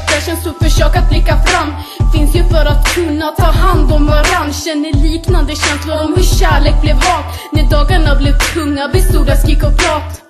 Att 0.00 0.14
det 0.14 0.26
känns 0.26 0.44
tufft, 0.44 0.62
försök 0.62 0.96
att 0.96 1.08
blicka 1.08 1.36
fram. 1.46 1.74
Finns 2.14 2.36
ju 2.36 2.44
för 2.44 2.64
att 2.66 2.94
kunna 2.94 3.26
ta 3.26 3.50
hand 3.64 3.92
om 3.92 4.06
varann. 4.06 4.52
Känner 4.52 4.92
liknande 4.92 5.54
känslor 5.56 5.96
om 6.04 6.14
hur 6.16 6.22
kärlek 6.22 6.80
blev 6.82 6.96
hat. 6.96 7.24
När 7.52 7.70
dagarna 7.70 8.16
blev 8.16 8.38
tunga 8.54 8.88
bestod 8.88 9.30
av 9.30 9.36
skrik 9.36 9.62
och 9.62 9.76
prat 9.76 10.29